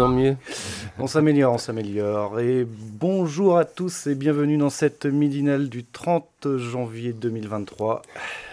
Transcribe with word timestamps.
En 0.00 0.08
mieux. 0.08 0.36
On 0.98 1.06
s'améliore, 1.06 1.54
on 1.54 1.58
s'améliore. 1.58 2.40
Et 2.40 2.66
bonjour 2.66 3.56
à 3.58 3.64
tous 3.64 4.06
et 4.06 4.14
bienvenue 4.14 4.56
dans 4.56 4.70
cette 4.70 5.06
midinale 5.06 5.68
du 5.68 5.84
30 5.84 6.56
janvier 6.56 7.12
2023. 7.12 8.02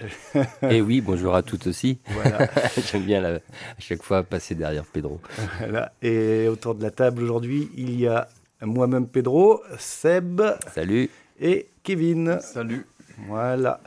Et 0.69 0.81
oui, 0.81 1.01
bonjour 1.01 1.35
à 1.35 1.43
toutes 1.43 1.67
aussi. 1.67 1.99
Voilà. 2.09 2.49
J'aime 2.91 3.03
bien 3.03 3.21
la- 3.21 3.35
à 3.35 3.39
chaque 3.79 4.03
fois 4.03 4.23
passer 4.23 4.55
derrière 4.55 4.83
Pedro. 4.85 5.19
Voilà. 5.59 5.91
Et 6.01 6.47
autour 6.47 6.75
de 6.75 6.83
la 6.83 6.91
table 6.91 7.23
aujourd'hui, 7.23 7.69
il 7.75 7.99
y 7.99 8.07
a 8.07 8.27
moi-même 8.61 9.07
Pedro, 9.07 9.61
Seb 9.77 10.41
Salut. 10.73 11.09
et 11.39 11.67
Kevin. 11.83 12.39
Salut. 12.41 12.85
Voilà. 13.27 13.79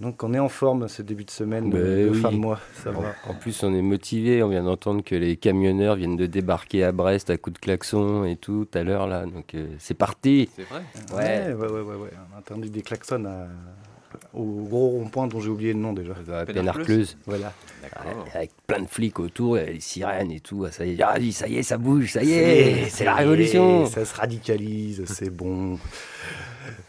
Donc 0.00 0.22
on 0.22 0.32
est 0.32 0.38
en 0.38 0.48
forme 0.48 0.86
ce 0.86 1.02
début 1.02 1.24
de 1.24 1.30
semaine, 1.30 1.70
Ben 1.70 1.80
de 1.80 2.10
oui. 2.10 2.20
fin 2.20 2.30
de 2.30 2.36
mois. 2.36 2.60
Ça 2.84 2.90
va. 2.92 3.14
En 3.28 3.34
plus, 3.34 3.62
on 3.64 3.74
est 3.74 3.82
motivé. 3.82 4.42
On 4.44 4.48
vient 4.48 4.62
d'entendre 4.62 5.02
que 5.02 5.16
les 5.16 5.36
camionneurs 5.36 5.96
viennent 5.96 6.16
de 6.16 6.26
débarquer 6.26 6.84
à 6.84 6.92
Brest 6.92 7.30
à 7.30 7.36
coups 7.36 7.54
de 7.54 7.58
klaxon 7.60 8.24
et 8.24 8.36
tout 8.36 8.64
tout 8.70 8.78
à 8.78 8.82
l'heure 8.84 9.06
là. 9.08 9.26
Donc 9.26 9.54
euh, 9.54 9.66
c'est 9.78 9.94
parti. 9.94 10.48
C'est 10.54 10.62
vrai 10.68 10.82
Ouais, 11.12 11.52
ouais, 11.52 11.66
ouais, 11.68 11.80
ouais, 11.80 11.94
ouais. 11.96 12.10
On 12.32 12.36
a 12.36 12.38
entendu 12.38 12.70
des 12.70 12.82
klaxons 12.82 13.24
à- 13.24 13.46
au 14.32 14.42
gros 14.68 14.88
rond-point 14.88 15.26
dont 15.26 15.38
j'ai 15.40 15.50
oublié 15.50 15.72
le 15.74 15.78
nom 15.80 15.92
déjà. 15.92 16.14
À 16.32 16.46
Pénarcleuse. 16.46 17.16
Voilà. 17.26 17.52
D'accord. 17.82 18.24
Avec 18.34 18.52
plein 18.66 18.80
de 18.82 18.86
flics 18.86 19.18
autour, 19.20 19.58
et 19.58 19.74
les 19.74 19.80
sirènes 19.80 20.30
et 20.32 20.40
tout. 20.40 20.64
Ah, 20.66 20.72
Ça 20.72 20.86
y 20.86 20.92
est, 20.94 21.02
ah, 21.02 21.16
ça 21.32 21.46
y 21.48 21.56
est, 21.58 21.62
ça 21.62 21.76
bouge, 21.76 22.12
ça 22.12 22.22
y 22.22 22.32
est, 22.32 22.88
c'est 22.88 23.04
la 23.04 23.14
révolution. 23.14 23.84
Ça 23.86 24.04
se 24.04 24.14
radicalise, 24.14 25.04
c'est 25.06 25.30
bon. 25.30 25.78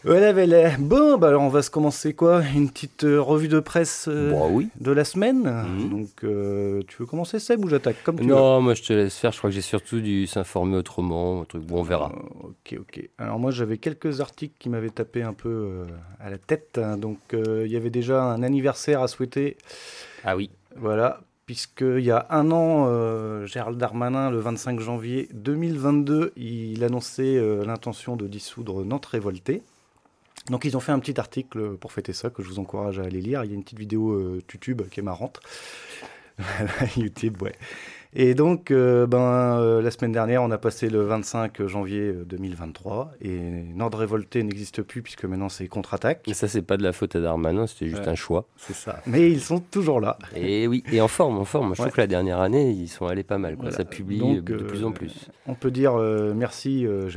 Voilà, 0.04 0.32
voilà. 0.32 0.76
Bon, 0.78 1.18
bah 1.18 1.28
alors 1.28 1.42
on 1.42 1.48
va 1.48 1.62
se 1.62 1.70
commencer 1.70 2.14
quoi 2.14 2.42
Une 2.54 2.70
petite 2.70 3.04
euh, 3.04 3.20
revue 3.20 3.48
de 3.48 3.60
presse 3.60 4.06
euh, 4.08 4.32
oui. 4.50 4.68
de 4.80 4.90
la 4.92 5.04
semaine. 5.04 5.42
Mhm. 5.42 5.88
Donc, 5.90 6.08
euh, 6.24 6.82
tu 6.88 6.96
veux 6.98 7.06
commencer 7.06 7.38
Seb 7.38 7.64
ou 7.64 7.68
j'attaque 7.68 8.02
comme 8.02 8.16
tu 8.16 8.22
veux? 8.24 8.28
Non, 8.34 8.60
moi 8.60 8.74
je 8.74 8.82
te 8.82 8.92
laisse 8.92 9.16
faire. 9.16 9.32
Je 9.32 9.38
crois 9.38 9.50
que 9.50 9.54
j'ai 9.54 9.60
surtout 9.60 10.00
dû 10.00 10.26
s'informer 10.26 10.76
autrement. 10.76 11.42
Un 11.42 11.44
truc, 11.44 11.62
bon, 11.62 11.80
on 11.80 11.82
verra. 11.82 12.12
Ok, 12.42 12.76
ok. 12.78 13.08
Alors 13.18 13.38
moi 13.38 13.50
j'avais 13.50 13.78
quelques 13.78 14.20
articles 14.20 14.54
qui 14.58 14.68
m'avaient 14.68 14.90
tapé 14.90 15.22
un 15.22 15.32
peu 15.32 15.84
à 16.20 16.30
la 16.30 16.38
tête. 16.38 16.78
hein. 16.82 16.96
Donc 16.96 17.18
il 17.32 17.70
y 17.70 17.76
avait 17.76 17.90
déjà 17.90 18.22
un 18.24 18.42
anniversaire 18.42 19.02
à 19.02 19.08
souhaiter. 19.08 19.56
Ah 20.24 20.36
oui. 20.36 20.50
Voilà. 20.76 21.20
Puisqu'il 21.46 22.04
y 22.04 22.12
a 22.12 22.26
un 22.30 22.52
an, 22.52 22.86
euh, 22.88 23.44
Gérald 23.44 23.76
Darmanin, 23.76 24.30
le 24.30 24.38
25 24.38 24.78
janvier 24.78 25.28
2022, 25.34 26.32
il 26.36 26.84
annonçait 26.84 27.36
euh, 27.36 27.64
l'intention 27.64 28.14
de 28.14 28.28
dissoudre 28.28 28.84
Nantes 28.84 29.06
Révoltée. 29.06 29.62
Donc 30.50 30.64
ils 30.64 30.76
ont 30.76 30.80
fait 30.80 30.92
un 30.92 30.98
petit 30.98 31.18
article 31.18 31.76
pour 31.76 31.92
fêter 31.92 32.12
ça, 32.12 32.28
que 32.28 32.42
je 32.42 32.48
vous 32.48 32.58
encourage 32.58 32.98
à 32.98 33.04
aller 33.04 33.20
lire. 33.20 33.44
Il 33.44 33.50
y 33.50 33.52
a 33.52 33.56
une 33.56 33.62
petite 33.62 33.78
vidéo 33.78 34.10
euh, 34.12 34.42
YouTube 34.52 34.82
qui 34.90 35.00
est 35.00 35.02
marrante. 35.02 35.40
YouTube, 36.96 37.40
ouais. 37.42 37.52
Et 38.12 38.34
donc, 38.34 38.72
euh, 38.72 39.06
ben, 39.06 39.56
euh, 39.60 39.80
la 39.80 39.92
semaine 39.92 40.10
dernière, 40.10 40.42
on 40.42 40.50
a 40.50 40.58
passé 40.58 40.90
le 40.90 41.02
25 41.02 41.64
janvier 41.68 42.00
euh, 42.08 42.24
2023 42.24 43.12
et 43.20 43.38
Nord 43.38 43.92
Révolté 43.94 44.42
n'existe 44.42 44.82
plus 44.82 45.00
puisque 45.00 45.24
maintenant 45.26 45.48
c'est 45.48 45.68
contre-attaque. 45.68 46.26
Et 46.26 46.34
ça, 46.34 46.48
c'est 46.48 46.62
pas 46.62 46.76
de 46.76 46.82
la 46.82 46.92
faute 46.92 47.14
à 47.14 47.20
Darmanin, 47.20 47.68
c'était 47.68 47.86
juste 47.86 48.02
Ouais. 48.02 48.08
un 48.08 48.14
choix. 48.16 48.46
C'est 48.56 48.74
ça. 48.74 49.00
Mais 49.06 49.30
ils 49.30 49.40
sont 49.40 49.60
toujours 49.60 50.00
là. 50.00 50.18
Et 50.34 50.66
oui, 50.66 50.82
et 50.90 51.00
en 51.00 51.06
forme, 51.06 51.38
en 51.38 51.44
forme. 51.44 51.72
Je 51.76 51.82
trouve 51.82 51.92
que 51.92 52.00
la 52.00 52.08
dernière 52.08 52.40
année, 52.40 52.70
ils 52.72 52.88
sont 52.88 53.06
allés 53.06 53.22
pas 53.22 53.38
mal. 53.38 53.54
Quoi. 53.54 53.66
Voilà. 53.68 53.76
Ça 53.76 53.84
publie 53.84 54.18
Donc, 54.18 54.42
de 54.44 54.56
plus 54.56 54.84
en 54.84 54.90
plus. 54.90 55.28
On 55.46 55.54
peut 55.54 55.70
dire 55.70 55.94
merci 56.34 56.84
euh, 56.86 57.08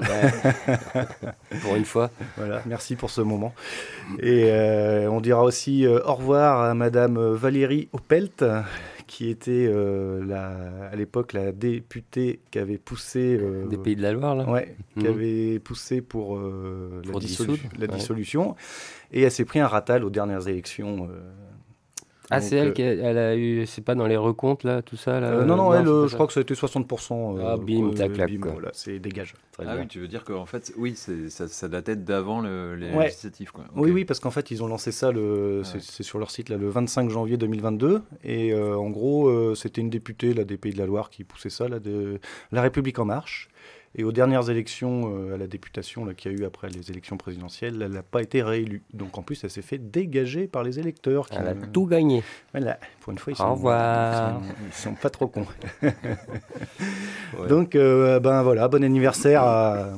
Pour 1.62 1.76
une 1.76 1.84
fois. 1.84 2.10
Voilà, 2.36 2.62
merci 2.66 2.96
pour 2.96 3.10
ce 3.10 3.20
moment. 3.20 3.54
Et 4.20 4.44
euh, 4.50 5.08
on 5.10 5.20
dira 5.20 5.42
aussi 5.44 5.86
euh, 5.86 6.00
au 6.04 6.14
revoir 6.14 6.60
à 6.62 6.74
Madame 6.74 7.16
euh, 7.16 7.34
Valérie 7.34 7.88
Opelt, 7.92 8.44
qui 9.06 9.28
était 9.28 9.66
euh, 9.68 10.24
la- 10.26 10.88
à 10.92 10.96
l'époque 10.96 11.32
la 11.32 11.52
députée 11.52 12.40
qui 12.50 12.58
avait 12.58 12.78
poussé. 12.78 13.40
Des 13.68 13.76
Pays 13.76 13.96
de 13.96 14.02
la 14.02 14.12
Loire, 14.12 14.34
là. 14.34 14.48
Ouais, 14.48 14.74
qui 14.98 15.06
Mhm. 15.06 15.14
avait 15.14 15.58
poussé 15.58 16.00
pour, 16.00 16.38
la, 16.38 17.12
dissolu- 17.20 17.58
ouais. 17.80 17.88
dissolution. 17.88 18.56
Et 19.12 19.22
elle 19.22 19.32
s'est 19.32 19.44
pris 19.44 19.58
un 19.60 19.66
ratal 19.66 20.04
aux 20.04 20.10
dernières 20.10 20.46
élections. 20.48 21.08
Ah, 22.30 22.40
c'est 22.40 22.56
elle 22.56 22.68
euh, 22.68 22.72
qui 22.72 22.82
a, 22.82 22.92
elle 22.92 23.18
a 23.18 23.36
eu. 23.36 23.66
C'est 23.66 23.82
pas 23.82 23.94
dans 23.94 24.06
les 24.06 24.16
recomptes, 24.16 24.64
là, 24.64 24.82
tout 24.82 24.96
ça 24.96 25.18
là, 25.20 25.28
euh, 25.30 25.44
non, 25.44 25.56
non, 25.56 25.74
elle, 25.74 25.86
euh, 25.88 26.02
pas 26.02 26.08
je 26.08 26.14
crois 26.14 26.26
que 26.26 26.32
ça 26.32 26.40
a 26.40 26.42
été 26.42 26.54
60%. 26.54 27.36
euh, 27.38 27.42
Ah, 27.44 27.56
bim, 27.56 27.88
euh, 27.88 27.92
tac, 27.92 28.12
clac, 28.12 28.30
bim, 28.30 28.38
quoi. 28.40 28.52
Voilà, 28.52 28.70
c'est 28.72 28.98
dégage. 28.98 29.34
Très 29.52 29.64
Ah 29.66 29.72
bien. 29.74 29.82
oui, 29.82 29.88
tu 29.88 29.98
veux 30.00 30.08
dire 30.08 30.24
qu'en 30.24 30.46
fait, 30.46 30.72
oui, 30.78 30.94
c'est- 30.96 31.28
ça, 31.28 31.48
ça 31.48 31.68
datait 31.68 31.96
d'avant 31.96 32.40
le- 32.40 32.76
les 32.76 32.90
Ouais. 32.94 33.04
législatives. 33.06 33.50
Quoi. 33.52 33.64
Oui, 33.74 33.90
oui, 33.90 34.04
parce 34.04 34.20
qu'en 34.20 34.30
fait, 34.30 34.50
ils 34.50 34.62
ont 34.62 34.68
lancé 34.68 34.92
ça, 34.92 35.10
le, 35.12 35.60
Ah 35.62 35.64
c'est 35.66 35.74
ouais. 35.74 35.80
c'est 35.82 36.02
sur 36.02 36.18
leur 36.18 36.30
site, 36.30 36.48
là, 36.48 36.56
le 36.56 36.68
25 36.68 37.10
janvier 37.10 37.36
2022. 37.36 38.02
Et 38.24 38.52
euh, 38.52 38.76
en 38.76 38.90
gros, 38.90 39.28
euh, 39.28 39.54
c'était 39.54 39.80
une 39.80 39.90
députée 39.90 40.32
là, 40.34 40.44
des 40.44 40.56
Pays 40.56 40.72
de 40.72 40.78
la 40.78 40.86
Loire 40.86 41.10
qui 41.10 41.24
poussait 41.24 41.50
ça, 41.50 41.68
là, 41.68 41.78
de 41.80 42.20
La 42.52 42.62
République 42.62 42.98
En 42.98 43.04
Marche. 43.04 43.48
Et 43.96 44.04
aux 44.04 44.12
dernières 44.12 44.48
élections 44.50 45.12
euh, 45.16 45.34
à 45.34 45.36
la 45.36 45.48
députation 45.48 46.06
qu'il 46.14 46.30
y 46.30 46.34
a 46.34 46.38
eu 46.38 46.44
après 46.44 46.68
les 46.68 46.90
élections 46.92 47.16
présidentielles, 47.16 47.82
elle 47.82 47.90
n'a 47.90 48.04
pas 48.04 48.22
été 48.22 48.40
réélue. 48.40 48.82
Donc 48.94 49.18
en 49.18 49.22
plus, 49.22 49.42
elle 49.42 49.50
s'est 49.50 49.62
fait 49.62 49.78
dégager 49.78 50.46
par 50.46 50.62
les 50.62 50.78
électeurs. 50.78 51.28
qui 51.28 51.36
Elle 51.36 51.48
a 51.48 51.54
tout 51.54 51.86
gagné. 51.86 52.22
Voilà, 52.52 52.78
pour 53.00 53.12
une 53.12 53.18
fois, 53.18 53.32
ils 53.32 53.34
Au 53.34 53.38
sont, 53.38 53.50
revoir. 53.54 54.40
ils 54.40 54.46
sont, 54.46 54.54
ils 54.68 54.72
sont 54.72 54.94
pas 54.94 55.10
trop 55.10 55.26
cons. 55.26 55.46
Donc, 57.48 57.74
euh, 57.74 58.20
ben 58.20 58.42
voilà, 58.42 58.68
bon 58.68 58.82
anniversaire 58.84 59.42
à, 59.42 59.88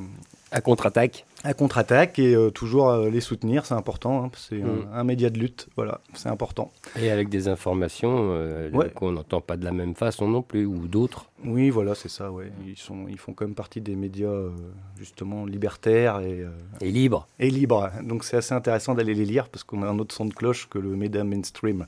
À 0.50 0.60
contre-attaque. 0.60 1.24
à 1.44 1.54
contre-attaque 1.54 2.18
et 2.18 2.34
euh, 2.34 2.50
toujours 2.50 2.90
euh, 2.90 3.10
les 3.10 3.20
soutenir, 3.20 3.64
c'est 3.66 3.74
important. 3.74 4.24
hein, 4.24 4.30
c'est 4.36 4.56
Mm. 4.56 4.86
un, 4.92 4.98
un 5.00 5.04
média 5.04 5.30
de 5.30 5.38
lutte, 5.38 5.68
voilà, 5.76 6.00
c'est 6.14 6.28
important. 6.28 6.70
Et 7.00 7.10
avec 7.10 7.28
des 7.28 7.48
informations 7.48 8.30
euh, 8.32 8.70
Ouais. 8.70 8.90
qu'on 8.90 9.12
n'entend 9.12 9.40
pas 9.40 9.56
de 9.56 9.64
la 9.64 9.72
même 9.72 9.94
façon 9.94 10.28
non 10.28 10.42
plus, 10.42 10.66
ou 10.66 10.86
d'autres. 10.88 11.26
Oui, 11.44 11.70
voilà, 11.70 11.94
c'est 11.94 12.08
ça, 12.08 12.30
ouais. 12.30 12.52
Ils, 12.66 12.76
sont, 12.76 13.06
ils 13.08 13.18
font 13.18 13.32
quand 13.32 13.44
même 13.44 13.54
partie 13.54 13.80
des 13.80 13.96
médias, 13.96 14.28
euh, 14.28 14.50
justement, 14.98 15.44
libertaires 15.44 16.20
et, 16.20 16.40
euh, 16.40 16.50
Et 16.80 16.90
libre. 16.90 17.26
et 17.38 17.50
libres. 17.50 17.90
Donc 18.02 18.24
c'est 18.24 18.36
assez 18.36 18.54
intéressant 18.54 18.94
d'aller 18.94 19.14
les 19.14 19.24
lire 19.24 19.48
parce 19.48 19.64
qu'on 19.64 19.82
a 19.82 19.86
un 19.86 19.98
autre 19.98 20.14
son 20.14 20.26
de 20.26 20.34
cloche 20.34 20.68
que 20.68 20.78
le 20.78 20.90
média 20.96 21.24
mainstream. 21.24 21.86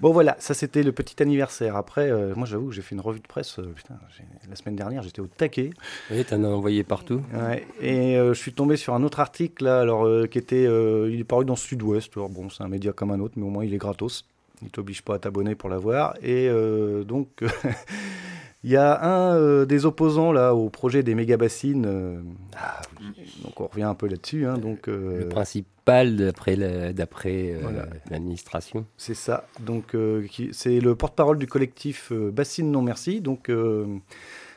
Bon, 0.00 0.12
voilà, 0.12 0.36
ça 0.38 0.54
c'était 0.54 0.82
le 0.82 0.92
petit 0.92 1.22
anniversaire. 1.22 1.76
Après, 1.76 2.10
euh, 2.10 2.34
moi 2.34 2.46
j'avoue 2.46 2.68
que 2.68 2.74
j'ai 2.74 2.82
fait 2.82 2.94
une 2.94 3.00
revue 3.00 3.20
de 3.20 3.26
presse, 3.26 3.58
euh, 3.58 3.72
putain, 3.74 3.94
la 4.48 4.56
semaine 4.56 4.76
dernière 4.76 5.02
j'étais 5.02 5.20
au 5.20 5.26
taquet. 5.26 5.70
Et 6.10 6.24
t'en 6.24 6.42
as 6.44 6.48
envoyé 6.48 6.82
partout. 6.84 7.20
Ouais, 7.34 7.66
et 7.80 8.16
euh, 8.16 8.32
je 8.34 8.38
suis 8.38 8.52
tombé 8.52 8.76
sur 8.76 8.94
un 8.94 9.02
autre 9.02 9.20
article 9.20 9.64
là, 9.64 9.80
alors 9.80 10.04
euh, 10.06 10.26
qui 10.26 10.38
était, 10.38 10.66
euh, 10.66 11.10
il 11.12 11.20
est 11.20 11.24
paru 11.24 11.44
dans 11.44 11.56
Sud-Ouest. 11.56 12.10
Alors 12.16 12.28
bon, 12.30 12.48
c'est 12.48 12.62
un 12.62 12.68
média 12.68 12.92
comme 12.92 13.10
un 13.10 13.20
autre, 13.20 13.34
mais 13.36 13.44
au 13.44 13.50
moins 13.50 13.64
il 13.64 13.74
est 13.74 13.78
gratos. 13.78 14.24
Il 14.62 14.70
t'oblige 14.70 15.02
pas 15.02 15.14
à 15.16 15.18
t'abonner 15.18 15.54
pour 15.54 15.68
l'avoir. 15.68 16.14
Et 16.22 16.48
euh, 16.48 17.04
donc, 17.04 17.28
il 18.64 18.70
y 18.70 18.76
a 18.76 19.02
un 19.04 19.36
euh, 19.36 19.64
des 19.64 19.86
opposants 19.86 20.30
là 20.32 20.54
au 20.54 20.68
projet 20.70 21.02
des 21.02 21.14
méga 21.14 21.36
bassines. 21.36 21.84
euh, 21.86 22.20
donc 23.42 23.60
on 23.60 23.66
revient 23.66 23.82
un 23.84 23.94
peu 23.94 24.06
là-dessus. 24.08 24.46
hein, 24.46 24.58
donc 24.58 24.86
Le 24.86 25.28
principal 25.28 26.16
d'après 26.16 26.54
la- 26.56 26.92
d'après 26.92 27.56
Voilà. 27.60 27.86
l'administration. 28.10 28.86
c'est 28.96 29.14
ça. 29.14 29.46
Donc 29.60 29.96
c'est 30.52 30.78
le 30.80 30.94
porte-parole 30.94 31.38
du 31.38 31.46
collectif 31.48 32.12
Bassine 32.12 32.70
Non 32.70 32.82
Merci. 32.82 33.20
Donc 33.20 33.50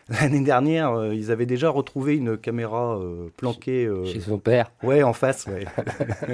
L'année 0.21 0.41
dernière, 0.41 0.91
euh, 0.91 1.15
ils 1.15 1.31
avaient 1.31 1.47
déjà 1.47 1.69
retrouvé 1.69 2.15
une 2.15 2.37
caméra 2.37 2.97
euh, 2.97 3.29
planquée 3.37 3.85
euh, 3.85 4.05
Chez 4.05 4.19
son 4.19 4.37
père. 4.37 4.71
ouais, 4.83 5.01
en 5.01 5.13
face, 5.13 5.47
ouais. 5.47 5.65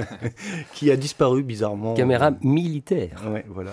qui 0.74 0.92
a 0.92 0.98
disparu 0.98 1.44
bizarrement. 1.44 1.94
Caméra 1.94 2.32
militaire. 2.42 3.22
Ouais, 3.32 3.46
voilà. 3.48 3.72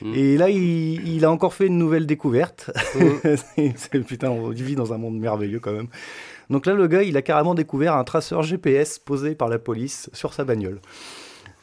Mm. 0.00 0.14
Et 0.14 0.36
là, 0.38 0.48
il, 0.48 1.06
il 1.06 1.24
a 1.24 1.30
encore 1.30 1.52
fait 1.54 1.66
une 1.66 1.76
nouvelle 1.78 2.06
découverte. 2.06 2.70
Mm. 2.94 3.36
C'est- 3.76 4.00
putain, 4.00 4.30
on 4.30 4.48
vit 4.48 4.76
dans 4.76 4.92
un 4.92 4.98
monde 4.98 5.18
merveilleux 5.18 5.60
quand 5.60 5.72
même. 5.72 5.88
Donc 6.50 6.66
là, 6.66 6.74
le 6.74 6.86
gars, 6.88 7.02
il 7.02 7.16
a 7.16 7.22
carrément 7.22 7.54
découvert 7.54 7.94
un 7.96 8.04
traceur 8.04 8.42
GPS 8.42 8.98
posé 8.98 9.34
par 9.34 9.48
la 9.48 9.58
police 9.58 10.08
sur 10.12 10.32
sa 10.32 10.44
bagnole. 10.44 10.80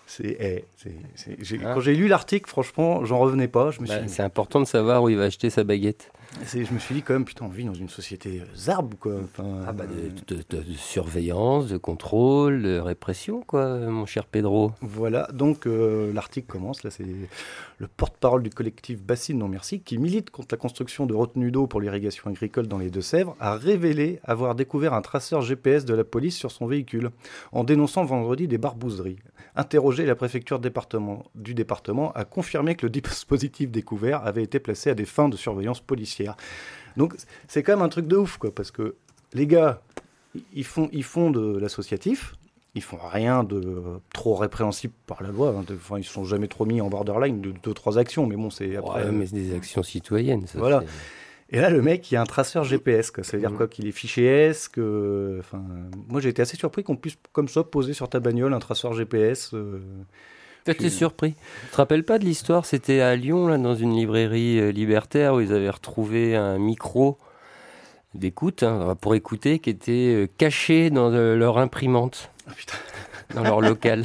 C'est, 0.07 0.37
eh, 0.39 0.65
Ah. 1.63 1.73
Quand 1.73 1.79
j'ai 1.79 1.95
lu 1.95 2.07
l'article, 2.07 2.49
franchement, 2.49 3.05
j'en 3.05 3.19
revenais 3.19 3.47
pas. 3.47 3.71
Je 3.71 3.79
me 3.81 3.85
suis 3.85 3.95
Bah, 3.95 4.03
c'est 4.07 4.23
important 4.23 4.59
de 4.59 4.65
savoir 4.65 5.01
où 5.03 5.09
il 5.09 5.17
va 5.17 5.23
acheter 5.23 5.49
sa 5.49 5.63
baguette. 5.63 6.11
Je 6.45 6.73
me 6.73 6.79
suis 6.79 6.95
dit 6.95 7.01
quand 7.01 7.13
même, 7.13 7.25
putain, 7.25 7.45
on 7.45 7.49
vit 7.49 7.65
dans 7.65 7.73
une 7.73 7.89
société 7.89 8.41
zarbe, 8.55 8.95
quoi. 8.99 9.15
ah 9.39 9.73
bah 9.73 9.85
de, 9.85 10.63
surveillance, 10.77 11.67
de 11.67 11.77
contrôle, 11.77 12.61
de 12.61 12.79
répression, 12.79 13.41
quoi, 13.41 13.77
mon 13.77 14.05
cher 14.05 14.25
Pedro. 14.25 14.71
Voilà, 14.81 15.27
donc 15.33 15.67
euh, 15.67 16.11
l'article 16.13 16.47
commence, 16.47 16.83
là 16.83 16.89
c'est 16.89 17.05
le 17.77 17.87
porte-parole 17.87 18.43
du 18.43 18.49
collectif 18.49 19.01
Bassine 19.01 19.37
Non 19.39 19.47
Merci, 19.47 19.81
qui 19.81 19.97
milite 19.97 20.29
contre 20.29 20.49
la 20.51 20.57
construction 20.57 21.05
de 21.05 21.13
retenues 21.13 21.51
d'eau 21.51 21.67
pour 21.67 21.81
l'irrigation 21.81 22.29
agricole 22.29 22.67
dans 22.67 22.77
les 22.77 22.89
Deux-Sèvres, 22.89 23.35
a 23.39 23.55
révélé 23.55 24.19
avoir 24.23 24.55
découvert 24.55 24.93
un 24.93 25.01
traceur 25.01 25.41
GPS 25.41 25.85
de 25.85 25.93
la 25.93 26.03
police 26.03 26.37
sur 26.37 26.51
son 26.51 26.65
véhicule, 26.65 27.11
en 27.51 27.63
dénonçant 27.63 28.05
vendredi 28.05 28.47
des 28.47 28.57
barbouzeries. 28.57 29.19
Interrogé, 29.55 30.05
la 30.05 30.15
préfecture 30.15 30.59
département, 30.59 31.25
du 31.35 31.53
département 31.53 32.11
a 32.13 32.23
confirmé 32.23 32.75
que 32.75 32.85
le 32.85 32.89
dispositif 32.89 33.69
découvert 33.69 34.25
avait 34.25 34.43
été 34.43 34.59
placé 34.59 34.89
à 34.89 34.95
des 34.95 35.05
fins 35.05 35.27
de 35.27 35.35
surveillance 35.35 35.81
policière. 35.81 36.20
Donc 36.97 37.15
c'est 37.47 37.63
quand 37.63 37.73
même 37.73 37.81
un 37.81 37.89
truc 37.89 38.07
de 38.07 38.18
ouf, 38.18 38.38
quoi, 38.38 38.53
parce 38.53 38.71
que 38.71 38.95
les 39.33 39.47
gars, 39.47 39.81
ils 40.53 40.65
font, 40.65 40.89
ils 40.91 41.03
font 41.03 41.31
de 41.31 41.57
l'associatif, 41.57 42.35
ils 42.75 42.81
font 42.81 43.00
rien 43.01 43.44
de 43.44 43.83
trop 44.13 44.35
répréhensible 44.35 44.94
par 45.07 45.21
la 45.23 45.29
loi. 45.29 45.56
Hein. 45.57 45.65
Enfin, 45.73 45.97
ils 45.97 46.03
sont 46.03 46.23
jamais 46.23 46.47
trop 46.47 46.65
mis 46.65 46.81
en 46.81 46.89
borderline 46.89 47.41
de 47.41 47.51
deux, 47.51 47.73
trois 47.73 47.97
actions, 47.97 48.25
mais 48.25 48.35
bon, 48.35 48.50
c'est 48.50 48.75
après. 48.75 49.06
Ouais, 49.06 49.12
mais 49.12 49.25
c'est 49.25 49.35
des 49.35 49.56
actions 49.56 49.83
citoyennes. 49.83 50.47
Ça, 50.47 50.59
voilà. 50.59 50.83
Et 51.50 51.59
là, 51.59 51.69
le 51.69 51.81
mec, 51.81 52.09
il 52.09 52.13
y 52.13 52.18
a 52.18 52.21
un 52.21 52.25
traceur 52.25 52.63
GPS. 52.63 53.12
Quoi. 53.12 53.25
Ça 53.25 53.35
veut 53.35 53.41
dire 53.41 53.51
mmh. 53.51 53.57
quoi 53.57 53.67
Qu'il 53.67 53.85
est 53.88 53.91
fiché 53.91 54.25
S. 54.25 54.69
Que... 54.69 55.38
Enfin, 55.39 55.62
moi, 56.07 56.21
j'ai 56.21 56.29
été 56.29 56.41
assez 56.41 56.56
surpris 56.56 56.83
qu'on 56.83 56.95
puisse, 56.95 57.17
comme 57.33 57.50
ça, 57.50 57.63
poser 57.65 57.94
sur 57.94 58.07
ta 58.07 58.21
bagnole 58.21 58.53
un 58.53 58.59
traceur 58.59 58.94
GPS. 58.94 59.53
Euh... 59.53 59.81
T'es 60.63 60.89
surpris. 60.89 61.33
Tu 61.65 61.71
te 61.71 61.77
rappelles 61.77 62.03
pas 62.03 62.19
de 62.19 62.25
l'histoire? 62.25 62.65
C'était 62.65 63.01
à 63.01 63.15
Lyon, 63.15 63.47
là, 63.47 63.57
dans 63.57 63.75
une 63.75 63.95
librairie 63.95 64.59
euh, 64.59 64.71
libertaire, 64.71 65.33
où 65.33 65.41
ils 65.41 65.53
avaient 65.53 65.69
retrouvé 65.69 66.35
un 66.35 66.57
micro 66.59 67.17
d'écoute, 68.13 68.63
hein, 68.63 68.95
pour 68.99 69.15
écouter, 69.15 69.59
qui 69.59 69.69
était 69.69 69.91
euh, 69.91 70.27
caché 70.37 70.89
dans 70.89 71.11
euh, 71.11 71.35
leur 71.35 71.57
imprimante. 71.57 72.29
Ah, 72.47 72.51
dans 73.35 73.43
leur 73.43 73.61
local. 73.61 74.03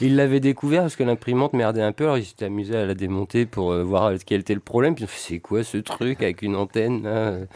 Ils 0.00 0.14
l'avaient 0.14 0.40
découvert 0.40 0.82
parce 0.82 0.94
que 0.94 1.02
l'imprimante 1.02 1.52
merdait 1.52 1.82
un 1.82 1.92
peu, 1.92 2.04
alors 2.04 2.18
ils 2.18 2.24
s'étaient 2.24 2.44
amusés 2.44 2.76
à 2.76 2.86
la 2.86 2.94
démonter 2.94 3.44
pour 3.44 3.72
euh, 3.72 3.82
voir 3.82 4.12
quel 4.24 4.40
était 4.40 4.54
le 4.54 4.60
problème. 4.60 4.94
Puis 4.94 5.06
c'est 5.08 5.40
quoi 5.40 5.64
ce 5.64 5.78
truc 5.78 6.22
avec 6.22 6.42
une 6.42 6.54
antenne 6.54 7.48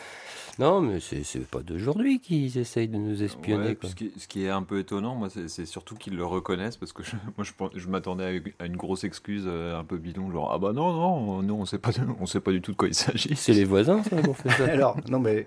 Non, 0.59 0.81
mais 0.81 1.01
c'est 1.01 1.47
pas 1.47 1.61
d'aujourd'hui 1.61 2.21
qu'ils 2.21 2.59
essayent 2.59 2.89
de 2.89 2.99
nous 2.99 3.23
espionner. 3.23 3.77
Ce, 3.83 4.27
qui, 4.27 4.45
est 4.45 4.51
un 4.51 4.63
peu 4.63 4.79
étonnant, 4.79 5.15
moi, 5.15 5.29
c'est 5.31 5.67
surtout 5.67 5.95
qu'ils 5.95 6.17
le 6.17 6.25
reconnaissent 6.25 6.77
parce 6.77 6.93
que 6.93 7.03
je, 7.03 7.13
moi, 7.37 7.71
je, 7.75 7.89
m'attendais 7.89 8.43
à 8.59 8.67
une 8.67 8.77
grosse 8.77 9.05
excuse 9.05 9.47
un 9.49 9.85
peu 9.85 9.97
bidon, 9.97 10.31
genre 10.31 10.53
ah 10.53 10.59
bah 10.59 10.73
non, 10.73 10.93
non, 10.93 11.43
nous 11.43 11.55
on 11.55 11.65
sait 11.65 11.79
pas, 11.79 11.91
on 12.21 12.27
sait 12.27 12.41
pas 12.41 12.53
du 12.53 12.61
tout 12.61 12.73
de 12.73 12.77
quoi 12.77 12.89
il 12.89 12.95
s'agit. 12.95 13.35
C'est 13.37 13.55
les 13.55 13.65
voisins, 13.65 14.03
ça, 14.03 14.17
pour 14.17 14.37
faire 14.37 14.57
ça. 14.57 14.65
alors, 14.71 14.97
non, 15.09 15.19
mais 15.19 15.47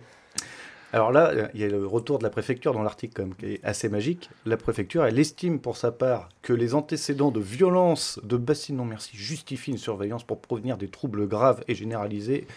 alors 0.96 1.12
là, 1.12 1.50
il 1.54 1.60
y 1.60 1.64
a 1.66 1.68
le 1.68 1.86
retour 1.86 2.20
de 2.20 2.24
la 2.24 2.30
préfecture 2.30 2.72
dans 2.72 2.82
l'article 2.82 3.28
qui 3.38 3.46
est 3.48 3.64
assez 3.66 3.90
magique. 3.90 4.30
La 4.46 4.56
préfecture, 4.56 5.04
elle 5.06 5.20
estime 5.20 5.60
pour 5.60 5.76
sa 5.76 5.92
part 5.92 6.30
que 6.42 6.54
les 6.54 6.74
antécédents 6.74 7.32
de 7.32 7.42
violence 7.42 8.18
de 8.24 8.38
Bassine 8.38 8.78
Non 8.78 8.86
Merci 8.86 9.12
justifient 9.18 9.72
une 9.72 9.78
surveillance 9.78 10.24
pour 10.24 10.40
prévenir 10.40 10.78
des 10.78 10.88
troubles 10.88 11.28
graves 11.28 11.64
et 11.68 11.76
généralisés 11.76 12.48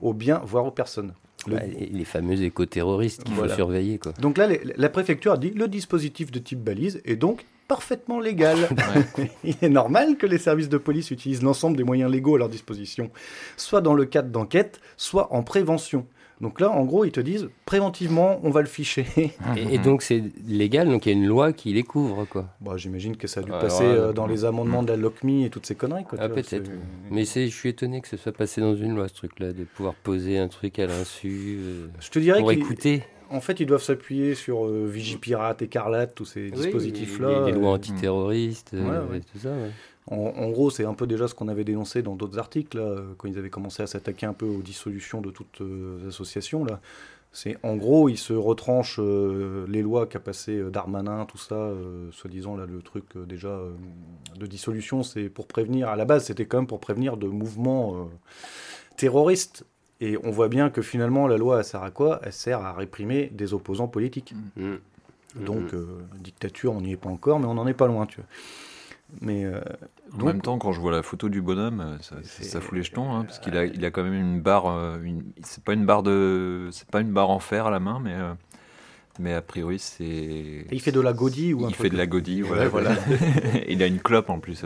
aux 0.00 0.12
biens, 0.12 0.40
voire 0.44 0.66
aux 0.66 0.70
personnes. 0.70 1.14
les 1.46 2.04
fameux 2.04 2.42
éco-terroristes 2.42 3.24
qu'il 3.24 3.34
faut 3.34 3.48
surveiller. 3.48 3.98
Quoi. 3.98 4.12
Donc 4.20 4.38
là, 4.38 4.48
la 4.76 4.88
préfecture 4.88 5.32
a 5.32 5.38
dit 5.38 5.50
le 5.50 5.68
dispositif 5.68 6.30
de 6.30 6.38
type 6.38 6.60
balise 6.60 7.00
est 7.04 7.16
donc 7.16 7.44
parfaitement 7.68 8.18
légal. 8.18 8.56
Il 9.44 9.54
est 9.62 9.68
normal 9.68 10.16
que 10.16 10.26
les 10.26 10.38
services 10.38 10.68
de 10.68 10.78
police 10.78 11.10
utilisent 11.10 11.42
l'ensemble 11.42 11.76
des 11.76 11.84
moyens 11.84 12.10
légaux 12.10 12.34
à 12.34 12.38
leur 12.38 12.48
disposition, 12.48 13.10
soit 13.56 13.80
dans 13.80 13.94
le 13.94 14.06
cadre 14.06 14.30
d'enquête, 14.30 14.80
soit 14.96 15.32
en 15.32 15.42
prévention. 15.42 16.06
Donc 16.40 16.60
là, 16.60 16.70
en 16.70 16.84
gros, 16.84 17.04
ils 17.04 17.10
te 17.10 17.20
disent 17.20 17.48
préventivement, 17.64 18.40
on 18.44 18.50
va 18.50 18.60
le 18.60 18.68
ficher. 18.68 19.06
Et, 19.56 19.78
donc 19.78 20.02
c'est 20.02 20.22
légal, 20.46 20.88
donc 20.88 21.06
il 21.06 21.08
y 21.10 21.12
a 21.12 21.18
une 21.18 21.26
loi 21.26 21.52
qui 21.52 21.72
les 21.72 21.82
couvre, 21.82 22.26
quoi. 22.26 22.46
Bah, 22.60 22.76
J'imagine 22.76 23.16
que 23.16 23.26
ça 23.26 23.40
a 23.40 23.42
dû 23.42 23.50
passer 23.50 23.84
euh, 23.84 24.12
dans 24.12 24.26
les 24.26 24.44
amendements 24.44 24.82
de 24.82 24.88
la 24.88 24.96
LOCMI 24.96 25.44
et 25.44 25.50
toutes 25.50 25.66
ces 25.66 25.74
conneries. 25.74 26.04
Quoi, 26.04 26.18
ah, 26.20 26.28
peut-être. 26.28 26.70
Mais 27.10 27.24
je 27.24 27.46
suis 27.48 27.70
étonné 27.70 28.00
que 28.00 28.08
ce 28.08 28.16
soit 28.16 28.32
passé 28.32 28.60
dans 28.60 28.76
une 28.76 28.94
loi, 28.94 29.08
ce 29.08 29.14
truc-là, 29.14 29.52
de 29.52 29.64
pouvoir 29.64 29.94
poser 29.94 30.38
un 30.38 30.48
truc 30.48 30.78
à 30.78 30.86
l'insu. 30.86 31.58
Euh, 31.60 31.86
je 32.00 32.10
te 32.10 32.18
dirais 32.18 32.40
pour 32.40 32.52
écouter. 32.52 33.02
En 33.30 33.40
fait, 33.40 33.60
ils 33.60 33.66
doivent 33.66 33.82
s'appuyer 33.82 34.34
sur 34.34 34.64
euh, 34.64 34.88
Vigipirate, 34.90 35.60
Écarlate, 35.60 36.14
tous 36.14 36.24
ces 36.24 36.50
dispositifs-là. 36.50 37.46
Les, 37.46 37.52
lois 37.52 37.72
antiterroristes, 37.72 38.70
tout 38.70 39.38
ça. 39.38 39.50
En, 40.10 40.48
gros, 40.50 40.70
c'est 40.70 40.84
un 40.84 40.94
peu 40.94 41.06
déjà 41.06 41.28
ce 41.28 41.34
qu'on 41.34 41.48
avait 41.48 41.64
dénoncé 41.64 42.02
dans 42.02 42.16
d'autres 42.16 42.38
articles, 42.38 42.82
quand 43.18 43.28
ils 43.28 43.38
avaient 43.38 43.50
commencé 43.50 43.82
à 43.82 43.86
s'attaquer 43.86 44.24
un 44.24 44.32
peu 44.32 44.46
aux 44.46 44.62
dissolutions 44.62 45.20
de 45.20 45.30
toutes 45.30 45.60
les 45.60 45.66
euh, 45.66 46.08
associations. 46.08 46.64
Là. 46.64 46.80
C'est 47.30 47.58
en 47.62 47.76
gros, 47.76 48.08
ils 48.08 48.16
se 48.16 48.32
retranchent 48.32 49.00
euh, 49.00 49.66
les 49.68 49.82
lois 49.82 50.06
qu'a 50.06 50.18
passé 50.18 50.56
euh, 50.56 50.70
Darmanin, 50.70 51.26
tout 51.26 51.36
ça, 51.36 51.72
soi-disant 52.12 52.56
là 52.56 52.64
le 52.64 52.80
truc 52.80 53.04
déjà 53.26 53.60
de 54.38 54.46
dissolution, 54.46 55.02
c'est 55.02 55.28
pour 55.28 55.46
prévenir. 55.46 55.88
À 55.88 55.96
la 55.96 56.06
base, 56.06 56.24
c'était 56.24 56.46
quand 56.46 56.58
même 56.58 56.66
pour 56.66 56.80
prévenir 56.80 57.18
de 57.18 57.26
mouvements 57.26 58.08
terroristes. 58.96 59.66
Et 60.00 60.16
on 60.22 60.30
voit 60.30 60.48
bien 60.48 60.70
que 60.70 60.80
finalement, 60.80 61.26
la 61.26 61.36
loi, 61.36 61.58
elle 61.58 61.64
sert 61.64 61.82
à 61.82 61.90
quoi? 61.90 62.20
Elle 62.22 62.32
sert 62.32 62.60
à 62.60 62.72
réprimer 62.72 63.30
des 63.32 63.52
opposants 63.52 63.88
politiques. 63.88 64.32
Mmh. 64.56 64.74
Donc, 65.44 65.72
mmh. 65.72 65.86
dictature, 66.20 66.72
on 66.72 66.80
n'y 66.80 66.92
est 66.92 66.96
pas 66.96 67.10
encore, 67.10 67.40
mais 67.40 67.46
on 67.46 67.54
n'en 67.54 67.66
est 67.66 67.74
pas 67.74 67.88
loin, 67.88 68.06
tu 68.06 68.20
vois. 68.20 68.26
Mais 69.20 69.44
euh, 69.44 69.60
en 70.20 70.24
même 70.24 70.42
temps, 70.42 70.58
quand 70.58 70.72
je 70.72 70.80
vois 70.80 70.92
la 70.92 71.02
photo 71.02 71.28
du 71.28 71.40
bonhomme, 71.40 71.80
euh, 71.80 71.98
ça, 72.00 72.16
ça 72.22 72.60
fout 72.60 72.76
les 72.76 72.82
jetons, 72.82 73.12
hein, 73.12 73.24
parce 73.24 73.38
qu'il 73.38 73.56
a, 73.56 73.64
il 73.64 73.84
a 73.84 73.90
quand 73.90 74.02
même 74.02 74.14
une 74.14 74.40
barre. 74.40 74.66
Euh, 74.66 74.98
c'est 75.42 75.64
pas 75.64 75.72
une 75.72 75.86
barre 75.86 76.02
de, 76.02 76.68
c'est 76.72 76.88
pas 76.88 77.00
une 77.00 77.12
barre 77.12 77.30
en 77.30 77.38
fer 77.38 77.66
à 77.66 77.70
la 77.70 77.80
main, 77.80 78.00
mais 78.00 78.14
mais 79.18 79.34
a 79.34 79.42
priori 79.42 79.78
c'est. 79.78 80.66
Il 80.70 80.80
fait 80.80 80.92
de 80.92 81.00
la 81.00 81.12
godille 81.12 81.54
ou 81.54 81.68
Il 81.68 81.74
fait 81.74 81.90
de 81.90 81.96
la 81.96 82.06
godille, 82.06 82.42
voilà. 82.46 82.68
voilà. 82.68 82.96
il 83.68 83.82
a 83.82 83.86
une 83.86 84.00
clope 84.00 84.30
en 84.30 84.38
plus. 84.38 84.64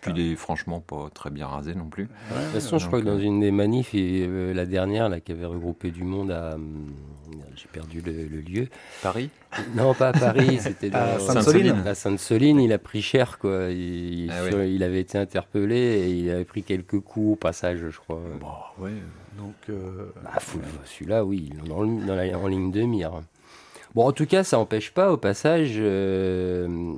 Puis 0.00 0.12
il 0.16 0.32
est 0.32 0.36
franchement 0.36 0.80
pas 0.80 1.10
très 1.12 1.28
bien 1.28 1.46
rasé 1.46 1.74
non 1.74 1.86
plus. 1.86 2.04
de 2.04 2.08
toute 2.08 2.52
façon, 2.52 2.78
je 2.78 2.86
crois 2.86 3.00
que 3.00 3.06
dans 3.06 3.18
une 3.18 3.40
des 3.40 3.50
manifs, 3.50 3.94
et, 3.94 4.26
la 4.54 4.64
dernière, 4.64 5.10
là, 5.10 5.20
qui 5.20 5.32
avait 5.32 5.44
regroupé 5.44 5.90
du 5.90 6.04
monde 6.04 6.30
à, 6.30 6.54
hum, 6.54 6.94
j'ai 7.54 7.68
perdu 7.68 8.00
le, 8.00 8.40
lieu. 8.40 8.68
Paris? 9.02 9.30
Non, 9.74 9.92
pas 9.94 10.08
à 10.08 10.12
Paris, 10.12 10.58
c'était 10.60 10.94
à 10.94 11.18
Sainte-Soline. 11.18 11.82
À 11.86 11.94
Sainte-Soline, 11.94 12.60
il 12.60 12.72
a 12.72 12.78
pris 12.78 13.02
cher, 13.02 13.38
quoi. 13.38 13.70
Il, 13.70 14.30
ah 14.30 14.64
il, 14.64 14.82
avait 14.82 15.00
été 15.00 15.18
interpellé 15.18 15.76
et 15.76 16.10
il 16.10 16.30
avait 16.30 16.44
pris 16.44 16.62
quelques 16.62 17.00
coups 17.00 17.32
au 17.32 17.36
passage, 17.36 17.78
je 17.90 17.98
crois. 17.98 18.20
Bon, 18.40 18.84
ouais. 18.84 18.94
Donc, 19.36 19.54
euh... 19.68 20.12
bah, 20.22 20.38
celui-là, 20.86 21.24
oui, 21.24 21.50
dans, 21.66 21.84
dans 21.84 22.14
la, 22.14 22.38
en 22.38 22.46
ligne 22.46 22.70
de 22.70 22.82
mire. 22.82 23.20
Bon, 23.94 24.06
en 24.06 24.12
tout 24.12 24.26
cas, 24.26 24.44
ça 24.44 24.56
n'empêche 24.56 24.92
pas, 24.92 25.12
au 25.12 25.16
passage, 25.16 25.74
euh, 25.76 26.94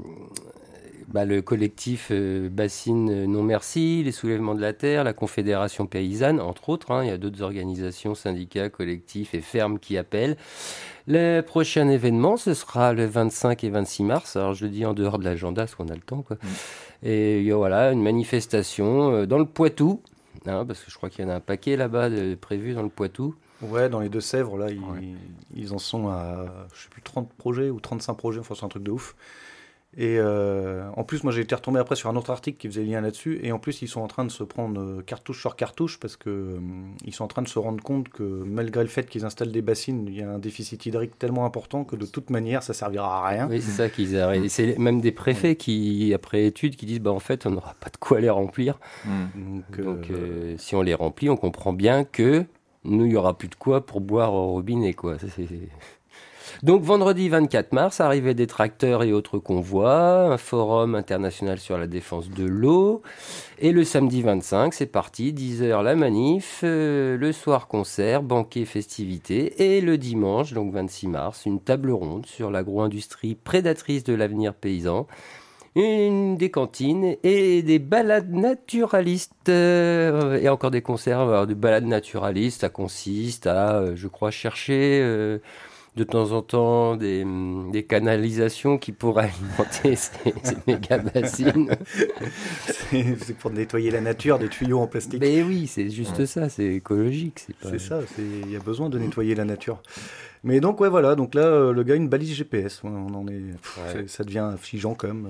bah, 1.12 1.26
le 1.26 1.42
collectif 1.42 2.08
euh, 2.11 2.49
Bassine 2.49 3.11
euh, 3.11 3.26
Non 3.26 3.42
Merci, 3.42 4.02
les 4.02 4.12
Soulèvements 4.12 4.54
de 4.54 4.62
la 4.62 4.72
Terre, 4.72 5.04
la 5.04 5.12
Confédération 5.12 5.87
Paysanne, 5.87 6.40
entre 6.40 6.70
autres. 6.70 6.90
Hein. 6.90 7.04
il 7.04 7.08
y 7.08 7.12
a 7.12 7.18
d'autres 7.18 7.42
organisations, 7.42 8.14
syndicats, 8.14 8.70
collectifs 8.70 9.34
et 9.34 9.42
fermes 9.42 9.78
qui 9.78 9.99
appellent. 9.99 10.38
Le 11.06 11.42
prochain 11.42 11.88
événement, 11.88 12.38
ce 12.38 12.54
sera 12.54 12.94
le 12.94 13.04
25 13.04 13.62
et 13.62 13.68
26 13.68 14.04
mars. 14.04 14.37
Alors, 14.37 14.54
je 14.54 14.64
le 14.64 14.70
dis 14.70 14.87
en 14.87 14.94
dehors 14.94 15.18
de 15.18 15.25
l'agenda, 15.25 15.62
parce 15.62 15.75
qu'on 15.75 15.88
a 15.88 15.94
le 15.94 16.00
temps. 16.00 16.22
Quoi. 16.22 16.37
Mm. 16.42 16.49
Et 17.02 17.40
il 17.40 17.44
y 17.44 17.52
a 17.52 17.56
voilà, 17.56 17.92
une 17.92 18.02
manifestation 18.02 19.12
euh, 19.12 19.26
dans 19.26 19.38
le 19.38 19.44
Poitou, 19.46 20.00
hein, 20.46 20.64
parce 20.64 20.80
que 20.80 20.90
je 20.90 20.96
crois 20.96 21.11
qu'il 21.11 21.26
y 21.26 21.28
en 21.28 21.30
a 21.30 21.34
un 21.34 21.40
paquet 21.40 21.76
là-bas 21.76 22.08
prévu 22.40 22.72
dans 22.72 22.82
le 22.82 22.88
Poitou. 22.88 23.34
Ouais, 23.62 23.88
dans 23.88 24.00
les 24.00 24.09
Deux-Sèvres, 24.09 24.57
là, 24.59 24.71
ils, 24.71 25.16
ils, 25.54 25.73
en 25.73 25.78
sont 25.78 26.09
à, 26.09 26.47
je 26.75 26.83
sais 26.83 26.88
plus, 26.90 27.02
30 27.02 27.33
projets 27.33 27.71
ou 27.71 27.81
35 27.81 28.14
projets, 28.14 28.40
enfin, 28.40 28.54
c'est 28.57 28.64
un 28.64 28.69
truc 28.69 28.83
de 28.83 28.90
ouf. 28.90 29.14
Et 29.95 30.16
euh, 30.19 30.88
en 30.97 31.04
plus, 31.04 31.23
moi 31.23 31.35
j'ai 31.35 31.42
été 31.42 31.54
retombé 31.54 31.78
après 31.78 31.97
sur 31.97 32.09
un 32.09 32.16
autre 32.16 32.31
article 32.31 32.57
qui 32.57 32.66
faisait 32.66 32.83
lien 32.83 33.02
là-dessus. 33.02 33.40
Et 33.42 33.52
en 33.52 33.59
plus, 33.59 33.83
ils 33.83 33.88
sont 33.88 34.00
en 34.00 34.09
train 34.09 34.25
de 34.25 34.31
se 34.31 34.42
prendre 34.42 34.81
euh, 34.81 35.02
cartouche 35.02 35.40
sur 35.40 35.54
cartouche 35.54 36.00
parce 36.00 36.16
que 36.16 36.31
euh, 36.31 36.61
ils 37.04 37.12
sont 37.12 37.25
en 37.25 37.28
train 37.28 37.42
de 37.42 37.49
se 37.49 37.59
rendre 37.59 37.83
compte 37.83 38.09
que 38.09 38.23
malgré 38.23 38.83
le 38.83 38.88
fait 38.88 39.07
qu'ils 39.07 39.26
installent 39.26 39.52
des 39.52 39.61
bassines, 39.61 40.07
il 40.09 40.16
y 40.16 40.23
a 40.23 40.31
un 40.31 40.38
déficit 40.38 40.87
hydrique 40.87 41.19
tellement 41.19 41.45
important 41.45 41.85
que 41.85 41.95
de 41.97 42.07
toute 42.07 42.31
manière, 42.31 42.62
ça 42.62 42.73
servira 42.73 43.19
à 43.19 43.28
rien. 43.28 43.49
Oui, 43.50 43.61
c'est 43.61 43.71
ça 43.71 43.90
qu'ils 43.90 44.19
arrêtent. 44.19 44.49
C'est 44.49 44.78
même 44.78 45.02
des 45.02 45.12
préfets 45.12 45.57
qui, 45.57 46.14
après 46.14 46.47
étude, 46.47 46.76
qui 46.76 46.87
disent 46.87 47.00
bah 47.00 47.12
en 47.12 47.21
fait, 47.21 47.45
on 47.45 47.50
n'aura 47.50 47.75
pas 47.78 47.90
de 47.90 47.99
quoi 47.99 48.19
les 48.21 48.31
remplir. 48.31 48.81
Hmm. 49.04 49.61
Donc, 49.76 50.11
si 50.57 50.75
on 50.75 50.81
les 50.81 50.95
remplit, 50.95 51.28
on 51.28 51.37
comprend 51.37 51.75
bien 51.75 52.04
que 52.04 52.47
nous, 52.84 53.04
il 53.04 53.10
n'y 53.10 53.16
aura 53.16 53.36
plus 53.38 53.48
de 53.48 53.54
quoi 53.54 53.86
pour 53.86 54.00
boire 54.00 54.34
au 54.34 54.52
robinet, 54.54 54.92
quoi. 54.92 55.16
donc 56.64 56.82
vendredi 56.82 57.28
24 57.28 57.72
mars, 57.72 58.00
arrivée 58.00 58.34
des 58.34 58.48
tracteurs 58.48 59.04
et 59.04 59.12
autres 59.12 59.38
convois, 59.38 60.32
un 60.32 60.36
forum 60.36 60.96
international 60.96 61.58
sur 61.58 61.78
la 61.78 61.86
défense 61.86 62.28
de 62.28 62.44
l'eau. 62.44 63.02
Et 63.58 63.70
le 63.70 63.84
samedi 63.84 64.22
25, 64.22 64.74
c'est 64.74 64.86
parti, 64.86 65.32
10h 65.32 65.82
la 65.82 65.94
manif, 65.94 66.62
euh, 66.64 67.16
le 67.16 67.32
soir 67.32 67.68
concert, 67.68 68.22
banquet, 68.22 68.64
festivités. 68.64 69.76
Et 69.76 69.80
le 69.80 69.96
dimanche, 69.96 70.52
donc 70.52 70.72
26 70.72 71.06
mars, 71.06 71.46
une 71.46 71.60
table 71.60 71.92
ronde 71.92 72.26
sur 72.26 72.50
l'agro-industrie 72.50 73.36
prédatrice 73.36 74.02
de 74.02 74.14
l'avenir 74.14 74.54
paysan 74.54 75.06
une, 75.75 76.37
des 76.37 76.50
cantines 76.50 77.17
et 77.23 77.62
des 77.62 77.79
balades 77.79 78.33
naturalistes. 78.33 79.49
Euh, 79.49 80.38
et 80.41 80.49
encore 80.49 80.71
des 80.71 80.83
concerts. 80.83 81.21
Alors, 81.21 81.47
des 81.47 81.55
balades 81.55 81.87
naturalistes, 81.87 82.61
ça 82.61 82.69
consiste 82.69 83.47
à, 83.47 83.76
euh, 83.76 83.93
je 83.97 84.09
crois, 84.09 84.31
chercher 84.31 85.00
euh, 85.02 85.38
de 85.97 86.05
temps 86.05 86.33
en 86.33 86.43
temps 86.43 86.97
des, 86.97 87.25
des 87.71 87.85
canalisations 87.85 88.76
qui 88.76 88.93
pourraient 88.93 89.31
alimenter 89.59 89.97
ces, 89.97 90.35
méga 90.67 90.99
bassines. 90.99 91.71
c'est 92.91 93.37
pour 93.38 93.50
nettoyer 93.50 93.91
la 93.91 94.00
nature 94.00 94.38
des 94.38 94.49
tuyaux 94.49 94.81
en 94.81 94.87
plastique. 94.87 95.21
Mais 95.21 95.43
oui, 95.43 95.67
c'est 95.67 95.88
juste 95.88 96.26
ça, 96.26 96.49
c'est 96.49 96.75
écologique. 96.75 97.47
C'est 97.62 97.81
ça, 97.81 98.00
il 98.19 98.50
y 98.50 98.57
a 98.57 98.61
besoin 98.61 98.91
de 98.91 98.99
nettoyer 98.99 99.35
la 99.35 99.45
nature. 99.45 99.81
Mais 100.44 100.61
donc, 100.61 100.80
ouais, 100.80 100.88
voilà. 100.88 101.14
Donc 101.14 101.34
là, 101.34 101.42
euh, 101.42 101.72
le 101.72 101.82
gars, 101.82 101.94
une 101.94 102.08
balise 102.08 102.34
GPS. 102.34 102.82
on 102.84 103.14
en 103.14 103.26
est, 103.28 104.08
Ça 104.08 104.25
devient 104.25 104.50
affligeant 104.54 104.94
quand 104.94 105.08
même. 105.08 105.28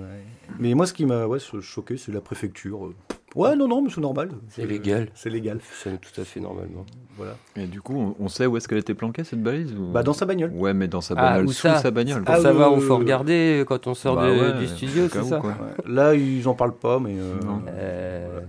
Mais 0.59 0.73
moi, 0.73 0.85
ce 0.85 0.93
qui 0.93 1.05
m'a 1.05 1.27
ouais, 1.27 1.39
choqué, 1.39 1.97
c'est 1.97 2.11
la 2.11 2.21
préfecture. 2.21 2.91
Ouais, 3.35 3.55
non, 3.55 3.67
non, 3.67 3.81
mais 3.81 3.89
c'est 3.89 4.01
normal. 4.01 4.29
C'est 4.49 4.65
légal. 4.65 5.09
C'est 5.15 5.29
légal. 5.29 5.59
C'est 5.81 5.99
tout 5.99 6.21
à 6.21 6.23
fait 6.23 6.39
normalement. 6.39 6.85
Voilà. 7.17 7.35
Et 7.55 7.65
du 7.65 7.81
coup, 7.81 8.15
on 8.19 8.27
sait 8.27 8.45
où 8.45 8.57
est-ce 8.57 8.67
qu'elle 8.67 8.77
était 8.77 8.93
planquée 8.93 9.23
cette 9.23 9.41
balise 9.41 9.73
Bah 9.73 10.03
dans 10.03 10.13
sa 10.13 10.25
bagnole. 10.25 10.51
Ouais, 10.51 10.73
mais 10.73 10.87
dans 10.87 11.01
sa 11.01 11.15
ah, 11.17 11.37
bagnole, 11.37 11.49
sous 11.49 11.67
sa 11.67 11.91
bagnole. 11.91 12.23
Pour 12.23 12.35
ah, 12.35 12.41
savoir 12.41 12.73
où 12.73 12.79
faut 12.79 12.97
regarder 12.97 13.63
quand 13.67 13.87
on 13.87 13.95
sort 13.95 14.15
bah 14.15 14.51
du 14.51 14.67
studio, 14.67 15.07
c'est 15.09 15.23
ça. 15.23 15.41
Là, 15.87 16.13
ils 16.13 16.47
en 16.47 16.53
parlent 16.53 16.75
pas, 16.75 16.99
mais. 16.99 17.15
Euh... 17.17 18.41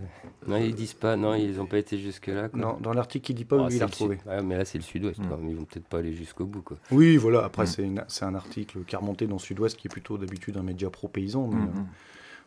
Non, 0.47 0.57
ils 0.57 0.75
disent 0.75 0.95
pas, 0.95 1.17
non, 1.17 1.35
ils 1.35 1.57
n'ont 1.57 1.67
pas 1.67 1.79
été 1.79 1.99
jusque-là. 1.99 2.49
Non, 2.55 2.77
dans 2.81 2.93
l'article, 2.93 3.33
il 3.33 3.35
dit 3.35 3.45
pas 3.45 3.57
où 3.57 3.65
ah, 3.65 3.69
il 3.71 3.83
a 3.83 3.87
retrouvé. 3.87 4.19
mais 4.45 4.57
là, 4.57 4.65
c'est 4.65 4.79
le 4.79 4.85
sud-ouest, 4.85 5.19
mm. 5.21 5.49
ils 5.49 5.57
vont 5.57 5.65
peut-être 5.65 5.87
pas 5.87 5.99
aller 5.99 6.13
jusqu'au 6.13 6.45
bout. 6.47 6.63
Quoi. 6.63 6.77
Oui, 6.91 7.17
voilà, 7.17 7.45
après, 7.45 7.65
mm. 7.65 8.05
c'est 8.09 8.25
un 8.25 8.35
article 8.35 8.85
qui 8.87 8.97
a 8.97 8.99
remonté 8.99 9.27
dans 9.27 9.37
le 9.37 9.41
sud-ouest, 9.41 9.77
qui 9.77 9.89
est 9.89 9.91
plutôt 9.91 10.19
d'habitude 10.19 10.57
un 10.57 10.63
média 10.63 10.91
pro-paysan. 10.91 11.49
Mais, 11.49 11.57
mm, 11.57 11.87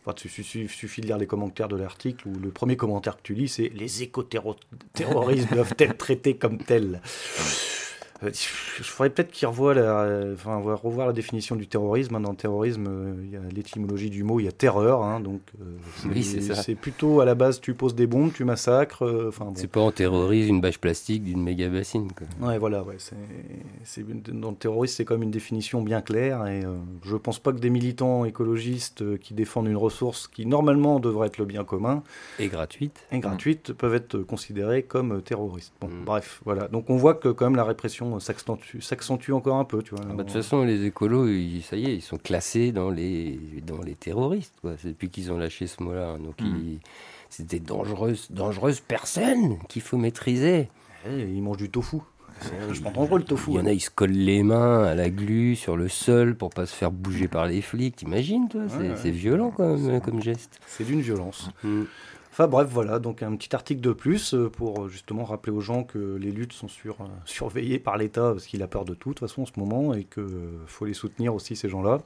euh, 0.08 0.14
il 0.14 0.70
suffit, 0.70 1.02
de 1.02 1.08
lire 1.08 1.18
les 1.18 1.28
commentaires 1.28 1.68
de 1.68 1.76
l'article 1.76 2.28
où 2.28 2.40
le 2.40 2.50
premier 2.50 2.78
commentaire 2.78 3.18
que 3.18 3.24
tu 3.24 3.34
lis, 3.34 3.50
c'est 3.50 3.70
Les 3.70 4.04
éco-terroristes 4.04 4.68
doivent 5.54 5.76
être 5.78 5.98
traités 5.98 6.38
comme 6.38 6.58
tels? 6.58 7.02
Euh, 8.24 8.32
je 8.34 8.84
ferais 8.84 9.10
peut-être 9.10 9.32
qu'il 9.32 9.48
revoie 9.48 9.74
la, 9.74 10.24
enfin, 10.34 10.58
revoir 10.58 11.08
la 11.08 11.14
définition 11.14 11.56
du 11.56 11.68
terrorisme. 11.68 12.16
Hein. 12.16 12.22
Dans 12.22 12.32
le 12.32 12.38
terrorisme, 12.38 12.88
euh, 12.88 13.14
il 13.24 13.32
y 13.32 13.36
a 13.36 13.42
l'étymologie 13.54 14.10
du 14.10 14.24
mot, 14.24 14.40
il 14.40 14.46
y 14.46 14.48
a 14.48 14.52
terreur. 14.52 15.04
Hein, 15.04 15.20
donc, 15.20 15.42
euh, 15.62 16.14
c'est 16.54 16.76
plutôt 16.76 17.22
à 17.22 17.26
la 17.26 17.36
base, 17.36 17.62
tu 17.62 17.74
poses 17.74 17.96
des 17.96 18.08
bombes, 18.08 18.32
tu 18.34 18.44
massacres. 18.44 19.28
Enfin, 19.28 19.52
C'est 19.56 19.68
pas 19.68 19.82
on 19.82 19.92
terrorise 19.92 20.48
une 20.48 20.62
bâche 20.62 20.80
plastique 20.80 21.24
d'une 21.24 21.44
méga 21.44 21.70
bassine. 21.70 22.12
Quoi. 22.12 22.48
Ouais, 22.48 22.58
voilà. 22.58 22.84
Ouais, 22.84 22.98
c'est, 23.84 24.06
dans 24.32 24.52
le 24.52 24.56
terrorisme, 24.56 24.96
c'est 24.96 25.06
quand 25.06 25.16
même 25.16 25.24
une 25.24 25.32
définition 25.32 25.82
bien 25.82 26.02
claire. 26.02 26.46
Et 26.48 26.62
je 27.04 27.16
pense 27.16 27.40
pas 27.40 27.52
que 27.52 27.60
des 27.60 27.70
militants 27.70 28.26
écologistes 28.26 29.18
qui 29.20 29.34
défendent 29.34 29.68
une 29.68 29.78
ressource 29.78 30.28
qui 30.28 30.46
normalement 30.46 31.00
devrait 31.00 31.28
être 31.28 31.38
le 31.38 31.46
bien 31.46 31.64
commun 31.64 32.04
et 32.40 32.48
gratuite, 32.48 33.06
et 33.12 33.20
gratuite 33.20 33.74
peuvent 33.74 33.96
être 33.96 34.18
considérés 34.20 34.84
comme 34.84 35.22
terroristes. 35.22 35.74
Bon, 35.82 35.88
mm. 35.88 36.06
bref, 36.06 36.42
voilà. 36.46 36.68
Donc 36.68 36.90
on 36.90 36.98
voit 36.98 37.16
que 37.16 37.30
quand 37.30 37.46
même 37.46 37.56
la 37.56 37.64
répression 37.64 38.07
s'accentue 38.20 39.32
encore 39.32 39.58
un 39.58 39.66
peu. 39.66 39.82
Tu 39.82 39.96
vois. 39.96 40.04
Ah 40.04 40.14
bah, 40.14 40.24
de 40.24 40.24
toute 40.24 40.32
façon, 40.32 40.64
les 40.64 40.86
écolos, 40.86 41.28
ça 41.64 41.78
y 41.78 41.86
est, 41.86 41.96
ils 41.96 42.02
sont 42.02 42.18
classés 42.18 42.72
dans 42.72 42.90
les, 42.90 43.40
dans 43.66 43.82
les 43.82 43.96
terroristes. 43.96 44.56
C'est 44.78 44.90
depuis 44.90 45.10
qu'ils 45.10 45.32
ont 45.32 45.38
lâché 45.38 45.68
ce 45.68 45.82
mot-là. 45.84 46.12
Hein. 46.12 46.20
Donc, 46.20 46.40
hmm. 46.42 46.78
c'est 47.30 47.46
des 47.46 47.60
dangereuses, 47.60 48.28
dangereuses 48.32 48.80
personnes 48.80 49.58
qu'il 49.68 49.82
faut 49.82 49.98
maîtriser. 49.98 50.70
Eh, 51.08 51.22
ils 51.22 51.42
mangent 51.42 51.58
du 51.58 51.70
tofu. 51.70 51.98
Je 52.72 52.82
prends 52.82 52.92
dangereux 52.92 53.20
le 53.20 53.26
tofu. 53.26 53.52
Il 53.52 53.56
y 53.56 53.60
en 53.60 53.66
a, 53.66 53.72
ils 53.72 53.80
se 53.80 53.90
collent 53.90 54.12
les 54.12 54.44
mains 54.44 54.84
à 54.84 54.96
la 54.96 55.10
glu 55.10 55.56
sur 55.56 55.76
le 55.76 55.88
sol 55.88 56.36
pour 56.36 56.52
pas 56.52 56.66
se 56.66 56.76
faire 56.76 56.92
bouger 56.92 57.28
par 57.28 57.48
les 57.48 57.62
flics. 57.62 57.96
T'imagines, 57.96 58.48
toi 58.48 58.62
C'est 58.96 59.12
violent 59.12 59.52
comme, 59.52 60.02
comme 60.02 60.22
geste. 60.22 60.60
C'est 60.68 60.84
d'une 60.84 61.02
violence. 61.02 61.50
Hmm. 61.64 61.84
Enfin 62.40 62.48
bref, 62.48 62.68
voilà, 62.72 63.00
donc 63.00 63.24
un 63.24 63.36
petit 63.36 63.56
article 63.56 63.82
de 63.82 63.94
plus 63.94 64.36
euh, 64.36 64.48
pour 64.48 64.84
euh, 64.84 64.90
justement 64.90 65.24
rappeler 65.24 65.52
aux 65.52 65.60
gens 65.60 65.84
que 65.84 66.18
les 66.18 66.32
luttes 66.32 66.54
sont 66.54 66.68
sur, 66.68 67.02
euh, 67.02 67.06
surveillées 67.26 67.80
par 67.80 67.98
l'État 67.98 68.30
parce 68.34 68.46
qu'il 68.46 68.62
a 68.62 68.68
peur 68.68 68.86
de 68.86 68.94
tout 68.94 69.10
de 69.10 69.16
toute 69.16 69.28
façon 69.28 69.42
en 69.42 69.46
ce 69.48 69.54
moment 69.60 69.96
et 69.96 70.04
qu'il 70.04 70.24
faut 70.68 70.86
les 70.86 70.94
soutenir 70.94 71.34
aussi 71.34 71.56
ces 71.56 71.68
gens-là 71.68 71.98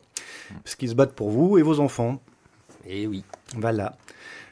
parce 0.64 0.76
qu'ils 0.76 0.88
se 0.88 0.96
battent 0.96 1.16
pour 1.16 1.32
vous 1.32 1.58
et 1.58 1.64
vos 1.64 1.82
enfants. 1.82 2.22
Et 2.88 3.02
eh 3.02 3.08
oui. 3.08 3.26
Voilà. 3.58 3.98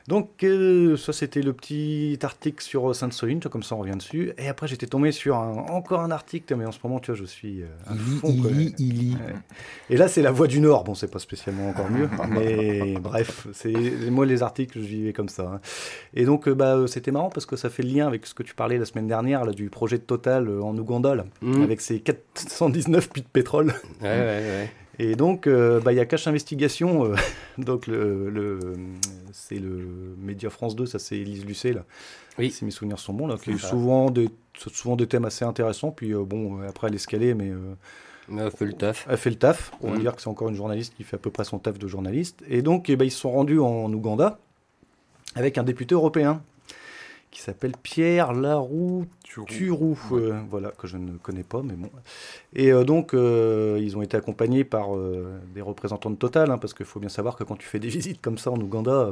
Donc, 0.09 0.43
euh, 0.43 0.97
ça, 0.97 1.13
c'était 1.13 1.43
le 1.43 1.53
petit 1.53 2.17
article 2.23 2.63
sur 2.63 2.95
Sainte-Soline, 2.95 3.41
comme 3.41 3.61
ça, 3.61 3.75
on 3.75 3.77
revient 3.77 3.95
dessus. 3.95 4.33
Et 4.39 4.47
après, 4.47 4.67
j'étais 4.67 4.87
tombé 4.87 5.11
sur 5.11 5.37
encore 5.37 5.99
un 5.99 6.09
article, 6.09 6.55
mais 6.55 6.65
en 6.65 6.71
ce 6.71 6.79
moment, 6.83 6.99
tu 6.99 7.11
vois, 7.11 7.15
je 7.15 7.25
suis. 7.25 7.61
Euh, 7.61 7.67
il 8.27 9.15
Et 9.91 9.97
là, 9.97 10.07
c'est 10.07 10.23
La 10.23 10.31
Voix 10.31 10.47
du 10.47 10.61
Nord. 10.61 10.83
Bon, 10.83 10.95
c'est 10.95 11.11
pas 11.11 11.19
spécialement 11.19 11.69
encore 11.69 11.91
mieux, 11.91 12.09
mais 12.31 12.95
bref, 12.99 13.45
c'est 13.53 13.71
moi, 14.09 14.25
les 14.25 14.41
articles, 14.41 14.79
je 14.79 14.87
vivais 14.87 15.13
comme 15.13 15.29
ça. 15.29 15.43
Hein. 15.43 15.61
Et 16.15 16.25
donc, 16.25 16.47
euh, 16.47 16.55
bah, 16.55 16.85
c'était 16.87 17.11
marrant 17.11 17.29
parce 17.29 17.45
que 17.45 17.55
ça 17.55 17.69
fait 17.69 17.83
le 17.83 17.89
lien 17.89 18.07
avec 18.07 18.25
ce 18.25 18.33
que 18.33 18.41
tu 18.41 18.55
parlais 18.55 18.79
la 18.79 18.85
semaine 18.85 19.07
dernière, 19.07 19.45
là, 19.45 19.51
du 19.51 19.69
projet 19.69 19.99
de 19.99 20.03
Total 20.03 20.49
en 20.49 20.75
Ouganda, 20.75 21.23
mmh. 21.43 21.61
avec 21.61 21.81
ses 21.81 21.99
419 21.99 23.09
puits 23.11 23.21
de 23.21 23.27
pétrole. 23.27 23.75
Ouais, 24.01 24.07
ouais, 24.07 24.09
ouais. 24.09 24.69
Et 24.99 25.15
donc, 25.15 25.47
euh, 25.47 25.79
bah, 25.79 25.93
il 25.93 25.95
y 25.95 26.01
a 26.01 26.05
Cache 26.05 26.27
Investigation, 26.27 27.05
euh, 27.05 27.15
donc 27.57 27.87
le, 27.87 28.73
c'est 29.31 29.57
le 29.57 30.15
Média 30.17 30.49
France 30.49 30.75
2, 30.75 30.85
ça 30.85 30.99
c'est 30.99 31.17
Elise 31.17 31.45
Lucet, 31.45 31.71
là, 31.71 31.85
oui. 32.37 32.51
si 32.51 32.65
mes 32.65 32.71
souvenirs 32.71 32.99
sont 32.99 33.13
bons, 33.13 33.27
là, 33.27 33.37
qui 33.41 33.53
a 33.53 33.57
souvent 33.57 34.11
des, 34.11 34.29
souvent 34.53 34.97
des 34.97 35.07
thèmes 35.07 35.23
assez 35.23 35.45
intéressants, 35.45 35.91
puis 35.91 36.13
euh, 36.13 36.23
bon, 36.25 36.61
après 36.67 36.87
elle 36.87 36.93
est 36.93 36.97
escalée, 36.97 37.33
mais... 37.33 37.53
elle 38.29 38.51
fait 38.51 38.65
le 38.65 38.73
taf. 38.73 39.07
Elle 39.09 39.17
fait 39.17 39.29
le 39.29 39.37
taf, 39.37 39.71
on 39.81 39.91
va 39.91 39.97
mm. 39.97 40.01
dire 40.01 40.15
que 40.17 40.21
c'est 40.21 40.29
encore 40.29 40.49
une 40.49 40.55
journaliste 40.55 40.93
qui 40.97 41.03
fait 41.03 41.15
à 41.15 41.19
peu 41.19 41.31
près 41.31 41.45
son 41.45 41.59
taf 41.59 41.79
de 41.79 41.87
journaliste. 41.87 42.43
Et 42.49 42.61
donc, 42.61 42.89
eh 42.89 42.97
ben, 42.97 43.05
ils 43.05 43.11
se 43.11 43.19
sont 43.19 43.31
rendus 43.31 43.59
en 43.59 43.91
Ouganda 43.93 44.37
avec 45.35 45.57
un 45.57 45.63
député 45.63 45.95
européen 45.95 46.41
qui 47.31 47.41
s'appelle 47.41 47.73
Pierre 47.81 48.33
Laroux 48.33 49.05
Turou, 49.23 49.97
euh, 50.13 50.39
voilà, 50.49 50.71
que 50.71 50.87
je 50.87 50.97
ne 50.97 51.17
connais 51.17 51.43
pas, 51.43 51.61
mais 51.63 51.75
bon. 51.75 51.89
Et 52.55 52.71
euh, 52.71 52.83
donc, 52.83 53.13
euh, 53.13 53.79
ils 53.81 53.95
ont 53.95 54.01
été 54.01 54.17
accompagnés 54.17 54.63
par 54.63 54.89
des 55.53 55.61
représentants 55.61 56.09
de 56.09 56.15
Total, 56.15 56.49
hein, 56.49 56.57
parce 56.57 56.73
qu'il 56.73 56.85
faut 56.85 56.99
bien 56.99 57.09
savoir 57.09 57.35
que 57.35 57.43
quand 57.43 57.55
tu 57.55 57.67
fais 57.67 57.79
des 57.79 57.87
visites 57.99 58.21
comme 58.21 58.37
ça 58.37 58.51
en 58.51 58.57
Ouganda, 58.57 59.09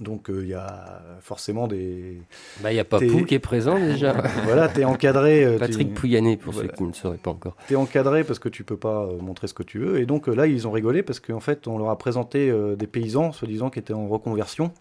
donc 0.00 0.26
il 0.28 0.46
y 0.46 0.54
a 0.54 1.02
forcément 1.20 1.68
des. 1.68 2.20
Bah, 2.60 2.70
il 2.72 2.74
n'y 2.74 2.80
a 2.80 2.84
pas 2.84 2.98
Pou 2.98 3.24
qui 3.24 3.34
est 3.34 3.40
présent 3.40 3.78
déjà. 3.78 4.12
voilà, 4.44 4.68
tu 4.68 4.80
es 4.80 4.84
encadré. 4.84 5.56
Patrick 5.58 5.94
Pouyanné, 5.94 6.36
pour 6.36 6.54
ceux 6.54 6.68
qui 6.68 6.82
ne 6.82 6.92
sauraient 6.92 7.16
pas 7.16 7.30
encore. 7.30 7.56
Tu 7.68 7.74
es 7.74 7.76
encadré 7.76 8.24
parce 8.24 8.38
que 8.38 8.48
tu 8.48 8.64
peux 8.64 8.76
pas 8.76 9.08
montrer 9.20 9.46
ce 9.46 9.54
que 9.54 9.62
tu 9.62 9.78
veux. 9.78 10.00
Et 10.00 10.06
donc 10.06 10.26
là, 10.26 10.46
ils 10.46 10.66
ont 10.66 10.72
rigolé 10.72 11.02
parce 11.02 11.20
qu'en 11.20 11.40
fait, 11.40 11.68
on 11.68 11.78
leur 11.78 11.90
a 11.90 11.98
présenté 11.98 12.52
des 12.76 12.86
paysans, 12.88 13.32
soi-disant, 13.32 13.70
qui 13.70 13.78
étaient 13.78 13.94
en 13.94 14.08
reconversion 14.08 14.72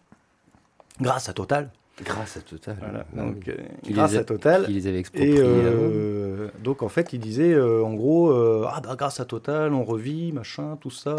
grâce 0.99 1.29
à 1.29 1.33
Total. 1.33 1.69
Grâce 2.03 2.37
à 2.37 2.41
Total. 2.41 3.05
donc, 3.13 3.47
euh, 3.47 3.55
grâce 3.89 4.15
à 4.15 4.23
Total. 4.23 4.65
Qui 4.65 4.73
les 4.73 4.87
avait 4.87 4.99
expropriés. 4.99 5.35
Et 5.35 5.39
euh, 5.41 6.49
donc 6.63 6.83
en 6.83 6.89
fait, 6.89 7.11
il 7.11 7.19
disait 7.19 7.53
euh, 7.53 7.83
en 7.83 7.93
gros, 7.93 8.31
ah 8.65 8.79
bah 8.83 8.95
grâce 8.95 9.19
à 9.19 9.25
Total, 9.25 9.73
on 9.73 9.83
revit, 9.83 10.31
machin, 10.31 10.77
tout 10.79 10.91
ça. 10.91 11.15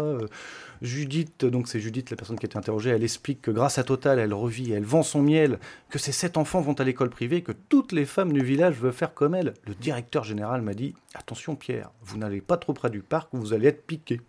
Judith, 0.81 1.43
donc 1.43 1.67
c'est 1.67 1.81
Judith, 1.81 2.09
la 2.09 2.15
personne 2.15 2.39
qui 2.39 2.45
a 2.45 2.47
été 2.47 2.57
interrogée, 2.57 2.91
elle 2.91 3.03
explique 3.03 3.41
que 3.41 3.51
grâce 3.51 3.77
à 3.77 3.83
Total, 3.83 4.19
elle 4.19 4.33
revit, 4.33 4.71
elle 4.71 4.85
vend 4.85 5.03
son 5.03 5.21
miel, 5.21 5.59
que 5.89 5.99
ses 5.99 6.13
sept 6.13 6.37
enfants 6.37 6.61
vont 6.61 6.73
à 6.73 6.85
l'école 6.85 7.09
privée, 7.09 7.41
que 7.41 7.51
toutes 7.51 7.91
les 7.91 8.05
femmes 8.05 8.31
du 8.31 8.41
village 8.41 8.75
veulent 8.75 8.93
faire 8.93 9.13
comme 9.13 9.35
elle. 9.35 9.55
Le 9.67 9.75
directeur 9.75 10.23
général 10.23 10.61
m'a 10.61 10.73
dit, 10.73 10.95
attention 11.13 11.55
Pierre, 11.55 11.91
vous 12.03 12.17
n'allez 12.17 12.39
pas 12.39 12.55
trop 12.55 12.71
près 12.71 12.89
du 12.89 13.01
parc, 13.01 13.27
vous 13.33 13.51
allez 13.51 13.67
être 13.67 13.85
piqué. 13.85 14.21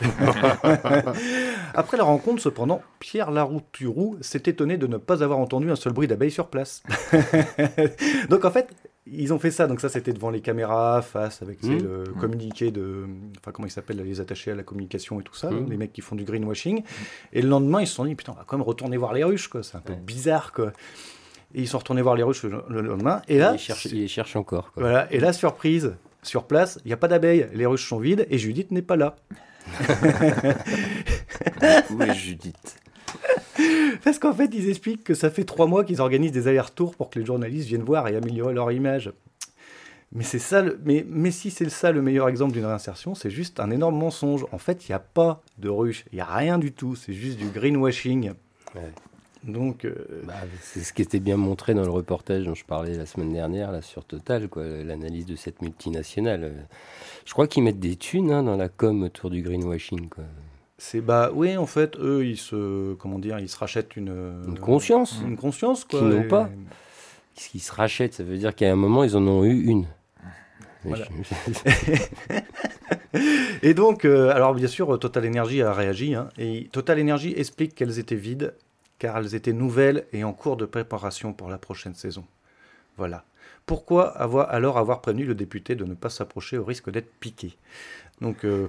Après 1.74 1.96
la 1.96 2.04
rencontre, 2.04 2.40
cependant, 2.40 2.82
Pierre 3.00 3.30
Larouturou 3.30 4.16
s'est 4.20 4.42
étonné 4.46 4.76
de 4.76 4.86
ne 4.86 4.96
pas 4.96 5.22
avoir 5.22 5.38
entendu 5.38 5.70
un 5.70 5.76
seul 5.76 5.92
bruit 5.92 6.06
d'abeille 6.06 6.30
sur 6.30 6.48
place. 6.48 6.82
donc 8.28 8.44
en 8.44 8.50
fait, 8.50 8.68
ils 9.06 9.32
ont 9.32 9.38
fait 9.38 9.50
ça. 9.50 9.66
Donc 9.66 9.80
ça, 9.80 9.88
c'était 9.88 10.12
devant 10.12 10.30
les 10.30 10.40
caméras, 10.40 11.02
face 11.02 11.42
avec 11.42 11.62
mmh. 11.62 11.78
le 11.78 12.04
mmh. 12.04 12.20
communiqué 12.20 12.70
de, 12.70 13.06
enfin 13.38 13.52
comment 13.52 13.66
ils 13.66 13.70
s'appellent, 13.70 14.02
les 14.02 14.20
attachés 14.20 14.50
à 14.50 14.54
la 14.54 14.62
communication 14.62 15.20
et 15.20 15.22
tout 15.22 15.34
ça, 15.34 15.50
mmh. 15.50 15.70
les 15.70 15.76
mecs 15.76 15.92
qui 15.92 16.00
font 16.00 16.16
du 16.16 16.24
greenwashing. 16.24 16.82
Et 17.32 17.42
le 17.42 17.48
lendemain, 17.48 17.80
ils 17.80 17.86
se 17.86 17.94
sont 17.94 18.04
dit 18.04 18.14
putain, 18.14 18.32
on 18.32 18.36
va 18.36 18.44
quand 18.46 18.56
même 18.56 18.66
retourner 18.66 18.96
voir 18.96 19.12
les 19.12 19.24
ruches, 19.24 19.48
quoi. 19.48 19.62
C'est 19.62 19.76
un 19.76 19.80
peu 19.80 19.94
bizarre, 19.94 20.52
quoi. 20.52 20.72
Et 21.54 21.60
ils 21.60 21.68
sont 21.68 21.78
retournés 21.78 22.02
voir 22.02 22.16
les 22.16 22.24
ruches 22.24 22.44
le, 22.44 22.80
lendemain. 22.80 23.22
Et 23.28 23.38
là, 23.38 23.54
ils 23.54 24.08
cherchent, 24.08 24.36
encore. 24.36 24.72
Voilà. 24.74 25.12
Et 25.12 25.20
la 25.20 25.32
surprise, 25.32 25.94
sur 26.22 26.44
place, 26.44 26.80
il 26.84 26.88
n'y 26.88 26.92
a 26.92 26.96
pas 26.96 27.08
d'abeilles, 27.08 27.48
les 27.54 27.66
ruches 27.66 27.88
sont 27.88 27.98
vides 27.98 28.26
et 28.30 28.38
Judith 28.38 28.70
n'est 28.70 28.82
pas 28.82 28.96
là. 28.96 29.16
Où 31.90 32.02
est 32.02 32.14
Judith 32.14 32.80
Parce 34.02 34.18
qu'en 34.18 34.32
fait, 34.32 34.50
ils 34.52 34.68
expliquent 34.68 35.04
que 35.04 35.14
ça 35.14 35.30
fait 35.30 35.44
trois 35.44 35.66
mois 35.66 35.84
qu'ils 35.84 36.00
organisent 36.00 36.32
des 36.32 36.48
allers-retours 36.48 36.96
pour 36.96 37.10
que 37.10 37.18
les 37.18 37.26
journalistes 37.26 37.68
viennent 37.68 37.82
voir 37.82 38.08
et 38.08 38.16
améliorer 38.16 38.54
leur 38.54 38.72
image. 38.72 39.12
Mais 40.12 40.22
c'est 40.22 40.38
ça, 40.38 40.62
mais, 40.84 41.04
mais 41.08 41.32
si 41.32 41.50
c'est 41.50 41.68
ça 41.68 41.90
le 41.90 42.00
meilleur 42.00 42.28
exemple 42.28 42.52
d'une 42.52 42.66
réinsertion, 42.66 43.16
c'est 43.16 43.30
juste 43.30 43.58
un 43.58 43.70
énorme 43.70 43.96
mensonge. 43.98 44.46
En 44.52 44.58
fait, 44.58 44.88
il 44.88 44.92
n'y 44.92 44.94
a 44.94 45.00
pas 45.00 45.42
de 45.58 45.68
ruche, 45.68 46.04
il 46.12 46.16
n'y 46.16 46.20
a 46.20 46.26
rien 46.26 46.58
du 46.58 46.72
tout, 46.72 46.94
c'est 46.94 47.12
juste 47.12 47.36
du 47.36 47.48
greenwashing. 47.48 48.32
Donc, 49.46 49.84
euh, 49.84 49.94
bah, 50.24 50.34
c'est 50.62 50.80
ce 50.80 50.92
qui 50.92 51.02
était 51.02 51.20
bien 51.20 51.36
montré 51.36 51.74
dans 51.74 51.82
le 51.82 51.90
reportage 51.90 52.44
dont 52.44 52.54
je 52.54 52.64
parlais 52.64 52.96
la 52.96 53.04
semaine 53.04 53.32
dernière 53.32 53.72
là, 53.72 53.82
sur 53.82 54.04
Total, 54.04 54.48
l'analyse 54.56 55.26
de 55.26 55.36
cette 55.36 55.60
multinationale. 55.60 56.66
Je 57.26 57.32
crois 57.32 57.46
qu'ils 57.46 57.62
mettent 57.62 57.80
des 57.80 57.96
thunes 57.96 58.32
hein, 58.32 58.42
dans 58.42 58.56
la 58.56 58.68
com 58.68 59.02
autour 59.02 59.30
du 59.30 59.42
greenwashing. 59.42 60.08
C'est 60.78 61.00
bah 61.00 61.30
oui, 61.34 61.56
en 61.56 61.66
fait, 61.66 61.96
eux, 61.98 62.26
ils 62.26 62.38
se 62.38 62.94
comment 62.94 63.18
dire, 63.18 63.38
ils 63.38 63.48
se 63.48 63.58
rachètent 63.58 63.96
une, 63.96 64.42
une 64.46 64.58
conscience, 64.58 65.20
une 65.24 65.36
conscience 65.36 65.84
quoi. 65.84 66.00
Qu'ils 66.00 66.08
n'ont 66.08 66.28
pas. 66.28 66.48
Ce 67.36 67.48
qu'ils 67.48 67.62
se 67.62 67.72
rachètent, 67.72 68.14
ça 68.14 68.24
veut 68.24 68.38
dire 68.38 68.54
qu'à 68.54 68.70
un 68.70 68.76
moment, 68.76 69.04
ils 69.04 69.16
en 69.16 69.26
ont 69.26 69.44
eu 69.44 69.64
une. 69.64 69.86
Voilà. 70.84 71.06
et 73.62 73.74
donc, 73.74 74.04
euh, 74.04 74.30
alors 74.34 74.54
bien 74.54 74.68
sûr, 74.68 74.98
Total 74.98 75.26
Energy 75.26 75.62
a 75.62 75.72
réagi. 75.72 76.14
Hein, 76.14 76.28
et 76.38 76.68
Total 76.72 77.00
Energy 77.00 77.34
explique 77.36 77.74
qu'elles 77.74 77.98
étaient 77.98 78.14
vides 78.14 78.54
car 79.04 79.18
elles 79.18 79.34
étaient 79.34 79.52
nouvelles 79.52 80.06
et 80.14 80.24
en 80.24 80.32
cours 80.32 80.56
de 80.56 80.64
préparation 80.64 81.34
pour 81.34 81.50
la 81.50 81.58
prochaine 81.58 81.94
saison. 81.94 82.24
Voilà. 82.96 83.26
Pourquoi 83.66 84.08
avoir, 84.08 84.48
alors 84.48 84.78
avoir 84.78 85.02
prévenu 85.02 85.26
le 85.26 85.34
député 85.34 85.74
de 85.74 85.84
ne 85.84 85.92
pas 85.92 86.08
s'approcher 86.08 86.56
au 86.56 86.64
risque 86.64 86.88
d'être 86.88 87.12
piqué? 87.20 87.58
Donc, 88.22 88.46
euh, 88.46 88.68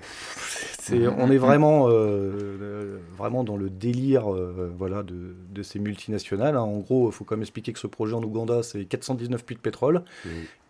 on 1.18 1.32
est 1.32 1.38
vraiment, 1.38 1.88
euh, 1.88 3.00
vraiment 3.18 3.46
dans 3.46 3.56
le 3.56 3.70
délire 3.70 4.34
euh, 4.34 4.74
voilà, 4.78 5.04
de, 5.04 5.64
ces 5.64 5.80
multinationales. 5.80 6.58
Hein. 6.58 6.64
En 6.64 6.80
gros, 6.80 7.08
il 7.08 7.14
faut 7.14 7.24
quand 7.24 7.36
même 7.36 7.44
expliquer 7.44 7.72
que 7.72 7.80
ce 7.80 7.88
projet 7.88 8.14
en 8.14 8.22
Ouganda, 8.22 8.62
c'est 8.62 8.84
419 8.84 9.46
puits 9.46 9.56
de 9.56 9.62
pétrole, 9.62 10.04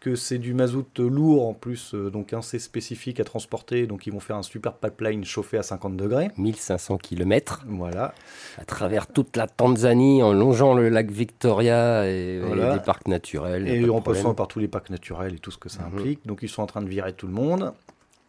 que 0.05 0.13
c'est 0.13 0.37
du 0.37 0.53
mazout 0.53 0.99
lourd 0.99 1.47
en 1.47 1.55
plus, 1.55 1.95
donc 1.95 2.31
assez 2.31 2.59
spécifique 2.59 3.19
à 3.19 3.23
transporter. 3.23 3.87
Donc, 3.87 4.05
ils 4.05 4.13
vont 4.13 4.19
faire 4.19 4.35
un 4.35 4.43
super 4.43 4.73
pipeline 4.73 5.25
chauffé 5.25 5.57
à 5.57 5.63
50 5.63 5.97
degrés. 5.97 6.29
1500 6.37 6.99
km. 6.99 7.65
Voilà. 7.67 8.13
À 8.59 8.65
travers 8.65 9.07
toute 9.07 9.35
la 9.35 9.47
Tanzanie, 9.47 10.21
en 10.21 10.31
longeant 10.31 10.75
le 10.75 10.89
lac 10.89 11.09
Victoria 11.09 12.07
et, 12.07 12.39
les 12.39 12.79
parcs 12.85 13.07
naturels. 13.07 13.67
Et 13.67 13.89
en 13.89 13.99
passant 13.99 14.35
par 14.35 14.47
tous 14.47 14.59
les 14.59 14.67
parcs 14.67 14.91
naturels 14.91 15.33
et 15.33 15.39
tout 15.39 15.49
ce 15.49 15.57
que 15.57 15.69
ça 15.69 15.81
mhm. 15.81 15.97
implique. 15.97 16.27
Donc, 16.27 16.43
ils 16.43 16.49
sont 16.49 16.61
en 16.61 16.67
train 16.67 16.83
de 16.83 16.87
virer 16.87 17.13
tout 17.13 17.25
le 17.25 17.33
monde. 17.33 17.73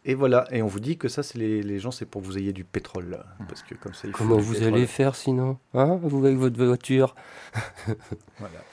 Et 0.03 0.15
voilà, 0.15 0.47
et 0.49 0.63
on 0.63 0.67
vous 0.67 0.79
dit 0.79 0.97
que 0.97 1.09
ça, 1.09 1.21
c'est 1.21 1.37
les, 1.37 1.79
gens, 1.79 1.91
c'est 1.91 2.05
pour 2.05 2.23
que 2.23 2.25
vous 2.25 2.39
ayez 2.39 2.53
du 2.53 2.63
pétrole. 2.63 3.19
Parce 3.47 3.61
que 3.61 3.75
comme 3.75 3.93
ça, 3.93 4.07
Comment 4.13 4.37
vous 4.37 4.63
allez 4.63 4.87
faire 4.87 5.15
sinon? 5.15 5.59
Hein? 5.75 5.99
Vous 6.01 6.25
avec 6.25 6.39
votre 6.39 6.57
voiture? 6.57 7.13
Voilà. 8.39 8.63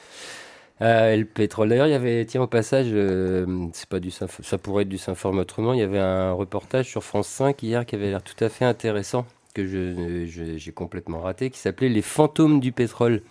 Euh, 0.83 1.17
le 1.17 1.25
pétrole. 1.25 1.69
D'ailleurs, 1.69 1.87
il 1.87 1.93
y 1.93 1.95
avait, 1.95 2.25
tiens, 2.27 2.43
au 2.43 2.47
passage, 2.47 2.89
euh, 2.91 3.69
c'est 3.73 3.89
pas 3.89 4.01
du 4.01 4.11
ça 4.11 4.27
pourrait 4.59 4.83
être 4.83 4.89
du 4.89 4.99
Saint-Forme 4.99 5.39
autrement. 5.39 5.73
Il 5.73 5.79
y 5.79 5.83
avait 5.83 6.01
un 6.01 6.33
reportage 6.33 6.87
sur 6.89 7.05
France 7.05 7.29
5 7.29 7.63
hier 7.63 7.87
qui 7.87 7.95
avait 7.95 8.11
l'air 8.11 8.23
tout 8.23 8.43
à 8.43 8.49
fait 8.49 8.65
intéressant, 8.65 9.25
que 9.55 9.65
j'ai 9.67 10.73
complètement 10.73 11.21
raté, 11.21 11.51
qui 11.51 11.59
s'appelait 11.61 11.89
Les 11.89 12.03
fantômes 12.03 12.61
du 12.61 12.73
pétrole. 12.73 13.23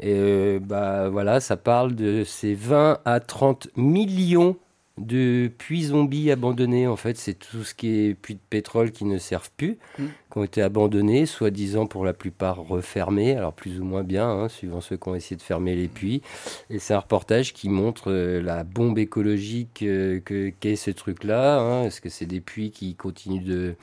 Et 0.00 0.14
euh, 0.14 0.60
bah 0.60 1.08
voilà, 1.08 1.40
ça 1.40 1.56
parle 1.56 1.94
de 1.94 2.22
ces 2.24 2.54
20 2.54 3.00
à 3.04 3.20
30 3.20 3.68
millions 3.76 4.56
de 4.98 5.50
puits 5.58 5.84
zombies 5.84 6.30
abandonnés. 6.30 6.86
En 6.86 6.96
fait, 6.96 7.16
c'est 7.16 7.34
tout 7.34 7.64
ce 7.64 7.74
qui 7.74 7.88
est 7.88 8.14
puits 8.14 8.34
de 8.34 8.40
pétrole 8.50 8.90
qui 8.90 9.04
ne 9.04 9.18
servent 9.18 9.50
plus, 9.56 9.78
mm. 9.98 10.04
qui 10.32 10.38
ont 10.38 10.44
été 10.44 10.62
abandonnés, 10.62 11.26
soi-disant 11.26 11.86
pour 11.86 12.04
la 12.04 12.12
plupart 12.12 12.56
refermés, 12.56 13.36
alors 13.36 13.52
plus 13.52 13.80
ou 13.80 13.84
moins 13.84 14.02
bien, 14.02 14.28
hein, 14.28 14.48
suivant 14.48 14.80
ceux 14.80 14.96
qui 14.96 15.08
ont 15.08 15.14
essayé 15.14 15.36
de 15.36 15.42
fermer 15.42 15.74
les 15.74 15.88
puits. 15.88 16.22
Et 16.70 16.78
c'est 16.78 16.94
un 16.94 17.00
reportage 17.00 17.52
qui 17.52 17.68
montre 17.68 18.10
euh, 18.10 18.42
la 18.42 18.64
bombe 18.64 18.98
écologique 18.98 19.82
euh, 19.82 20.20
qu'est 20.60 20.76
ce 20.76 20.90
truc-là. 20.90 21.60
Hein. 21.60 21.84
Est-ce 21.84 22.00
que 22.00 22.08
c'est 22.08 22.26
des 22.26 22.40
puits 22.40 22.70
qui 22.70 22.94
continuent 22.94 23.44
de 23.44 23.74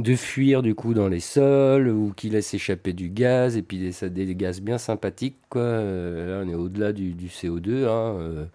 de 0.00 0.16
fuir 0.16 0.62
du 0.62 0.74
coup 0.74 0.92
dans 0.92 1.06
les 1.06 1.20
sols 1.20 1.86
ou 1.86 2.12
qui 2.16 2.28
laissent 2.28 2.52
échapper 2.52 2.92
du 2.92 3.10
gaz 3.10 3.56
et 3.56 3.62
puis 3.62 3.78
des, 3.78 4.10
des 4.10 4.34
gaz 4.34 4.60
bien 4.60 4.76
sympathiques 4.76 5.38
quoi. 5.48 5.62
Euh, 5.62 6.42
là 6.42 6.44
on 6.44 6.50
est 6.50 6.56
au-delà 6.56 6.92
du, 6.92 7.14
CO2 7.28 7.86
hein, 7.86 8.48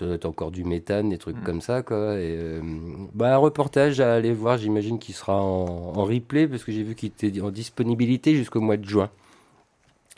ça 0.00 0.06
doit 0.06 0.14
être 0.14 0.24
encore 0.24 0.50
du 0.50 0.64
méthane, 0.64 1.10
des 1.10 1.18
trucs 1.18 1.36
mm. 1.36 1.42
comme 1.42 1.60
ça. 1.60 1.82
Quoi. 1.82 2.14
Et, 2.14 2.34
euh, 2.38 2.62
bah, 3.12 3.34
un 3.34 3.36
reportage 3.36 4.00
à 4.00 4.14
aller 4.14 4.32
voir, 4.32 4.56
j'imagine 4.56 4.98
qu'il 4.98 5.14
sera 5.14 5.40
en, 5.40 5.92
replay, 5.92 6.48
parce 6.48 6.64
que 6.64 6.72
j'ai 6.72 6.82
vu 6.82 6.94
qu'il 6.94 7.08
était 7.10 7.40
en 7.42 7.50
disponibilité 7.50 8.34
jusqu'au 8.34 8.62
mois 8.62 8.78
de 8.78 8.84
juin. 8.86 9.10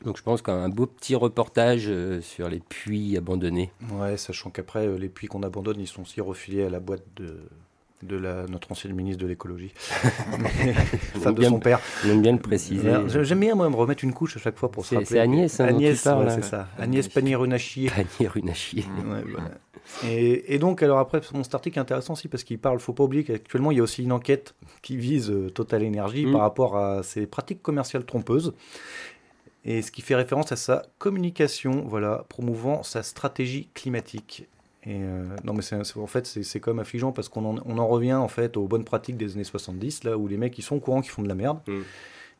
Donc 0.04 0.16
je 0.16 0.22
pense 0.22 0.40
qu'un 0.40 0.68
beau 0.68 0.86
petit 0.86 1.16
reportage 1.16 1.86
euh, 1.88 2.20
sur 2.20 2.48
les 2.48 2.60
puits 2.60 3.16
abandonnés. 3.16 3.72
Ouais, 3.92 4.16
sachant 4.16 4.50
qu'après, 4.50 4.86
euh, 4.86 4.96
les 4.96 5.08
puits 5.08 5.26
qu'on 5.26 5.42
abandonne, 5.42 5.80
ils 5.80 5.88
sont 5.88 6.02
aussi 6.02 6.20
refilés 6.20 6.64
à 6.64 6.70
la 6.70 6.80
boîte 6.80 7.04
de, 7.16 7.40
de 8.02 8.16
la, 8.16 8.46
notre 8.46 8.70
ancien 8.72 8.92
ministre 8.92 9.22
de 9.22 9.28
l'écologie, 9.28 9.72
femme 11.22 11.34
de 11.34 11.44
son 11.44 11.60
père. 11.60 11.80
J'aime 12.04 12.20
bien 12.22 12.32
le 12.32 12.38
préciser. 12.38 12.90
J'aime 13.08 13.40
bien 13.40 13.54
moi 13.54 13.68
me 13.70 13.76
remettre 13.76 14.04
une 14.04 14.12
couche 14.12 14.36
à 14.36 14.40
chaque 14.40 14.58
fois 14.58 14.70
pour 14.70 14.84
se 14.84 14.94
rappeler. 14.94 15.06
C'est 15.06 15.20
Agnès, 15.20 15.60
hein, 15.60 15.66
Agnès, 15.66 15.98
c'est 15.98 16.44
ça. 16.44 16.68
Agnès 16.78 17.08
Pannier-Runachier. 17.08 17.90
Pannier-Runachier. 17.90 18.84
Ouais, 19.06 19.22
voilà. 19.30 19.50
Et, 20.04 20.58
donc, 20.58 20.82
alors 20.82 20.98
après, 20.98 21.20
mon 21.32 21.42
article 21.52 21.78
est 21.78 21.80
intéressant 21.80 22.14
aussi 22.14 22.28
parce 22.28 22.44
qu'il 22.44 22.58
parle, 22.58 22.78
faut 22.78 22.92
pas 22.92 23.04
oublier 23.04 23.24
qu'actuellement, 23.24 23.70
il 23.70 23.78
y 23.78 23.80
a 23.80 23.82
aussi 23.82 24.02
une 24.02 24.12
enquête 24.12 24.54
qui 24.80 24.96
vise 24.96 25.30
euh, 25.30 25.50
Total 25.50 25.84
Energy 25.84 26.26
mm. 26.26 26.32
par 26.32 26.40
rapport 26.40 26.76
à 26.76 27.02
ses 27.02 27.26
pratiques 27.26 27.62
commerciales 27.62 28.04
trompeuses. 28.04 28.54
Et 29.64 29.82
ce 29.82 29.92
qui 29.92 30.02
fait 30.02 30.16
référence 30.16 30.50
à 30.50 30.56
sa 30.56 30.82
communication, 30.98 31.84
voilà, 31.86 32.24
promouvant 32.28 32.82
sa 32.82 33.02
stratégie 33.02 33.68
climatique. 33.74 34.48
Et 34.84 34.96
euh, 35.02 35.24
non, 35.44 35.52
mais 35.52 35.62
c'est, 35.62 35.76
en 35.96 36.06
fait, 36.08 36.26
c'est, 36.26 36.60
comme 36.60 36.80
affligeant 36.80 37.12
parce 37.12 37.28
qu'on 37.28 37.44
en, 37.44 37.62
on 37.64 37.78
en 37.78 37.86
revient 37.86 38.14
en 38.14 38.26
fait 38.26 38.56
aux 38.56 38.66
bonnes 38.66 38.84
pratiques 38.84 39.16
des 39.16 39.34
années 39.34 39.44
70, 39.44 40.02
là 40.02 40.18
où 40.18 40.26
les 40.26 40.36
mecs 40.36 40.58
ils 40.58 40.62
sont 40.62 40.76
au 40.76 40.80
courant 40.80 41.00
qu'ils 41.00 41.12
font 41.12 41.22
de 41.22 41.28
la 41.28 41.36
merde. 41.36 41.60
Mm. 41.68 41.80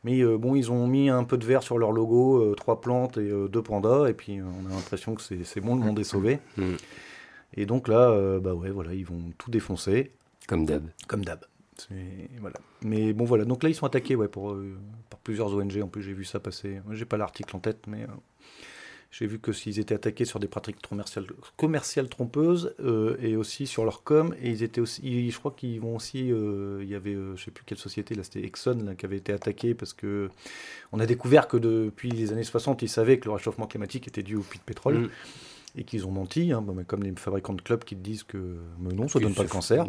Mais 0.03 0.19
euh, 0.19 0.37
bon, 0.37 0.55
ils 0.55 0.69
ont 0.69 0.85
mis 0.85 1.07
un 1.09 1.23
peu 1.23 1.37
de 1.37 1.45
vert 1.45 1.63
sur 1.63 1.77
leur 1.77 1.93
logo, 1.93 2.53
trois 2.55 2.81
plantes 2.81 3.17
et 3.17 3.31
deux 3.49 3.61
pandas, 3.61 4.09
et 4.09 4.13
puis 4.13 4.41
on 4.41 4.69
a 4.69 4.75
l'impression 4.75 5.15
que 5.15 5.21
c'est, 5.21 5.61
bon, 5.61 5.75
le 5.75 5.81
monde 5.81 5.99
est 5.99 6.03
sauvé. 6.03 6.39
Mm. 6.57 6.73
Et 7.55 7.65
donc 7.65 7.87
là, 7.87 8.09
euh, 8.09 8.39
bah 8.39 8.53
ouais, 8.53 8.69
voilà, 8.69 8.93
ils 8.93 9.05
vont 9.05 9.31
tout 9.37 9.51
défoncer. 9.51 10.11
Comme 10.47 10.65
d'hab. 10.65 10.87
Comme 11.07 11.23
d'hab. 11.23 11.45
Voilà. 12.39 12.57
Mais 12.83 13.13
bon, 13.13 13.25
voilà. 13.25 13.45
Donc 13.45 13.63
là, 13.63 13.69
ils 13.69 13.75
sont 13.75 13.85
attaqués 13.85 14.15
ouais, 14.15 14.27
pour, 14.27 14.51
euh, 14.51 14.77
par 15.09 15.19
plusieurs 15.19 15.53
ONG. 15.53 15.81
En 15.81 15.87
plus, 15.87 16.01
j'ai 16.01 16.13
vu 16.13 16.23
ça 16.23 16.39
passer. 16.39 16.81
J'ai 16.91 17.05
pas 17.05 17.17
l'article 17.17 17.55
en 17.55 17.59
tête, 17.59 17.85
mais 17.87 18.03
euh, 18.03 18.07
j'ai 19.11 19.27
vu 19.27 19.39
que 19.39 19.51
s'ils 19.51 19.79
étaient 19.79 19.95
attaqués 19.95 20.25
sur 20.25 20.39
des 20.39 20.47
pratiques 20.47 20.81
commerciales, 20.87 21.25
commerciales 21.57 22.09
trompeuses 22.09 22.75
et 23.19 23.35
aussi 23.35 23.67
sur 23.67 23.85
leur 23.85 24.03
com. 24.03 24.33
Et 24.41 24.49
ils 24.49 24.63
étaient 24.63 24.81
aussi. 24.81 25.29
je 25.29 25.37
crois 25.37 25.53
qu'ils 25.55 25.81
vont 25.81 25.95
aussi. 25.95 26.29
il 26.29 26.87
y 26.87 26.95
avait, 26.95 27.15
je 27.35 27.43
sais 27.43 27.51
plus 27.51 27.63
quelle 27.65 27.77
société, 27.77 28.15
là, 28.15 28.23
c'était 28.23 28.43
Exxon, 28.43 28.95
qui 28.97 29.05
avait 29.05 29.17
été 29.17 29.33
attaqué 29.33 29.73
parce 29.73 29.93
que 29.93 30.29
on 30.91 30.99
a 30.99 31.05
découvert 31.05 31.47
que 31.47 31.57
depuis 31.57 32.11
les 32.11 32.31
années 32.31 32.43
60, 32.43 32.81
ils 32.81 32.89
savaient 32.89 33.19
que 33.19 33.25
le 33.25 33.33
réchauffement 33.33 33.67
climatique 33.67 34.07
était 34.07 34.23
dû 34.23 34.35
au 34.35 34.41
puits 34.41 34.59
de 34.59 34.63
pétrole. 34.63 34.99
Mm 34.99 35.09
et 35.75 35.83
qu'ils 35.83 36.05
ont 36.05 36.11
menti, 36.11 36.51
hein, 36.51 36.63
comme 36.87 37.03
les 37.03 37.13
fabricants 37.15 37.53
de 37.53 37.61
clubs 37.61 37.83
qui 37.83 37.95
te 37.95 38.01
disent 38.01 38.23
que 38.23 38.57
non, 38.79 39.07
ça 39.07 39.19
ne 39.19 39.25
donne 39.25 39.33
pas 39.33 39.43
le 39.43 39.49
cancer. 39.49 39.85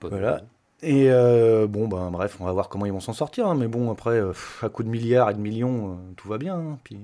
voilà. 0.00 0.42
Et 0.82 1.10
euh, 1.10 1.66
bon, 1.66 1.88
ben 1.88 2.10
bref, 2.10 2.38
on 2.40 2.46
va 2.46 2.52
voir 2.52 2.68
comment 2.68 2.86
ils 2.86 2.92
vont 2.92 3.00
s'en 3.00 3.12
sortir. 3.12 3.46
Hein, 3.46 3.54
mais 3.54 3.68
bon, 3.68 3.90
après, 3.90 4.18
euh, 4.18 4.32
à 4.62 4.68
coup 4.70 4.82
de 4.82 4.88
milliards 4.88 5.28
et 5.30 5.34
de 5.34 5.38
millions, 5.38 5.92
euh, 5.92 5.94
tout 6.16 6.28
va 6.28 6.38
bien. 6.38 6.56
Hein. 6.56 6.78
Puis 6.84 6.98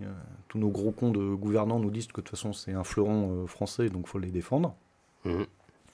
tous 0.49 0.59
nos 0.59 0.69
gros 0.69 0.93
cons 0.93 1.11
de 1.11 1.35
gouvernants 1.35 1.79
nous 1.79 1.91
disent 1.91 2.07
que 2.07 2.13
de 2.13 2.27
toute 2.27 2.31
façon, 2.31 2.53
c'est 2.53 2.73
un 2.73 2.85
fleuron 2.85 3.47
français, 3.47 3.89
donc 3.91 4.07
faut 4.07 4.19
les 4.19 4.31
défendre. 4.31 4.75
Mmh. 5.25 5.43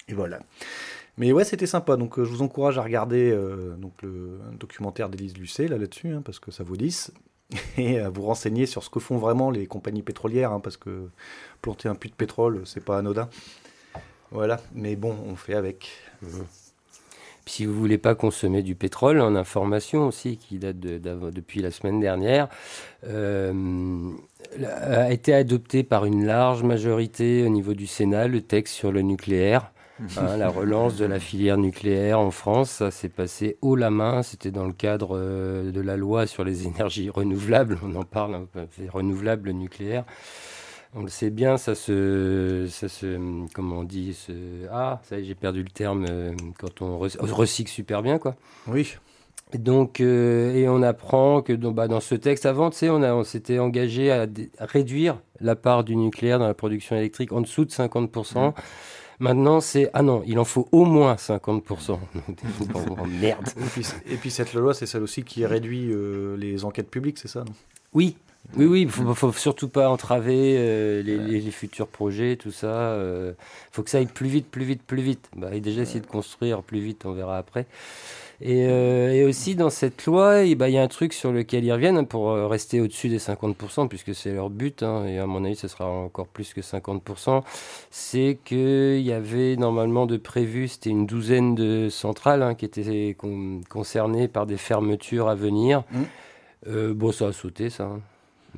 Et 0.08 0.14
voilà. 0.14 0.40
Mais 1.18 1.32
ouais, 1.32 1.44
c'était 1.44 1.66
sympa. 1.66 1.96
Donc 1.96 2.18
je 2.18 2.28
vous 2.28 2.42
encourage 2.42 2.78
à 2.78 2.82
regarder 2.82 3.36
donc 3.78 3.92
le 4.02 4.38
documentaire 4.58 5.08
d'Élise 5.08 5.36
Lucet 5.36 5.66
là 5.66 5.78
là-dessus, 5.78 6.14
parce 6.24 6.38
que 6.38 6.50
ça 6.50 6.62
vaut 6.62 6.76
10. 6.76 7.12
et 7.76 7.98
à 7.98 8.08
vous 8.08 8.22
renseigner 8.22 8.66
sur 8.66 8.82
ce 8.82 8.90
que 8.90 9.00
font 9.00 9.18
vraiment 9.18 9.50
les 9.50 9.66
compagnies 9.66 10.02
pétrolières, 10.02 10.52
hein, 10.52 10.60
parce 10.60 10.76
que 10.76 11.08
planter 11.60 11.88
un 11.88 11.94
puits 11.94 12.10
de 12.10 12.14
pétrole, 12.14 12.62
c'est 12.64 12.84
pas 12.84 12.98
anodin. 12.98 13.28
Voilà, 14.30 14.60
mais 14.74 14.96
bon, 14.96 15.14
on 15.26 15.36
fait 15.36 15.54
avec. 15.54 15.90
Mmh. 16.22 16.26
si 17.46 17.66
vous 17.66 17.74
voulez 17.74 17.98
pas 17.98 18.14
consommer 18.14 18.62
du 18.62 18.74
pétrole, 18.74 19.20
en 19.20 19.34
information 19.34 20.06
aussi, 20.06 20.38
qui 20.38 20.58
date 20.58 20.80
de, 20.80 20.98
depuis 21.30 21.60
la 21.60 21.70
semaine 21.70 22.00
dernière, 22.00 22.48
euh, 23.06 24.10
a 24.64 25.12
été 25.12 25.34
adopté 25.34 25.82
par 25.82 26.06
une 26.06 26.24
large 26.24 26.62
majorité 26.62 27.44
au 27.44 27.50
niveau 27.50 27.74
du 27.74 27.86
Sénat 27.86 28.26
le 28.28 28.40
texte 28.40 28.74
sur 28.74 28.90
le 28.90 29.02
nucléaire. 29.02 29.72
Hein, 30.16 30.36
la 30.36 30.48
relance 30.48 30.96
de 30.96 31.04
la 31.04 31.20
filière 31.20 31.58
nucléaire 31.58 32.18
en 32.18 32.30
France, 32.30 32.70
ça 32.70 32.90
s'est 32.90 33.08
passé 33.08 33.56
haut 33.62 33.76
la 33.76 33.90
main. 33.90 34.22
C'était 34.22 34.50
dans 34.50 34.66
le 34.66 34.72
cadre 34.72 35.16
euh, 35.16 35.70
de 35.70 35.80
la 35.80 35.96
loi 35.96 36.26
sur 36.26 36.44
les 36.44 36.66
énergies 36.66 37.10
renouvelables. 37.10 37.78
On 37.84 37.94
en 37.94 38.04
parle, 38.04 38.34
hein, 38.34 38.46
c'est 38.76 38.88
renouvelable 38.88 39.50
nucléaire. 39.50 40.04
On 40.94 41.02
le 41.02 41.08
sait 41.08 41.30
bien, 41.30 41.56
ça 41.56 41.74
se, 41.74 42.66
ça 42.68 42.88
se 42.88 43.46
comment 43.54 43.78
on 43.78 43.84
dit, 43.84 44.12
se, 44.12 44.32
ah, 44.70 45.00
ça 45.04 45.22
j'ai 45.22 45.34
perdu 45.34 45.62
le 45.62 45.70
terme 45.70 46.04
euh, 46.08 46.32
quand 46.58 46.82
on 46.82 46.98
recycle 46.98 47.70
super 47.70 48.02
bien, 48.02 48.18
quoi. 48.18 48.36
Oui. 48.66 48.96
Et 49.54 49.58
donc, 49.58 50.00
euh, 50.00 50.54
et 50.54 50.68
on 50.68 50.82
apprend 50.82 51.42
que 51.42 51.52
dans, 51.52 51.72
bah, 51.72 51.86
dans 51.86 52.00
ce 52.00 52.14
texte 52.14 52.46
avant, 52.46 52.70
tu 52.70 52.78
sais, 52.78 52.90
on, 52.90 53.02
on 53.02 53.24
s'était 53.24 53.58
engagé 53.58 54.10
à, 54.10 54.26
réduire 54.60 55.20
la 55.40 55.56
part 55.56 55.84
du 55.84 55.94
nucléaire 55.94 56.38
dans 56.38 56.46
la 56.46 56.54
production 56.54 56.96
électrique 56.96 57.32
en 57.32 57.42
dessous 57.42 57.64
de 57.64 57.70
50%. 57.70 58.54
Maintenant, 59.22 59.60
c'est 59.60 59.88
ah 59.94 60.02
non, 60.02 60.24
il 60.26 60.36
en 60.40 60.44
faut 60.44 60.68
au 60.72 60.84
moins 60.84 61.14
50%. 61.14 61.96
merde. 63.20 63.48
Et 64.06 64.16
puis, 64.16 64.32
cette 64.32 64.52
loi, 64.52 64.74
c'est 64.74 64.86
celle 64.86 65.04
aussi 65.04 65.22
qui 65.22 65.46
réduit 65.46 65.92
euh, 65.92 66.36
les 66.36 66.64
enquêtes 66.64 66.90
publiques, 66.90 67.18
c'est 67.18 67.28
ça 67.28 67.44
Oui. 67.92 68.16
Oui, 68.56 68.66
oui, 68.66 68.82
il 68.82 68.90
faut, 68.90 69.14
faut 69.14 69.30
surtout 69.30 69.68
pas 69.68 69.88
entraver 69.88 70.56
euh, 70.58 71.02
les, 71.04 71.50
futurs 71.52 71.86
projets, 71.86 72.34
tout 72.34 72.50
ça. 72.50 72.98
Il 72.98 73.34
faut 73.70 73.84
que 73.84 73.90
ça 73.90 73.98
aille 73.98 74.06
plus 74.06 74.28
vite, 74.28 74.48
plus 74.48 74.64
vite, 74.64 74.82
plus 74.82 75.02
vite. 75.02 75.30
Bah, 75.36 75.56
déjà 75.60 75.82
essayer 75.82 76.00
de 76.00 76.06
construire 76.06 76.64
plus 76.64 76.80
vite, 76.80 77.06
on 77.06 77.12
verra 77.12 77.38
après. 77.38 77.66
Euh, 78.44 79.10
et, 79.12 79.24
aussi 79.24 79.54
dans 79.54 79.70
cette 79.70 80.04
loi, 80.06 80.42
eh 80.42 80.54
ben, 80.54 80.66
il 80.68 80.74
y 80.74 80.78
a 80.78 80.82
un 80.82 80.88
truc 80.88 81.12
sur 81.12 81.32
lequel 81.32 81.64
ils 81.64 81.72
reviennent 81.72 82.06
pour 82.06 82.30
euh, 82.30 82.46
rester 82.46 82.80
au-dessus 82.80 83.08
des 83.08 83.18
50%, 83.18 83.88
puisque 83.88 84.14
c'est 84.14 84.32
leur 84.32 84.50
but, 84.50 84.82
hein, 84.82 85.04
et 85.06 85.18
à 85.18 85.26
mon 85.26 85.44
avis 85.44 85.56
ce 85.56 85.68
sera 85.68 85.86
encore 85.86 86.26
plus 86.26 86.52
que 86.54 86.60
50%, 86.60 87.42
c'est 87.90 88.38
qu'il 88.44 89.00
y 89.00 89.12
avait 89.12 89.56
normalement 89.56 90.06
de 90.06 90.16
prévu, 90.16 90.68
c'était 90.68 90.90
une 90.90 91.06
douzaine 91.06 91.54
de 91.54 91.88
centrales 91.88 92.42
hein, 92.42 92.54
qui 92.54 92.64
étaient 92.64 93.16
concernées 93.68 94.28
par 94.28 94.46
des 94.46 94.56
fermetures 94.56 95.28
à 95.28 95.34
venir. 95.34 95.84
Mmh. 95.90 96.02
Euh, 96.68 96.94
bon, 96.94 97.12
ça 97.12 97.26
a 97.26 97.32
sauté 97.32 97.70
ça. 97.70 97.90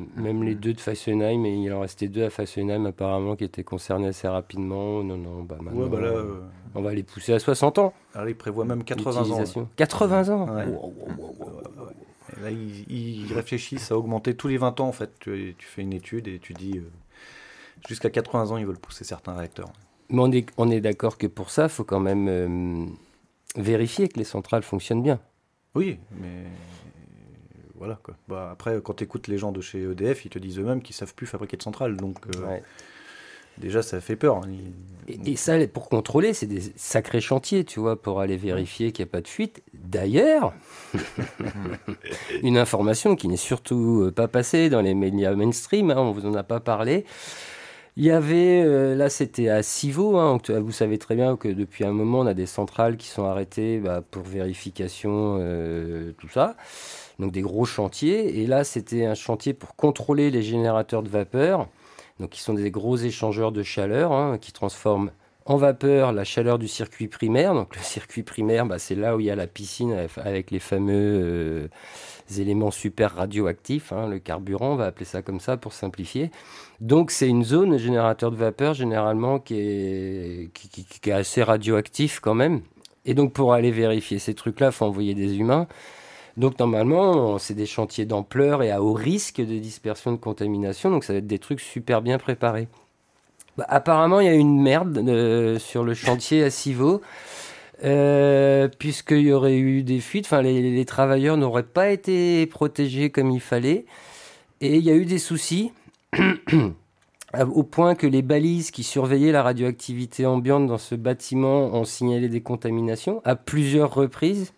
Hein. 0.01 0.05
Même 0.17 0.43
les 0.43 0.55
deux 0.55 0.73
de 0.73 0.81
Fessenheim, 0.81 1.45
et 1.45 1.55
il 1.55 1.73
en 1.73 1.81
restait 1.81 2.09
deux 2.09 2.25
à 2.25 2.31
Fessenheim 2.31 2.87
apparemment 2.87 3.37
qui 3.37 3.45
étaient 3.45 3.65
concernés 3.65 4.09
assez 4.09 4.29
rapidement. 4.29 5.03
Non, 5.03 5.17
non, 5.17 5.43
bah 5.43 5.57
maintenant, 5.61 5.87
bah 5.87 5.99
euh, 5.99 6.41
on 6.75 6.83
va 6.83 6.95
les 6.95 7.03
pousser 7.03 7.33
à 7.33 7.39
60 7.39 7.79
ans. 7.79 7.93
Alors 8.15 8.29
il 8.29 8.37
prévoit 8.37 8.65
même 8.65 8.85
80 8.85 9.31
ans. 9.31 9.69
80 9.77 10.29
ans 10.31 10.47
Là, 12.43 12.51
ils, 12.51 13.33
réfléchissent 13.33 13.93
à 13.93 13.99
augmenter 13.99 14.35
tous 14.35 14.49
les 14.49 14.57
20 14.57 14.81
ans 14.81 14.89
en 14.89 14.93
fait. 14.93 15.11
Tu, 15.21 15.55
fais 15.59 15.83
une 15.83 15.93
étude 15.93 16.27
et 16.27 16.39
tu 16.39 16.53
dis 16.53 16.79
euh, 16.79 16.91
jusqu'à 17.89 18.11
80 18.11 18.51
ans, 18.51 18.57
ils 18.57 18.67
veulent 18.67 18.79
pousser 18.79 19.05
certains 19.05 19.35
réacteurs. 19.35 19.73
Mais 20.11 20.21
on 20.21 20.33
est, 20.33 20.47
on 20.57 20.71
est 20.71 20.81
d'accord 20.81 21.17
que 21.17 21.27
pour 21.27 21.51
ça, 21.51 21.65
il 21.65 21.69
faut 21.69 21.85
quand 21.85 22.01
même 22.01 22.27
euh, 22.29 22.87
vérifier 23.57 24.09
que 24.09 24.19
les 24.19 24.25
centrales 24.25 24.63
fonctionnent 24.63 25.03
bien. 25.03 25.21
Oui, 25.75 25.99
mais 26.21 26.45
voilà 27.77 27.99
quoi. 28.03 28.15
Bah, 28.29 28.51
après, 28.53 28.81
quand 28.83 28.95
tu 28.95 29.05
écoutes 29.05 29.29
les 29.29 29.39
gens 29.39 29.53
de 29.53 29.61
chez 29.61 29.83
EDF, 29.83 30.25
ils 30.25 30.31
te 30.31 30.39
disent 30.39 30.59
eux-mêmes 30.59 30.83
qu'ils 30.83 30.95
savent 30.95 31.15
plus 31.15 31.27
fabriquer 31.27 31.57
de 31.57 31.63
centrales. 31.63 31.97
Donc, 31.97 32.19
euh, 32.37 32.59
déjà, 33.59 33.83
ça 33.83 34.01
fait 34.01 34.17
peur. 34.17 34.37
Hein. 34.37 34.49
Et, 35.09 35.37
ça, 35.37 35.55
pour 35.67 35.89
contrôler, 35.89 36.35
c'est 36.35 36.47
des 36.47 36.61
sacrés 36.77 37.21
chantiers, 37.21 37.65
tu 37.65 37.81
vois, 37.81 38.01
pour 38.01 38.21
aller 38.21 38.37
vérifier 38.37 38.93
qu'il 38.93 39.05
n'y 39.05 39.11
a 39.11 39.13
pas 39.13 39.21
de 39.21 39.29
fuite. 39.29 39.63
D'ailleurs, 39.75 40.55
une 42.43 42.59
information 42.59 43.17
qui 43.17 43.27
n'est 43.29 43.37
surtout 43.37 44.03
euh, 44.03 44.13
pas 44.13 44.29
passée 44.29 44.71
dans 44.71 44.81
les 44.81 44.95
médias 44.95 45.35
mainstream, 45.35 45.91
hein, 45.91 45.97
on 45.99 46.13
vous 46.13 46.27
en 46.27 46.35
a 46.35 46.45
pas 46.45 46.61
parlé. 46.61 47.05
Il 47.97 48.05
y 48.05 48.11
avait, 48.11 48.61
euh, 48.65 48.97
là 48.97 49.09
c'était 49.09 49.49
à 49.49 49.63
Civaux, 49.63 50.17
hein, 50.17 50.39
vous 50.49 50.73
savez 50.73 50.99
très 50.99 51.15
bien 51.15 51.37
que 51.37 51.47
depuis 51.47 51.85
un 51.85 51.93
moment 51.93 52.21
on 52.21 52.27
a 52.27 52.35
des 52.35 52.47
centrales 52.47 52.97
qui 52.97 53.07
sont 53.07 53.23
arrêtées 53.23 53.79
bah, 53.79 54.03
pour 54.03 54.25
vérification, 54.25 55.39
tout 56.19 56.29
ça 56.29 56.57
donc 57.19 57.33
des 57.33 57.43
gros 57.43 57.65
chantiers. 57.65 58.41
Et 58.41 58.47
là, 58.47 58.65
c'était 58.65 59.05
un 59.05 59.15
chantier 59.15 59.55
pour 59.55 59.77
contrôler 59.77 60.31
les 60.31 60.43
générateurs 60.43 61.03
de 61.03 61.09
vapeur, 61.09 61.69
donc 62.21 62.31
qui 62.31 62.41
sont 62.41 62.55
des 62.55 62.71
gros 62.71 62.97
échangeurs 62.97 63.53
de 63.53 63.63
chaleur 63.63 64.13
hein, 64.13 64.39
qui 64.39 64.53
transforment 64.53 65.11
en 65.47 65.57
vapeur 65.57 66.13
la 66.13 66.25
chaleur 66.25 66.59
du 66.59 66.69
circuit 66.69 67.09
primaire. 67.09 67.55
Donc 67.55 67.77
le 67.77 67.83
circuit 67.83 68.23
primaire, 68.23 68.67
bah, 68.67 68.79
c'est 68.79 68.95
là 68.95 69.17
où 69.17 69.21
il 69.21 69.27
y 69.27 69.31
a 69.31 69.37
la 69.37 69.47
piscine 69.47 70.07
avec 70.17 70.51
les 70.51 70.59
fameux 70.59 71.21
euh, 71.23 71.69
éléments 72.39 72.71
super 72.71 73.15
radioactifs, 73.15 73.93
hein, 73.93 74.09
le 74.09 74.19
carburant, 74.19 74.73
on 74.73 74.77
va 74.77 74.87
appeler 74.87 75.05
ça 75.05 75.23
comme 75.23 75.41
ça 75.41 75.57
pour 75.57 75.73
simplifier. 75.73 76.31
Donc 76.81 77.11
c'est 77.11 77.29
une 77.29 77.45
zone 77.45 77.77
générateur 77.77 78.31
de 78.31 78.37
vapeur 78.37 78.75
généralement 78.75 79.39
qui 79.39 79.57
est, 79.59 80.51
qui, 80.55 81.11
est 81.11 81.13
assez 81.13 81.43
radioactif 81.43 82.21
quand 82.21 82.35
même. 82.35 82.63
Et 83.05 83.15
donc 83.15 83.33
pour 83.35 83.53
aller 83.53 83.71
vérifier 83.71 84.19
ces 84.19 84.35
trucs-là, 84.35 84.71
faut 84.71 84.87
envoyer 84.87 85.15
des 85.15 85.37
humains. 85.37 85.67
Donc 86.37 86.59
normalement, 86.59 87.39
c'est 87.39 87.55
des 87.55 87.67
chantiers 87.67 88.07
d'ampleur 88.07 88.63
et 88.63 88.71
à 88.71 88.83
haut 88.83 88.93
risque 88.93 89.41
de 89.41 89.59
dispersion 89.59 90.13
de 90.13 90.17
contamination, 90.17 90.91
donc 90.91 91.05
ça 91.05 91.13
va 91.13 91.21
être 91.21 91.27
des 91.27 91.39
trucs 91.39 91.61
super 91.61 92.03
bien 92.03 92.19
préparés. 92.19 92.69
Bah, 93.57 93.67
apparemment, 93.69 94.21
il 94.21 94.27
y 94.27 94.31
a 94.31 94.35
une 94.35 94.61
merde 94.61 94.99
euh, 94.99 95.59
sur 95.59 95.85
le 95.85 95.95
chantier 95.95 96.43
à 96.43 96.51
Civaux. 96.51 97.01
Euh, 97.83 98.69
puisqu'il 98.79 99.23
y 99.23 99.33
aurait 99.33 99.57
eu 99.57 99.83
des 99.83 99.99
fuites, 99.99 100.27
enfin 100.27 100.43
les, 100.43 100.85
travailleurs 100.85 101.37
n'auraient 101.37 101.65
pas 101.65 101.91
été 101.91 102.47
protégés 102.47 103.11
comme 103.11 103.33
il 103.33 103.41
fallait, 103.41 103.85
et 104.61 104.77
il 104.77 104.85
y 104.85 104.91
a 104.91 104.95
eu 104.95 105.05
des 105.05 105.19
soucis 105.19 105.73
au 107.41 107.63
point 107.65 107.97
que 107.97 108.07
les 108.07 108.23
balises 108.23 108.71
qui 108.71 108.85
surveillaient 108.85 109.33
la 109.33 109.43
radioactivité 109.43 110.25
ambiante 110.25 110.69
dans 110.69 110.79
ce 110.79 110.95
bâtiment 110.95 111.75
ont 111.75 111.85
signalé 111.85 112.29
des 112.29 112.43
contaminations 112.43 113.21
à 113.25 113.35
plusieurs 113.35 113.93
reprises 113.93 114.53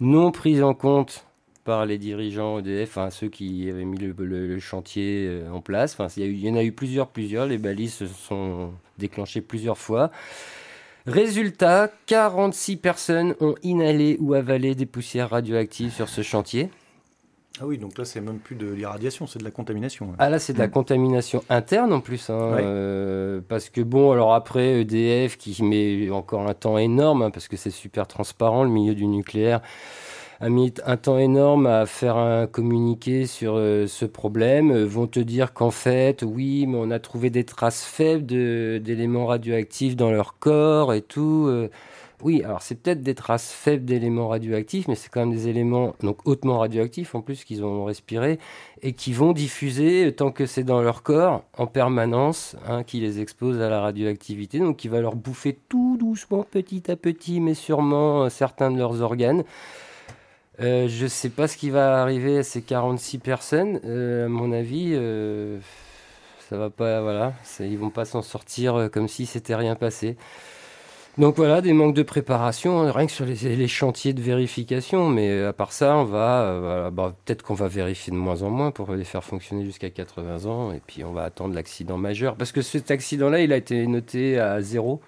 non 0.00 0.30
prise 0.30 0.62
en 0.62 0.74
compte 0.74 1.26
par 1.64 1.84
les 1.84 1.98
dirigeants 1.98 2.60
EDF, 2.60 2.98
ceux 3.10 3.28
qui 3.28 3.68
avaient 3.68 3.84
mis 3.84 3.98
le, 3.98 4.58
chantier 4.60 5.26
euh, 5.28 5.50
en 5.50 5.60
place. 5.60 5.94
Enfin, 5.98 6.06
il 6.16 6.38
y, 6.38 6.48
en 6.48 6.54
a 6.54 6.62
eu 6.62 6.72
plusieurs, 6.72 7.08
plusieurs. 7.08 7.46
Les 7.46 7.58
balises 7.58 7.94
se 7.94 8.06
sont 8.06 8.72
déclenchées 8.98 9.40
plusieurs 9.40 9.76
fois. 9.76 10.10
Résultat, 11.06 11.90
46 12.06 12.76
personnes 12.76 13.34
ont 13.40 13.56
inhalé 13.62 14.16
ou 14.20 14.34
avalé 14.34 14.74
des 14.74 14.86
poussières 14.86 15.30
radioactives 15.30 15.92
sur 15.92 16.08
ce 16.08 16.22
chantier. 16.22 16.70
Ah 17.60 17.66
oui, 17.66 17.78
donc 17.78 17.96
là, 17.96 18.04
c'est 18.04 18.20
même 18.20 18.38
plus 18.38 18.56
de 18.56 18.66
l'irradiation, 18.66 19.26
c'est 19.26 19.38
de 19.38 19.44
la 19.44 19.50
contamination. 19.50 20.12
Ah 20.18 20.28
là, 20.28 20.38
c'est 20.38 20.52
de 20.52 20.58
la 20.58 20.66
mm. 20.66 20.72
contamination 20.72 21.42
interne 21.48 21.92
en 21.92 22.00
plus. 22.00 22.28
Hein, 22.28 22.34
euh, 22.34 23.40
parce 23.48 23.70
que 23.70 23.80
bon, 23.80 24.12
alors 24.12 24.34
après, 24.34 24.80
EDF 24.80 25.38
qui 25.38 25.62
met 25.62 26.10
encore 26.10 26.46
un 26.46 26.54
temps 26.54 26.76
énorme, 26.76 27.22
hein, 27.22 27.30
parce 27.30 27.48
que 27.48 27.56
c'est 27.56 27.70
super 27.70 28.06
transparent, 28.06 28.64
le 28.64 28.70
milieu 28.70 28.94
du 28.94 29.06
nucléaire 29.06 29.62
a 30.38 30.50
mis 30.50 30.74
un 30.84 30.98
temps 30.98 31.16
énorme 31.18 31.66
à 31.66 31.86
faire 31.86 32.18
un 32.18 32.46
communiqué 32.46 33.24
sur 33.24 33.54
euh, 33.56 33.86
ce 33.86 34.04
problème, 34.04 34.70
euh, 34.70 34.84
vont 34.84 35.06
te 35.06 35.18
dire 35.18 35.54
qu'en 35.54 35.70
fait, 35.70 36.22
oui, 36.22 36.66
mais 36.66 36.76
on 36.78 36.90
a 36.90 36.98
trouvé 36.98 37.30
des 37.30 37.44
traces 37.44 37.82
faibles 37.82 38.26
d'éléments 38.26 39.26
radioactifs 39.26 39.96
dans 39.96 40.10
leur 40.10 40.38
corps 40.38 40.92
et 40.92 41.00
tout. 41.00 41.50
Oui, 42.22 42.42
alors 42.42 42.62
c'est 42.62 42.76
peut-être 42.76 43.02
des 43.02 43.14
traces 43.14 43.52
faibles 43.52 43.84
d'éléments 43.84 44.28
radioactifs, 44.28 44.88
mais 44.88 44.94
c'est 44.94 45.10
quand 45.10 45.20
même 45.20 45.32
des 45.32 45.48
éléments 45.48 45.94
donc 46.00 46.26
hautement 46.26 46.58
radioactifs 46.60 47.14
en 47.14 47.20
plus 47.20 47.44
qu'ils 47.44 47.62
ont 47.62 47.84
respiré 47.84 48.38
et 48.80 48.94
qui 48.94 49.12
vont 49.12 49.32
diffuser 49.32 50.14
tant 50.16 50.30
que 50.30 50.46
c'est 50.46 50.64
dans 50.64 50.80
leur 50.80 51.02
corps 51.02 51.44
en 51.58 51.66
permanence, 51.66 52.56
hein, 52.66 52.84
qui 52.84 53.00
les 53.00 53.20
expose 53.20 53.60
à 53.60 53.68
la 53.68 53.82
radioactivité, 53.82 54.58
donc 54.60 54.78
qui 54.78 54.88
va 54.88 55.00
leur 55.00 55.14
bouffer 55.14 55.58
tout 55.68 55.98
doucement, 55.98 56.42
petit 56.42 56.90
à 56.90 56.96
petit, 56.96 57.40
mais 57.40 57.54
sûrement 57.54 58.24
euh, 58.24 58.28
certains 58.30 58.70
de 58.70 58.78
leurs 58.78 59.02
organes. 59.02 59.44
Euh, 60.60 60.88
je 60.88 61.04
ne 61.04 61.08
sais 61.08 61.28
pas 61.28 61.48
ce 61.48 61.58
qui 61.58 61.68
va 61.68 62.00
arriver 62.00 62.38
à 62.38 62.42
ces 62.42 62.62
46 62.62 63.18
personnes. 63.18 63.80
Euh, 63.84 64.24
à 64.24 64.28
mon 64.28 64.52
avis, 64.52 64.94
ça 66.48 66.56
va 66.56 66.70
pas, 66.70 67.02
voilà, 67.02 67.34
ils 67.60 67.76
vont 67.76 67.90
pas 67.90 68.06
s'en 68.06 68.22
sortir 68.22 68.88
comme 68.90 69.06
si 69.06 69.26
c'était 69.26 69.54
rien 69.54 69.74
passé. 69.74 70.16
Donc 71.18 71.36
voilà, 71.36 71.62
des 71.62 71.72
manques 71.72 71.94
de 71.94 72.02
préparation, 72.02 72.80
hein, 72.80 72.92
rien 72.92 73.06
que 73.06 73.12
sur 73.12 73.24
les, 73.24 73.68
chantiers 73.68 74.12
de 74.12 74.20
vérification, 74.20 75.08
mais 75.08 75.30
euh, 75.30 75.48
à 75.48 75.54
part 75.54 75.72
ça, 75.72 75.96
on 75.96 76.04
va, 76.04 76.42
euh, 76.42 76.90
bah, 76.90 77.16
peut-être 77.24 77.42
qu'on 77.42 77.54
va 77.54 77.68
vérifier 77.68 78.12
de 78.12 78.18
moins 78.18 78.42
en 78.42 78.50
moins 78.50 78.70
pour 78.70 78.92
les 78.92 79.04
faire 79.04 79.24
fonctionner 79.24 79.64
jusqu'à 79.64 79.88
80 79.88 80.44
ans, 80.44 80.72
et 80.72 80.80
puis 80.86 81.04
on 81.04 81.12
va 81.12 81.22
attendre 81.22 81.54
l'accident 81.54 81.96
majeur, 81.96 82.36
parce 82.36 82.52
que 82.52 82.60
cet 82.60 82.90
accident-là, 82.90 83.40
il 83.40 83.50
a 83.54 83.56
été 83.56 83.86
noté 83.86 84.38
à 84.38 84.60
zéro. 84.60 85.00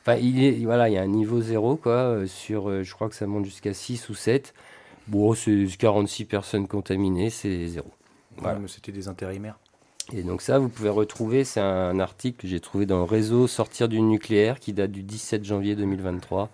Enfin, 0.00 0.16
il 0.16 0.42
est, 0.42 0.64
voilà, 0.64 0.88
il 0.88 0.94
y 0.94 0.98
a 0.98 1.02
un 1.02 1.06
niveau 1.06 1.42
zéro, 1.42 1.76
quoi, 1.76 1.92
euh, 1.92 2.26
sur, 2.26 2.82
je 2.82 2.94
crois 2.94 3.10
que 3.10 3.14
ça 3.14 3.26
monte 3.26 3.44
jusqu'à 3.44 3.74
6 3.74 4.08
ou 4.08 4.14
7. 4.14 4.54
Bon, 5.08 5.34
c'est 5.34 5.66
46 5.78 6.24
personnes 6.24 6.66
contaminées, 6.66 7.28
c'est 7.28 7.66
zéro. 7.66 7.90
Voilà. 8.38 8.58
mais 8.58 8.68
c'était 8.68 8.92
des 8.92 9.08
intérimaires. 9.08 9.58
Et 10.12 10.22
donc 10.22 10.42
ça, 10.42 10.58
vous 10.58 10.68
pouvez 10.68 10.90
retrouver, 10.90 11.44
c'est 11.44 11.60
un 11.60 11.98
article 11.98 12.42
que 12.42 12.48
j'ai 12.48 12.60
trouvé 12.60 12.84
dans 12.86 12.98
le 12.98 13.04
réseau 13.04 13.46
Sortir 13.46 13.88
du 13.88 14.00
nucléaire 14.00 14.60
qui 14.60 14.72
date 14.72 14.90
du 14.90 15.02
17 15.02 15.44
janvier 15.44 15.76
2023. 15.76 16.50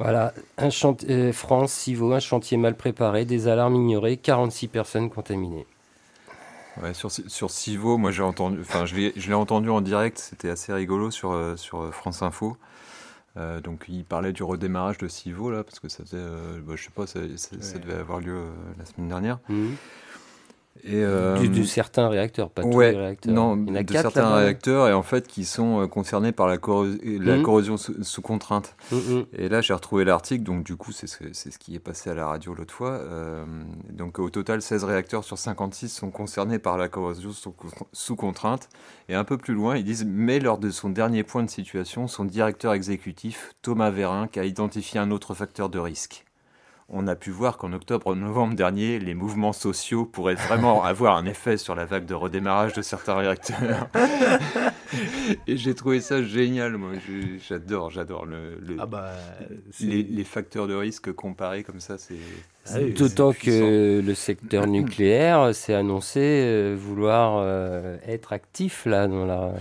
Voilà, 0.00 0.34
un 0.58 0.70
chantier, 0.70 1.08
euh, 1.10 1.32
France, 1.32 1.72
Civo, 1.72 2.12
un 2.12 2.18
chantier 2.18 2.56
mal 2.56 2.76
préparé, 2.76 3.24
des 3.24 3.46
alarmes 3.46 3.76
ignorées, 3.76 4.16
46 4.16 4.66
personnes 4.66 5.08
contaminées. 5.08 5.66
Ouais, 6.82 6.92
sur, 6.92 7.12
sur 7.12 7.52
Civo, 7.52 7.96
moi 7.96 8.10
j'ai 8.10 8.24
entendu, 8.24 8.58
enfin 8.60 8.84
je 8.84 8.96
l'ai 8.96 9.34
entendu 9.34 9.70
en 9.70 9.80
direct, 9.80 10.18
c'était 10.18 10.50
assez 10.50 10.72
rigolo 10.72 11.12
sur, 11.12 11.30
euh, 11.30 11.54
sur 11.54 11.82
euh, 11.82 11.92
France 11.92 12.22
Info. 12.22 12.56
donc 13.62 13.84
il 13.86 14.04
parlait 14.04 14.32
du 14.32 14.42
redémarrage 14.42 14.98
de 14.98 15.06
Civo 15.06 15.52
là, 15.52 15.62
parce 15.62 15.78
que 15.78 15.88
ça 15.88 16.04
faisait, 16.04 16.24
bah, 16.66 16.74
je 16.74 16.82
sais 16.82 16.90
pas, 16.90 17.06
ça, 17.06 17.20
devait 17.20 17.94
avoir 17.94 18.18
lieu 18.18 18.46
la 18.76 18.84
semaine 18.84 19.08
dernière. 19.08 19.38
Mmh. 19.48 19.74
Et, 20.82 20.96
euh, 20.96 21.46
de, 21.46 21.62
certains 21.62 22.08
réacteurs, 22.08 22.50
pas 22.50 22.62
tous 22.62 22.80
les 22.80 22.90
réacteurs. 22.90 23.32
Non, 23.32 23.56
Il 23.56 23.68
y 23.68 23.72
en 23.72 23.74
a 23.76 23.82
de 23.84 23.92
certains 23.92 24.34
réacteurs 24.34 24.88
et 24.88 24.92
en 24.92 25.04
fait 25.04 25.28
qui 25.28 25.44
sont 25.44 25.80
euh, 25.80 25.86
concernés 25.86 26.32
par 26.32 26.48
la, 26.48 26.56
la 26.56 27.36
mmh. 27.36 27.42
corrosion 27.42 27.76
sous, 27.76 28.22
contrainte. 28.22 28.74
Mmh, 28.90 28.96
mmh. 28.96 29.26
Et 29.34 29.48
là, 29.48 29.60
j'ai 29.60 29.72
retrouvé 29.72 30.04
l'article, 30.04 30.42
donc 30.42 30.64
du 30.64 30.76
coup, 30.76 30.90
c'est 30.90 31.06
ce, 31.06 31.32
ce, 31.32 31.58
qui 31.58 31.76
est 31.76 31.80
passé 31.80 32.10
à 32.10 32.14
la 32.14 32.26
radio 32.26 32.54
l'autre 32.54 32.74
fois. 32.74 32.90
Euh, 32.90 33.44
donc 33.90 34.18
au 34.18 34.30
total, 34.30 34.62
16 34.62 34.82
réacteurs 34.84 35.22
sur 35.22 35.38
56 35.38 35.88
sont 35.88 36.10
concernés 36.10 36.58
par 36.58 36.76
la 36.76 36.88
corrosion 36.88 37.30
sous, 37.30 37.54
sous, 37.92 38.16
contrainte. 38.16 38.68
Et 39.08 39.14
un 39.14 39.24
peu 39.24 39.38
plus 39.38 39.54
loin, 39.54 39.76
ils 39.76 39.84
disent 39.84 40.04
Mais 40.04 40.40
lors 40.40 40.58
de 40.58 40.70
son 40.70 40.90
dernier 40.90 41.22
point 41.22 41.44
de 41.44 41.50
situation, 41.50 42.08
son 42.08 42.24
directeur 42.24 42.74
exécutif, 42.74 43.54
Thomas 43.62 43.90
Vérin, 43.90 44.28
a 44.36 44.44
identifié 44.44 44.98
un 44.98 45.12
autre 45.12 45.34
facteur 45.34 45.68
de 45.68 45.78
risque 45.78 46.24
on 46.88 47.06
a 47.06 47.16
pu 47.16 47.30
voir 47.30 47.56
qu'en 47.56 47.72
octobre-novembre 47.72 48.54
dernier, 48.54 48.98
les 48.98 49.14
mouvements 49.14 49.52
sociaux 49.52 50.04
pourraient 50.04 50.34
vraiment 50.34 50.82
avoir 50.84 51.16
un 51.16 51.24
effet 51.24 51.56
sur 51.56 51.74
la 51.74 51.84
vague 51.84 52.06
de 52.06 52.14
redémarrage 52.14 52.74
de 52.74 52.82
certains 52.82 53.14
réacteurs. 53.14 53.88
Et 55.46 55.56
j'ai 55.56 55.74
trouvé 55.74 56.00
ça 56.00 56.22
génial, 56.22 56.76
moi. 56.76 56.92
J'adore, 57.48 57.90
j'adore 57.90 58.26
le, 58.26 58.58
ah 58.78 58.86
bah, 58.86 59.12
les, 59.80 60.24
facteurs 60.24 60.66
de 60.66 60.74
risque 60.74 61.12
comparés 61.12 61.64
comme 61.64 61.80
ça. 61.80 61.98
C'est 61.98 62.18
ah 62.66 62.80
D'autant 62.80 63.32
que 63.32 64.00
le 64.00 64.14
secteur 64.14 64.66
nucléaire 64.66 65.54
s'est 65.54 65.74
annoncé 65.74 66.20
euh, 66.20 66.74
vouloir 66.78 67.38
euh, 67.38 67.98
être 68.06 68.32
actif 68.32 68.86
là 68.86 69.06
dans 69.06 69.26
la 69.26 69.52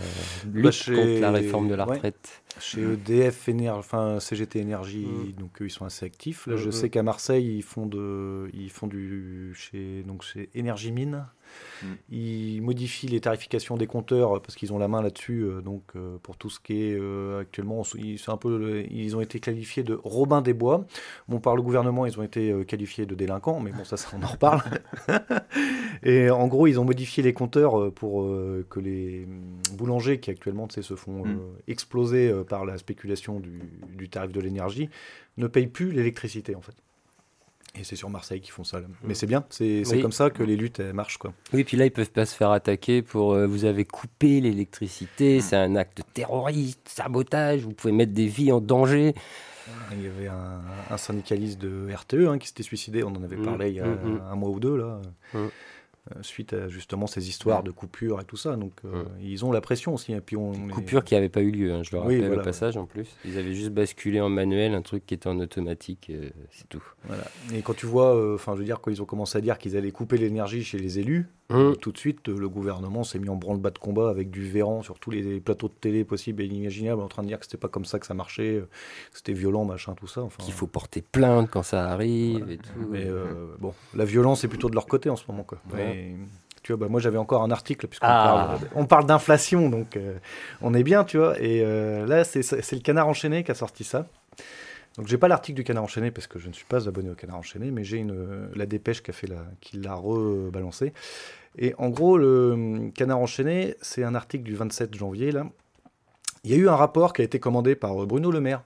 lutte 0.45 0.63
bah, 0.63 0.95
contre 0.95 1.19
la 1.19 1.31
réforme 1.31 1.67
de 1.67 1.75
la 1.75 1.85
retraite. 1.85 2.43
Chez 2.59 2.81
EDF, 2.81 3.49
enfin 3.71 4.19
CGT 4.19 4.59
Énergie, 4.59 5.07
mm. 5.07 5.39
donc 5.39 5.51
ils 5.59 5.71
sont 5.71 5.85
assez 5.85 6.05
actifs. 6.05 6.47
Là, 6.47 6.55
je 6.55 6.69
mm, 6.69 6.71
sais 6.71 6.87
mm. 6.87 6.89
qu'à 6.91 7.03
Marseille, 7.03 7.57
ils 7.57 7.63
font 7.63 7.87
de, 7.87 8.49
ils 8.53 8.69
font 8.69 8.87
du 8.87 9.53
chez 9.55 10.03
donc 10.03 10.23
chez 10.23 10.49
Énergie 10.53 10.91
Mine. 10.91 11.25
Mm. 11.81 11.87
Ils 12.09 12.61
modifient 12.61 13.07
les 13.07 13.21
tarifications 13.21 13.77
des 13.77 13.87
compteurs 13.87 14.41
parce 14.41 14.55
qu'ils 14.55 14.73
ont 14.73 14.77
la 14.77 14.87
main 14.87 15.01
là-dessus. 15.01 15.43
Euh, 15.43 15.61
donc 15.61 15.83
euh, 15.95 16.17
pour 16.21 16.37
tout 16.37 16.49
ce 16.49 16.59
qui 16.59 16.83
est 16.83 16.97
euh, 16.99 17.41
actuellement, 17.41 17.83
ils, 17.95 18.19
un 18.27 18.37
peu, 18.37 18.83
ils 18.89 19.15
ont 19.15 19.21
été 19.21 19.39
qualifiés 19.39 19.83
de 19.83 19.99
Robin 20.03 20.41
des 20.41 20.53
Bois. 20.53 20.85
Bon, 21.27 21.39
par 21.39 21.55
le 21.55 21.61
gouvernement, 21.61 22.05
ils 22.05 22.19
ont 22.19 22.23
été 22.23 22.53
qualifiés 22.65 23.05
de 23.05 23.15
délinquants, 23.15 23.59
mais 23.59 23.71
bon, 23.71 23.83
ça, 23.83 23.97
ça 23.97 24.09
on 24.13 24.23
en 24.23 24.27
reparle. 24.27 24.61
Et 26.03 26.29
en 26.29 26.47
gros, 26.47 26.67
ils 26.67 26.79
ont 26.79 26.85
modifié 26.85 27.23
les 27.23 27.33
compteurs 27.33 27.93
pour 27.93 28.23
que 28.69 28.79
les 28.79 29.25
mm, 29.25 29.75
boulangers 29.77 30.19
qui 30.19 30.31
actuellement 30.31 30.67
se 30.69 30.95
font 30.95 31.25
mm. 31.25 31.39
exploser 31.67 32.33
par 32.47 32.65
la 32.65 32.77
spéculation 32.77 33.39
du, 33.39 33.61
du 33.95 34.09
tarif 34.09 34.31
de 34.31 34.41
l'énergie 34.41 34.89
ne 35.37 35.47
payent 35.47 35.67
plus 35.67 35.91
l'électricité 35.91 36.55
en 36.55 36.61
fait. 36.61 36.75
Et 37.79 37.83
c'est 37.83 37.95
sur 37.95 38.09
Marseille 38.09 38.39
qu'ils 38.39 38.51
font 38.51 38.63
ça. 38.63 38.81
Mais 39.03 39.15
c'est 39.15 39.25
bien, 39.25 39.43
c'est 39.49 39.83
comme 40.01 40.11
ça 40.11 40.29
que 40.29 40.43
les 40.43 40.55
luttes 40.55 40.79
marchent. 40.79 41.17
Quoi. 41.17 41.33
Oui, 41.53 41.63
puis 41.63 41.75
là, 41.75 41.85
ils 41.85 41.91
peuvent 41.91 42.11
pas 42.11 42.27
se 42.27 42.35
faire 42.35 42.51
attaquer 42.51 43.01
pour 43.01 43.33
euh, 43.33 43.47
vous 43.47 43.65
avez 43.65 43.83
coupé 43.83 44.41
l'électricité, 44.41 45.39
mm. 45.39 45.41
c'est 45.41 45.55
un 45.55 45.75
acte 45.75 46.01
terroriste, 46.13 46.87
sabotage, 46.87 47.61
vous 47.61 47.73
pouvez 47.73 47.93
mettre 47.93 48.13
des 48.13 48.27
vies 48.27 48.51
en 48.51 48.61
danger. 48.61 49.15
Il 49.93 50.03
y 50.03 50.07
avait 50.07 50.27
un, 50.27 50.97
syndicaliste 50.97 51.59
de 51.59 51.91
RTE 51.91 52.27
hein, 52.27 52.37
qui 52.37 52.47
s'était 52.49 52.63
suicidé, 52.63 53.03
on 53.03 53.07
en 53.07 53.23
avait 53.23 53.37
mm. 53.37 53.45
parlé 53.45 53.69
il 53.69 53.75
y 53.75 53.79
a 53.79 53.85
mm, 53.85 54.21
un 54.29 54.35
mois 54.35 54.49
ou 54.49 54.59
deux. 54.59 54.77
là. 54.77 55.01
Suite 56.21 56.53
à 56.53 56.67
justement 56.67 57.07
ces 57.07 57.29
histoires 57.29 57.63
de 57.63 57.71
coupures 57.71 58.21
et 58.21 58.25
tout 58.25 58.37
ça. 58.37 58.55
Donc 58.55 58.73
euh, 58.85 59.03
ils 59.21 59.45
ont 59.45 59.51
la 59.51 59.61
pression 59.61 59.93
aussi. 59.93 60.13
Et 60.13 60.21
puis 60.21 60.35
on 60.35 60.53
Coupure 60.69 61.03
qui 61.03 61.15
n'avait 61.15 61.29
pas 61.29 61.41
eu 61.41 61.51
lieu, 61.51 61.73
hein, 61.73 61.83
je 61.83 61.91
le 61.91 61.99
rappelle 61.99 62.39
au 62.39 62.41
passage 62.41 62.77
en 62.77 62.85
plus. 62.85 63.07
Ils 63.25 63.37
avaient 63.37 63.53
juste 63.53 63.71
basculé 63.71 64.21
en 64.21 64.29
manuel 64.29 64.73
un 64.73 64.81
truc 64.81 65.05
qui 65.05 65.13
était 65.13 65.27
en 65.27 65.39
automatique, 65.39 66.11
euh, 66.13 66.29
c'est 66.51 66.67
tout. 66.69 66.83
Voilà. 67.05 67.23
Et 67.53 67.61
quand 67.61 67.75
tu 67.75 67.85
vois, 67.85 68.33
enfin 68.33 68.53
je 68.53 68.59
veux 68.59 68.65
dire, 68.65 68.79
quand 68.81 68.91
ils 68.91 69.01
ont 69.01 69.05
commencé 69.05 69.37
à 69.37 69.41
dire 69.41 69.57
qu'ils 69.57 69.77
allaient 69.77 69.91
couper 69.91 70.17
l'énergie 70.17 70.63
chez 70.63 70.77
les 70.77 70.99
élus, 70.99 71.27
Mmh. 71.49 71.73
Tout 71.81 71.91
de 71.91 71.97
suite, 71.97 72.27
le 72.29 72.47
gouvernement 72.47 73.03
s'est 73.03 73.19
mis 73.19 73.29
en 73.29 73.35
branle-bas 73.35 73.71
de 73.71 73.77
combat 73.77 74.09
avec 74.09 74.31
du 74.31 74.47
Véran 74.47 74.81
sur 74.81 74.99
tous 74.99 75.11
les 75.11 75.39
plateaux 75.39 75.67
de 75.67 75.73
télé 75.73 76.05
possibles 76.05 76.41
et 76.41 76.45
inimaginables, 76.45 77.01
en 77.01 77.07
train 77.07 77.21
de 77.21 77.27
dire 77.27 77.37
que 77.37 77.45
c'était 77.45 77.57
pas 77.57 77.67
comme 77.67 77.85
ça 77.85 77.99
que 77.99 78.05
ça 78.05 78.13
marchait, 78.13 78.63
que 79.11 79.17
c'était 79.17 79.33
violent, 79.33 79.65
machin, 79.65 79.93
tout 79.93 80.07
ça. 80.07 80.21
Enfin, 80.21 80.41
Qu'il 80.43 80.53
faut 80.53 80.67
porter 80.67 81.01
plainte 81.01 81.49
quand 81.51 81.63
ça 81.63 81.89
arrive 81.89 82.49
et 82.49 82.57
tout. 82.57 82.87
Mais 82.89 83.05
euh, 83.05 83.55
bon, 83.59 83.73
la 83.93 84.05
violence 84.05 84.43
est 84.43 84.47
plutôt 84.47 84.69
de 84.69 84.75
leur 84.75 84.87
côté 84.87 85.09
en 85.09 85.15
ce 85.15 85.25
moment. 85.27 85.43
Quoi. 85.43 85.59
tu 86.63 86.71
vois, 86.71 86.79
bah, 86.79 86.87
moi 86.89 87.01
j'avais 87.01 87.17
encore 87.17 87.43
un 87.43 87.51
article, 87.51 87.87
puisqu'on 87.87 88.07
ah. 88.09 88.57
parle, 88.73 88.87
parle 88.87 89.05
d'inflation, 89.05 89.69
donc 89.69 89.97
euh, 89.97 90.17
on 90.61 90.73
est 90.73 90.83
bien, 90.83 91.03
tu 91.03 91.17
vois. 91.17 91.39
Et 91.41 91.61
euh, 91.61 92.05
là, 92.05 92.23
c'est 92.23 92.71
le 92.71 92.81
Canard 92.81 93.07
Enchaîné 93.09 93.43
qui 93.43 93.51
a 93.51 93.55
sorti 93.55 93.83
ça. 93.83 94.07
Donc 94.97 95.07
j'ai 95.07 95.17
pas 95.17 95.27
l'article 95.27 95.55
du 95.55 95.63
Canard 95.63 95.83
enchaîné 95.83 96.11
parce 96.11 96.27
que 96.27 96.37
je 96.39 96.47
ne 96.47 96.53
suis 96.53 96.65
pas 96.65 96.87
abonné 96.87 97.09
au 97.09 97.15
Canard 97.15 97.37
enchaîné, 97.37 97.71
mais 97.71 97.83
j'ai 97.83 97.97
une 97.97 98.49
la 98.55 98.65
dépêche 98.65 99.01
qui 99.01 99.09
a 99.09 99.13
fait 99.13 99.27
la, 99.27 99.43
qui 99.59 99.77
l'a 99.77 99.95
rebalancé. 99.95 100.93
Et 101.57 101.73
en 101.77 101.89
gros, 101.89 102.17
le 102.17 102.91
Canard 102.95 103.19
enchaîné, 103.19 103.75
c'est 103.81 104.03
un 104.03 104.15
article 104.15 104.43
du 104.43 104.55
27 104.55 104.93
janvier 104.95 105.31
là. 105.31 105.47
Il 106.43 106.51
y 106.51 106.53
a 106.53 106.57
eu 106.57 106.67
un 106.67 106.75
rapport 106.75 107.13
qui 107.13 107.21
a 107.21 107.25
été 107.25 107.39
commandé 107.39 107.75
par 107.75 107.95
Bruno 108.05 108.29
Le 108.29 108.41
Maire 108.41 108.63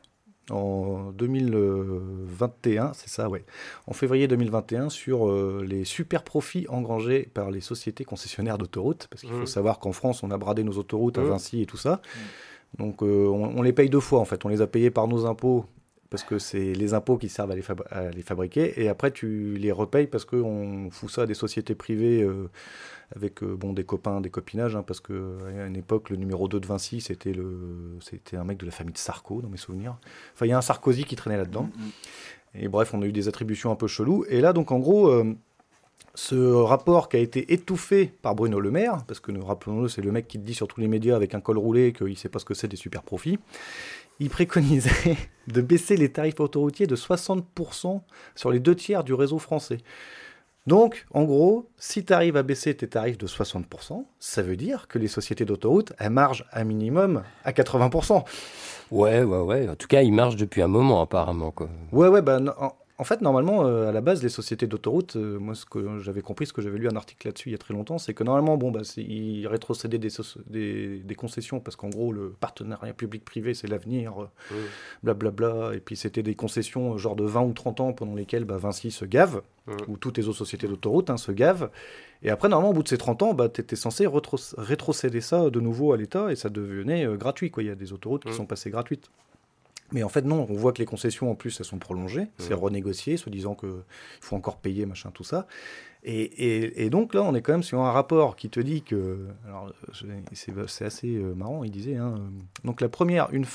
en 0.50 1.12
2021, 1.12 2.94
c'est 2.94 3.10
ça, 3.10 3.30
ouais, 3.30 3.44
en 3.86 3.94
février 3.94 4.28
2021, 4.28 4.90
sur 4.90 5.28
euh, 5.28 5.66
les 5.68 5.84
super 5.84 6.24
profits 6.24 6.66
engrangés 6.70 7.30
par 7.34 7.52
les 7.52 7.62
sociétés 7.62 8.06
concessionnaires 8.06 8.58
d'autoroutes, 8.58 9.08
parce 9.10 9.22
qu'il 9.22 9.32
faut 9.32 9.40
mmh. 9.40 9.48
savoir 9.48 9.80
qu'en 9.80 9.92
France, 9.92 10.24
on 10.24 10.32
a 10.32 10.38
bradé 10.38 10.64
nos 10.64 10.78
autoroutes 10.78 11.18
à 11.18 11.22
mmh. 11.22 11.30
Vinci 11.30 11.62
et 11.62 11.66
tout 11.66 11.78
ça. 11.78 12.02
Mmh. 12.02 12.84
Donc 12.84 13.04
euh, 13.04 13.28
on, 13.28 13.58
on, 13.58 13.62
les 13.62 13.74
paye 13.74 13.90
deux 13.90 14.00
fois 14.00 14.20
en 14.20 14.26
fait. 14.26 14.46
On 14.46 14.50
les 14.50 14.62
a 14.62 14.68
payés 14.68 14.92
par 14.92 15.08
nos 15.08 15.26
impôts 15.26 15.66
parce 16.10 16.24
que 16.24 16.40
c'est 16.40 16.74
les 16.74 16.94
impôts 16.94 17.18
qui 17.18 17.30
servent 17.30 17.52
à 17.52 17.56
les, 17.56 18.22
fabriquer, 18.22 18.82
et 18.82 18.88
après 18.88 19.12
tu 19.12 19.56
les 19.58 19.72
repayes 19.72 20.08
parce 20.08 20.26
qu'on 20.26 20.90
fout 20.92 21.10
ça 21.10 21.24
à 21.24 21.26
des 21.26 21.34
sociétés 21.34 21.76
privées 21.76 22.22
euh, 22.22 22.50
avec 23.16 23.44
euh, 23.44 23.56
bon, 23.56 23.74
des 23.74 23.84
copains, 23.84 24.22
des 24.22 24.30
copinages, 24.30 24.76
hein, 24.76 24.84
parce 24.86 25.00
qu'à 25.00 25.14
une 25.66 25.76
époque, 25.76 26.10
le 26.10 26.18
numéro 26.18 26.48
2 26.48 26.60
de 26.60 26.68
Vinci, 26.68 27.02
c'était, 27.02 27.36
un 28.34 28.44
mec 28.44 28.58
de 28.58 28.66
la 28.66 28.72
famille 28.72 28.94
de 28.94 28.98
Sarko, 28.98 29.42
dans 29.42 29.50
mes 29.50 29.58
souvenirs. 29.58 29.98
Enfin, 30.34 30.46
il 30.46 30.50
y 30.50 30.54
a 30.54 30.58
un 30.58 30.62
Sarkozy 30.62 31.04
qui 31.04 31.16
traînait 31.16 31.38
là-dedans. 31.38 31.70
Mm, 31.76 31.84
mm. 31.84 31.92
Et 32.64 32.68
bref, 32.68 32.94
on 32.94 33.02
a 33.02 33.06
eu 33.06 33.12
des 33.12 33.28
attributions 33.28 33.72
un 33.72 33.76
peu 33.76 33.88
cheloues. 33.88 34.26
Et 34.30 34.42
là, 34.42 34.52
donc 34.52 34.72
en 34.72 34.80
gros, 34.80 35.10
euh, 35.10 35.36
ce 36.16 36.36
rapport 36.36 37.08
qui 37.08 37.18
a 37.18 37.20
été 37.20 37.54
étouffé 37.54 38.12
par 38.22 38.36
Bruno 38.36 38.60
Le 38.60 38.72
Maire, 38.72 39.04
parce 39.08 39.20
que 39.20 39.32
rappelons-le, 39.38 39.88
c'est 39.88 40.02
le 40.02 40.12
mec 40.12 40.28
qui 40.28 40.40
te 40.40 40.44
dit 40.44 40.56
sur 40.56 40.68
tous 40.68 40.82
les 40.82 40.88
médias 40.88 41.16
avec 41.16 41.36
un 41.36 41.40
col 41.40 41.58
roulé 41.58 41.94
qu'il 41.94 42.08
ne 42.08 42.16
sait 42.16 42.30
pas 42.30 42.40
ce 42.40 42.46
que 42.46 42.54
c'est 42.54 42.68
des 42.68 42.78
super 42.78 43.04
profits 43.04 43.40
il 44.20 44.30
préconisait 44.30 45.18
de 45.48 45.62
baisser 45.62 45.98
les 45.98 46.12
tarifs 46.12 46.40
autoroutiers 46.40 46.88
de 46.88 46.96
60% 46.96 48.02
sur 48.36 48.52
les 48.52 48.60
deux 48.60 48.76
tiers 48.76 49.04
du 49.04 49.14
réseau 49.14 49.40
français. 49.40 49.78
Donc, 50.68 51.06
en 51.14 51.24
gros, 51.24 51.70
si 51.78 52.04
tu 52.04 52.12
arrives 52.12 52.36
à 52.36 52.44
baisser 52.44 52.76
tes 52.76 52.90
tarifs 52.90 53.18
de 53.18 53.26
60%, 53.26 54.04
ça 54.20 54.42
veut 54.42 54.58
dire 54.58 54.90
que 54.90 55.00
les 55.00 55.08
sociétés 55.08 55.46
d'autoroute, 55.46 55.94
elles 55.98 56.10
margent 56.10 56.46
un 56.52 56.66
minimum 56.66 57.24
à 57.46 57.54
80%. 57.54 58.26
Ouais, 58.92 59.24
ouais, 59.24 59.40
ouais. 59.40 59.70
En 59.70 59.76
tout 59.76 59.88
cas, 59.88 60.02
ils 60.02 60.12
marchent 60.12 60.36
depuis 60.36 60.62
un 60.62 60.68
moment, 60.68 61.02
apparemment. 61.02 61.52
Quoi. 61.52 61.70
Ouais, 61.94 62.10
ouais, 62.10 62.22
bah, 62.22 62.42
en 63.00 63.04
fait, 63.04 63.22
normalement, 63.22 63.64
euh, 63.64 63.90
à 63.90 63.92
la 63.92 64.02
base, 64.02 64.24
les 64.24 64.30
sociétés 64.30 64.66
d'autoroute, 64.66 65.18
euh, 65.18 65.38
moi, 65.38 65.54
ce 65.54 65.66
que 65.66 66.00
j'avais 66.00 66.22
compris, 66.22 66.48
ce 66.48 66.54
que 66.54 66.64
j'avais 66.64 66.80
lu 66.80 66.88
un 66.88 66.96
article 66.96 67.28
là-dessus 67.28 67.50
il 67.50 67.52
y 67.52 67.56
a 67.56 67.60
très 67.60 67.76
longtemps, 67.76 68.00
c'est 68.00 68.16
que 68.16 68.24
normalement, 68.24 68.58
bon, 68.58 68.72
bah, 68.72 68.82
ils 68.98 69.46
rétrocédaient 69.48 70.00
des, 70.00 70.10
des, 71.04 71.16
concessions 71.16 71.60
parce 71.60 71.76
qu'en 71.76 71.90
gros, 71.90 72.12
le 72.12 72.30
partenariat 72.40 72.94
public-privé, 72.94 73.54
c'est 73.54 73.68
l'avenir, 73.68 74.30
blablabla. 75.04 75.48
Euh, 75.48 75.74
et 75.74 75.80
puis, 75.80 75.96
c'était 75.96 76.24
des 76.24 76.34
concessions 76.34 76.98
genre 76.98 77.16
de 77.16 77.24
20 77.24 77.42
ou 77.44 77.54
30 77.54 77.82
ans 77.82 77.94
pendant 77.94 78.16
lesquelles 78.16 78.46
bah, 78.46 78.58
Vinci 78.58 78.90
se 78.90 79.06
gave, 79.06 79.44
ou 79.88 79.98
toutes 79.98 80.18
les 80.18 80.28
autres 80.28 80.40
sociétés 80.40 80.68
d'autoroute 80.68 81.12
hein, 81.12 81.18
se 81.18 81.32
gavent. 81.32 81.70
Et 82.24 82.32
après, 82.32 82.50
normalement, 82.50 82.72
au 82.72 82.74
bout 82.74 82.84
de 82.84 82.88
ces 82.88 82.98
30 82.98 83.22
ans, 83.22 83.34
bah, 83.36 83.48
tu 83.48 83.62
étais 83.62 83.76
censé 83.76 84.08
rétrocéder 84.58 85.22
ça 85.22 85.52
de 85.52 85.60
nouveau 85.60 85.94
à 85.94 85.98
l'État 85.98 86.32
et 86.32 86.36
ça 86.36 86.50
devenait 86.50 87.06
gratuit. 87.16 87.52
Quoi. 87.52 87.62
Il 87.62 87.68
y 87.68 87.70
a 87.70 87.76
des 87.76 87.94
autoroutes 87.94 88.24
qui 88.24 88.34
sont 88.34 88.48
passées 88.48 88.72
gratuites. 88.72 89.12
Mais 89.92 90.04
en 90.04 90.10
fait, 90.10 90.24
non, 90.24 90.46
on 90.50 90.54
voit 90.54 90.74
que 90.74 90.80
les 90.80 90.86
concessions, 90.86 91.32
en 91.32 91.36
plus, 91.36 91.60
elles 91.60 91.66
sont 91.66 91.80
prolongées, 91.80 92.28
c'est 92.38 92.54
renégocié, 92.54 93.18
se 93.18 93.30
disant 93.30 93.56
qu'il 93.56 93.70
faut 94.20 94.36
encore 94.36 94.58
payer, 94.58 94.86
machin, 94.86 95.12
tout 95.14 95.24
ça. 95.24 95.48
Et, 96.04 96.86
et, 96.86 96.90
donc 96.90 97.14
là, 97.14 97.24
on 97.24 97.36
est 97.36 97.42
quand 97.42 97.52
même 97.52 97.64
sur 97.64 97.82
un 97.82 97.92
rapport 97.92 98.36
qui 98.38 98.50
te 98.50 98.60
dit 98.60 98.82
que. 98.82 99.28
Alors, 99.46 99.74
c'est 99.94 100.86
assez 100.86 101.16
euh, 101.16 101.34
marrant, 101.34 101.64
il 101.66 101.72
disait. 101.72 101.96
Hein, 101.98 102.16
euh, 102.18 102.28
donc 102.64 102.80
la 102.80 102.88
première, 102.88 103.28
une, 103.34 103.46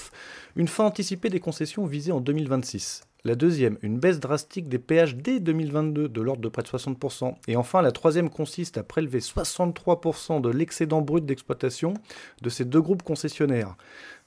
une 0.57 0.69
fin 0.69 0.85
anticipée 0.85 1.31
des 1.31 1.41
concessions 1.41 1.87
visées 1.87 2.13
en 2.13 2.21
2026. 2.21 3.05
La 3.25 3.37
deuxième, 3.37 3.79
une 3.83 4.01
baisse 4.01 4.19
drastique 4.19 4.69
des 4.69 4.81
péages 4.81 5.15
dès 5.15 5.39
2022 5.39 6.09
de 6.09 6.21
l'ordre 6.21 6.43
de 6.43 6.49
près 6.49 6.63
de 6.63 6.69
60%. 6.69 7.37
Et 7.47 7.55
enfin, 7.55 7.81
la 7.81 7.93
troisième 7.93 8.29
consiste 8.29 8.79
à 8.79 8.83
prélever 8.83 9.21
63% 9.21 10.41
de 10.41 10.49
l'excédent 10.51 11.03
brut 11.03 11.25
d'exploitation 11.25 11.95
de 12.43 12.51
ces 12.51 12.65
deux 12.65 12.81
groupes 12.81 13.05
concessionnaires. 13.05 13.77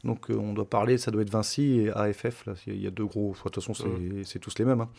Donc 0.05 0.29
euh, 0.29 0.35
on 0.35 0.53
doit 0.53 0.69
parler, 0.69 0.97
ça 0.97 1.11
doit 1.11 1.21
être 1.21 1.29
Vinci 1.29 1.79
et 1.79 1.91
AFF. 1.91 2.45
Là, 2.45 2.53
il 2.67 2.81
y 2.81 2.87
a 2.87 2.91
deux 2.91 3.05
gros. 3.05 3.33
De 3.33 3.37
toute 3.37 3.55
façon, 3.55 3.73
c'est 4.23 4.39
tous 4.39 4.57
les 4.57 4.65
mêmes. 4.65 4.81
Hein. 4.81 4.89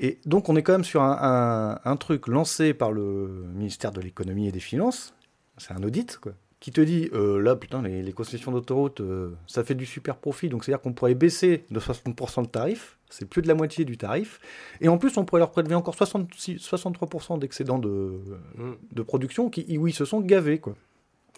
Et 0.00 0.18
donc 0.26 0.48
on 0.48 0.56
est 0.56 0.62
quand 0.62 0.72
même 0.72 0.84
sur 0.84 1.02
un, 1.02 1.96
truc 1.98 2.26
lancé 2.26 2.74
par 2.74 2.92
le 2.92 3.46
ministère 3.54 3.92
de 3.92 4.00
l'économie 4.00 4.48
et 4.48 4.52
des 4.52 4.60
finances. 4.60 5.14
C'est 5.56 5.72
un 5.72 5.82
audit, 5.82 6.18
quoi 6.18 6.32
qui 6.64 6.72
te 6.72 6.80
dit 6.80 7.10
euh, 7.12 7.42
là, 7.42 7.56
putain, 7.56 7.82
les, 7.82 8.12
concessions 8.14 8.50
d'autoroute, 8.50 9.02
euh, 9.02 9.36
ça 9.46 9.64
fait 9.64 9.74
du 9.74 9.84
super 9.84 10.16
profit, 10.16 10.48
donc 10.48 10.64
c'est-à-dire 10.64 10.80
qu'on 10.80 10.94
pourrait 10.94 11.14
baisser 11.14 11.66
de 11.70 11.78
60% 11.78 12.40
de 12.40 12.46
tarif, 12.46 12.96
c'est 13.10 13.28
plus 13.28 13.42
de 13.42 13.48
la 13.48 13.54
moitié 13.54 13.84
du 13.84 13.98
tarif, 13.98 14.40
et 14.80 14.88
en 14.88 14.96
plus 14.96 15.18
on 15.18 15.26
pourrait 15.26 15.40
leur 15.40 15.50
prélever 15.50 15.74
encore 15.74 15.94
63% 15.94 17.38
d'excédent 17.38 17.78
de, 17.78 18.18
mm. 18.56 18.72
de 18.92 19.02
production 19.02 19.50
qui, 19.50 19.66
ils 19.68 19.92
se 19.92 20.06
sont 20.06 20.22
gavés, 20.22 20.58
quoi. 20.58 20.74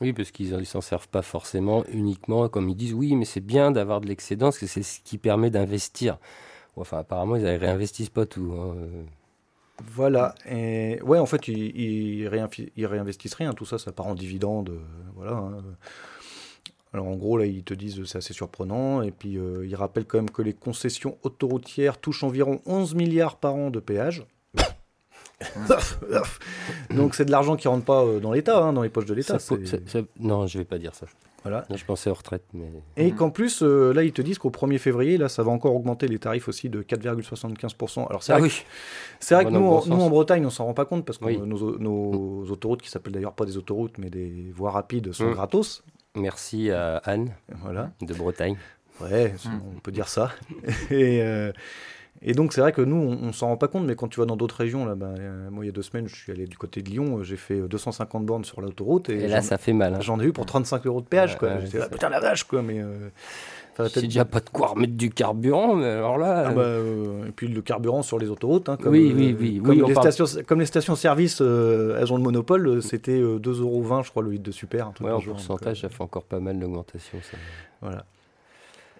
Oui, 0.01 0.13
parce 0.13 0.31
qu'ils 0.31 0.55
ne 0.55 0.65
s'en 0.65 0.83
servent 0.83 1.09
pas 1.09 1.23
forcément 1.23 1.85
uniquement, 1.87 2.49
comme 2.49 2.69
ils 2.69 2.77
disent, 2.77 2.93
oui, 2.93 3.17
mais 3.17 3.25
c'est 3.25 3.41
bien 3.41 3.71
d'avoir 3.71 4.01
de 4.01 4.07
l'excédent, 4.07 4.47
parce 4.47 4.59
que 4.59 4.67
c'est 4.67 4.83
ce 4.83 5.01
qui 5.01 5.17
permet 5.17 5.51
d'investir. 5.51 6.19
Enfin, 6.77 6.99
apparemment, 6.99 7.37
ils 7.37 7.45
ne 7.45 7.59
réinvestissent 7.59 8.11
pas 8.11 8.27
tout. 8.27 8.53
Hein. 8.53 8.75
Voilà. 9.83 10.35
Et 10.47 11.01
ouais, 11.03 11.19
en 11.19 11.27
fait, 11.27 11.49
ils, 11.49 12.29
ils, 12.77 12.87
réinvestissent 12.87 13.35
rien. 13.35 13.55
Tout 13.55 13.65
ça, 13.65 13.79
ça 13.79 13.93
part 13.93 14.07
en 14.07 14.15
dividende. 14.15 14.79
Voilà. 15.15 15.33
Hein. 15.33 15.65
Alors 16.93 17.09
en 17.09 17.17
gros, 17.17 17.39
là, 17.39 17.47
ils 17.47 17.65
te 17.65 17.75
disent 17.75 18.05
c'est 18.05 18.19
assez 18.19 18.35
surprenant. 18.35 19.01
Et 19.03 19.11
puis, 19.11 19.39
ils 19.65 19.77
rappellent 19.77 20.07
quand 20.07 20.19
même 20.19 20.31
que 20.31 20.43
les 20.43 20.53
concessions 20.53 21.17
autoroutières 21.23 21.99
touchent 21.99 22.25
environ 22.25 22.61
11 22.67 22.95
milliards 22.95 23.37
par 23.37 23.55
an 23.55 23.71
de 23.71 23.81
péages. 23.81 24.27
Donc 26.91 27.15
c'est 27.15 27.27
de 27.27 27.31
l'argent 27.31 27.57
qui 27.57 27.69
rentre 27.69 27.85
pas 27.85 28.05
euh, 28.05 28.21
dans 28.21 28.33
l'État, 28.33 28.63
hein, 28.63 28.73
dans 28.73 28.83
les 28.83 28.89
poches 28.89 29.05
de 29.05 29.15
l'État. 29.15 29.39
Non, 30.19 30.47
je 30.47 30.59
vais 30.59 30.65
pas 30.65 30.79
dire 30.79 30.95
ça. 30.95 31.07
Voilà. 31.43 31.65
je 31.73 31.85
pensais 31.85 32.11
aux 32.11 32.15
retraites. 32.15 32.47
Mais... 32.55 32.73
Et 32.97 33.13
qu'en 33.13 33.31
plus, 33.31 33.63
euh, 33.63 33.93
là, 33.93 34.03
ils 34.03 34.13
te 34.13 34.21
disent 34.21 34.39
qu'au 34.39 34.51
1er 34.51 34.79
février, 34.79 35.17
là, 35.17 35.29
ça 35.29 35.45
va 35.45 35.53
encore 35.53 35.77
augmenter 35.77 36.09
les 36.09 36.19
tarifs 36.19 36.49
aussi 36.49 36.69
de 36.69 36.83
4,75%. 36.83 38.09
Alors 38.09 38.25
c'est 38.25 38.33
ah 38.33 38.39
vrai, 38.39 38.49
oui. 38.49 38.65
c'est 39.21 39.37
vrai 39.37 39.45
que 39.45 39.51
nous, 39.51 39.61
nous, 39.87 40.01
en 40.01 40.11
Bretagne, 40.11 40.45
on 40.45 40.51
s'en 40.51 40.65
rend 40.65 40.75
pas 40.75 40.87
compte 40.87 41.05
parce 41.05 41.19
que 41.19 41.31
nos, 41.31 42.51
autoroutes, 42.51 42.83
qui 42.83 42.91
s'appellent 42.91 43.13
d'ailleurs 43.13 43.35
pas 43.35 43.45
des 43.45 43.57
autoroutes, 43.57 43.99
mais 43.99 44.11
des 44.11 44.51
voies 44.57 44.73
rapides, 44.73 45.13
sont 45.13 45.31
mm. 45.31 45.35
gratos. 45.35 45.85
Merci 46.17 46.71
à 46.71 46.97
Anne 47.05 47.35
voilà. 47.63 47.91
de 48.01 48.15
Bretagne. 48.15 48.57
Ouais, 49.01 49.35
on 49.77 49.79
peut 49.81 49.93
dire 49.93 50.09
ça. 50.09 50.33
Et, 50.91 51.21
euh, 51.23 51.53
et 52.29 52.35
donc, 52.35 52.53
c'est 52.53 52.61
vrai 52.61 52.73
que 52.73 52.83
nous, 52.83 52.97
on, 52.97 53.27
ne 53.29 53.33
s'en 53.33 53.47
rend 53.47 53.57
pas 53.57 53.69
compte, 53.69 53.85
mais 53.85 53.95
quand 53.95 54.09
tu 54.09 54.19
vas 54.19 54.27
dans 54.27 54.35
d'autres 54.35 54.57
régions, 54.57 54.85
là, 54.85 54.97
bah, 54.97 55.15
euh, 55.17 55.49
moi, 55.49 55.65
il 55.65 55.69
y 55.69 55.71
a 55.71 55.73
deux 55.73 55.83
semaines, 55.83 56.09
je 56.09 56.17
suis 56.17 56.33
allé 56.33 56.49
du 56.49 56.59
côté 56.59 56.83
de 56.83 56.91
Lyon, 56.91 57.19
euh, 57.19 57.23
j'ai 57.23 57.37
fait 57.37 57.61
250 57.61 58.27
bornes 58.27 58.45
sur 58.45 58.61
l'autoroute. 58.61 59.09
Et, 59.11 59.29
là, 59.29 59.43
ça 59.43 59.59
fait 59.59 59.73
mal. 59.73 59.95
Hein. 59.95 60.01
J'en 60.01 60.19
ai 60.19 60.25
eu 60.25 60.33
pour 60.33 60.45
35 60.45 60.85
euros 60.87 61.01
de 61.01 61.07
péage, 61.07 61.39
quoi. 61.39 61.61
J'étais 61.61 61.79
là, 61.79 61.89
putain, 61.89 62.09
la 62.09 62.19
vache, 62.19 62.43
quoi, 62.43 62.63
mais. 62.63 62.81
Euh, 62.81 63.11
c'est 63.89 64.03
déjà 64.03 64.25
pas 64.25 64.41
de 64.41 64.49
quoi 64.49 64.69
remettre 64.69 64.95
du 64.95 65.11
carburant, 65.11 65.77
mais 65.77 65.87
alors 65.87 66.19
là. 66.19 66.47
Ah 66.49 66.53
bah, 66.53 66.79
et 67.29 67.31
puis 67.31 67.47
le 67.47 67.63
carburant 67.63 68.03
sur 68.03 68.19
les 68.19 68.29
autoroutes, 68.29 68.71
hein, 68.71 68.77
comme, 68.77 68.93
oui, 68.93 69.13
oui, 69.15 69.37
oui, 69.39 69.63
comme, 69.63 69.87
les 69.87 69.95
stations, 69.95 70.25
comme, 70.49 70.61
les 70.61 70.67
stations-service, 70.67 71.41
elles 71.43 72.13
ont 72.13 72.17
le 72.17 72.23
monopole, 72.23 72.83
c'était 72.83 73.21
2,20 73.21 73.61
euros, 73.61 74.03
je 74.03 74.11
crois, 74.11 74.23
le 74.25 74.31
litre 74.31 74.45
de 74.45 74.51
super. 74.51 74.93
Ouais, 75.01 75.13
en 75.13 75.21
pourcentage, 75.21 75.83
ça 75.83 75.91
fait 75.91 76.03
encore 76.03 76.25
pas 76.25 76.41
mal 76.41 76.59
d'augmentation. 76.59 77.19
Voilà. 77.83 78.05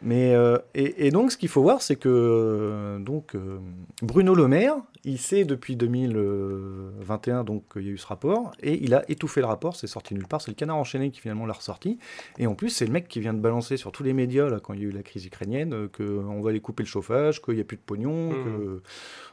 Mais, 0.03 0.35
euh, 0.35 0.59
et, 0.75 1.11
donc, 1.11 1.33
ce 1.33 1.37
qu'il 1.37 1.49
faut 1.49 1.63
voir, 1.63 1.81
c'est 1.81 1.97
que 1.97 2.09
euh, 2.09 2.99
donc, 2.99 3.35
euh, 3.35 3.59
Bruno 4.03 4.35
Le 4.35 4.47
Maire, 4.47 4.77
il 5.05 5.19
sait 5.19 5.45
depuis 5.45 5.77
2021 5.77 7.45
donc 7.45 7.73
qu'il 7.73 7.83
y 7.87 7.89
a 7.89 7.93
eu 7.93 7.99
ce 7.99 8.07
rapport, 8.07 8.53
et 8.61 8.83
il 8.83 8.93
a 8.93 9.09
étouffé 9.11 9.41
le 9.41 9.47
rapport, 9.47 9.77
c'est 9.77 9.87
sorti 9.87 10.15
nulle 10.15 10.27
part, 10.27 10.41
c'est 10.43 10.51
le 10.51 10.57
canard 10.57 10.77
enchaîné 10.77 11.11
qui 11.11 11.21
finalement 11.21 11.47
l'a 11.47 11.55
ressorti. 11.55 11.99
Et 12.39 12.47
en 12.47 12.55
plus, 12.55 12.71
c'est 12.71 12.87
le 12.87 12.93
mec 12.93 13.09
qui 13.09 13.21
vient 13.21 13.33
de 13.33 13.41
balancer 13.41 13.77
sur 13.77 13.93
tous 13.93 14.03
les 14.03 14.13
médias, 14.13 14.49
là, 14.49 14.61
quand 14.61 14.75
il 14.75 14.81
y 14.81 14.85
a 14.85 14.89
eu 14.89 14.93
la 14.93 15.03
crise 15.03 15.25
ukrainienne, 15.25 15.89
qu'on 15.89 16.41
va 16.41 16.51
aller 16.51 16.61
couper 16.61 16.83
le 16.83 16.89
chauffage, 16.89 17.41
qu'il 17.41 17.55
n'y 17.55 17.61
a 17.61 17.65
plus 17.65 17.77
de 17.77 17.83
pognon, 17.83 18.31
mmh. 18.31 18.45
que 18.45 18.83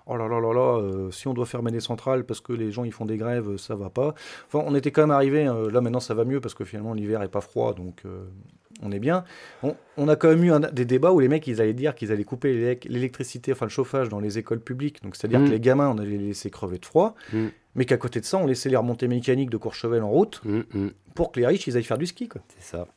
oh 0.05 0.15
là 0.15 0.27
là 0.27 0.39
là 0.39 0.53
là, 0.53 1.09
si 1.11 1.27
on 1.27 1.33
doit 1.33 1.45
fermer 1.45 1.71
des 1.71 1.79
centrales 1.81 2.25
parce 2.25 2.39
que 2.39 2.53
les 2.53 2.71
gens 2.71 2.83
ils 2.83 2.93
font 2.93 3.05
des 3.05 3.17
grèves, 3.17 3.57
ça 3.57 3.75
va 3.75 3.89
pas. 3.89 4.13
Enfin, 4.47 4.63
on 4.65 4.75
était 4.75 4.91
quand 4.91 5.01
même 5.01 5.11
arrivé, 5.11 5.43
là 5.43 5.81
maintenant 5.81 5.99
ça 5.99 6.13
va 6.13 6.23
mieux 6.23 6.39
parce 6.39 6.53
que 6.53 6.63
finalement 6.63 6.93
l'hiver 6.93 7.21
est 7.21 7.29
pas 7.29 7.41
froid, 7.41 7.73
donc 7.73 8.03
on 8.83 8.91
est 8.91 8.99
bien. 8.99 9.23
On, 9.97 10.07
a 10.07 10.15
quand 10.15 10.29
même 10.29 10.43
eu 10.43 10.51
des 10.71 10.85
débats 10.85 11.11
où 11.11 11.19
les 11.19 11.27
mecs, 11.27 11.47
ils 11.47 11.61
allaient 11.61 11.73
dire 11.73 11.95
qu'ils 11.95 12.11
allaient 12.11 12.23
couper 12.23 12.79
l'électricité, 12.85 13.53
enfin 13.53 13.65
le 13.65 13.71
chauffage 13.71 14.09
dans 14.09 14.19
les 14.19 14.37
écoles 14.37 14.59
publiques. 14.59 15.01
Donc 15.03 15.15
c'est-à-dire 15.15 15.39
mm. 15.39 15.45
que 15.45 15.51
les 15.51 15.59
gamins, 15.59 15.89
on 15.89 15.97
allait 15.97 16.17
les 16.17 16.27
laisser 16.27 16.49
crever 16.49 16.77
de 16.77 16.85
froid, 16.85 17.15
mm. 17.31 17.47
mais 17.75 17.85
qu'à 17.85 17.97
côté 17.97 18.19
de 18.19 18.25
ça, 18.25 18.37
on 18.37 18.45
laissait 18.45 18.69
les 18.69 18.75
remontées 18.75 19.07
mécaniques 19.07 19.49
de 19.49 19.57
Courchevel 19.57 20.03
en 20.03 20.09
route 20.09 20.41
mm, 20.43 20.89
pour 21.15 21.31
que 21.31 21.39
les 21.39 21.47
riches, 21.47 21.67
ils 21.67 21.77
aillent 21.77 21.83
faire 21.83 21.97
du 21.97 22.07
ski. 22.07 22.29
C'est 22.57 22.77
ça. 22.77 22.87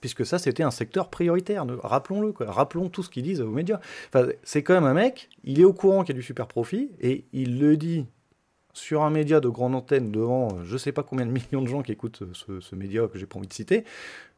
Puisque 0.00 0.24
ça, 0.24 0.38
c'était 0.38 0.62
un 0.62 0.70
secteur 0.70 1.10
prioritaire. 1.10 1.66
Rappelons-le, 1.82 2.32
Rappelons 2.40 2.88
tout 2.88 3.02
ce 3.02 3.10
qu'ils 3.10 3.22
disent 3.22 3.42
aux 3.42 3.50
médias. 3.50 3.80
Enfin, 4.08 4.28
c'est 4.42 4.62
quand 4.62 4.74
même 4.74 4.84
un 4.84 4.94
mec, 4.94 5.28
il 5.44 5.60
est 5.60 5.64
au 5.64 5.74
courant 5.74 6.04
qu'il 6.04 6.14
y 6.14 6.18
a 6.18 6.20
du 6.20 6.26
super 6.26 6.46
profit 6.46 6.90
et 7.00 7.24
il 7.32 7.60
le 7.60 7.76
dit 7.76 8.06
sur 8.72 9.02
un 9.02 9.10
média 9.10 9.40
de 9.40 9.48
grande 9.48 9.74
antenne 9.74 10.10
devant 10.10 10.48
euh, 10.48 10.64
je 10.64 10.74
ne 10.74 10.78
sais 10.78 10.92
pas 10.92 11.02
combien 11.02 11.26
de 11.26 11.32
millions 11.32 11.62
de 11.62 11.68
gens 11.68 11.82
qui 11.82 11.92
écoutent 11.92 12.22
ce, 12.32 12.60
ce 12.60 12.74
média 12.74 13.06
que 13.08 13.18
j'ai 13.18 13.26
pas 13.26 13.38
envie 13.38 13.48
de 13.48 13.52
citer, 13.52 13.84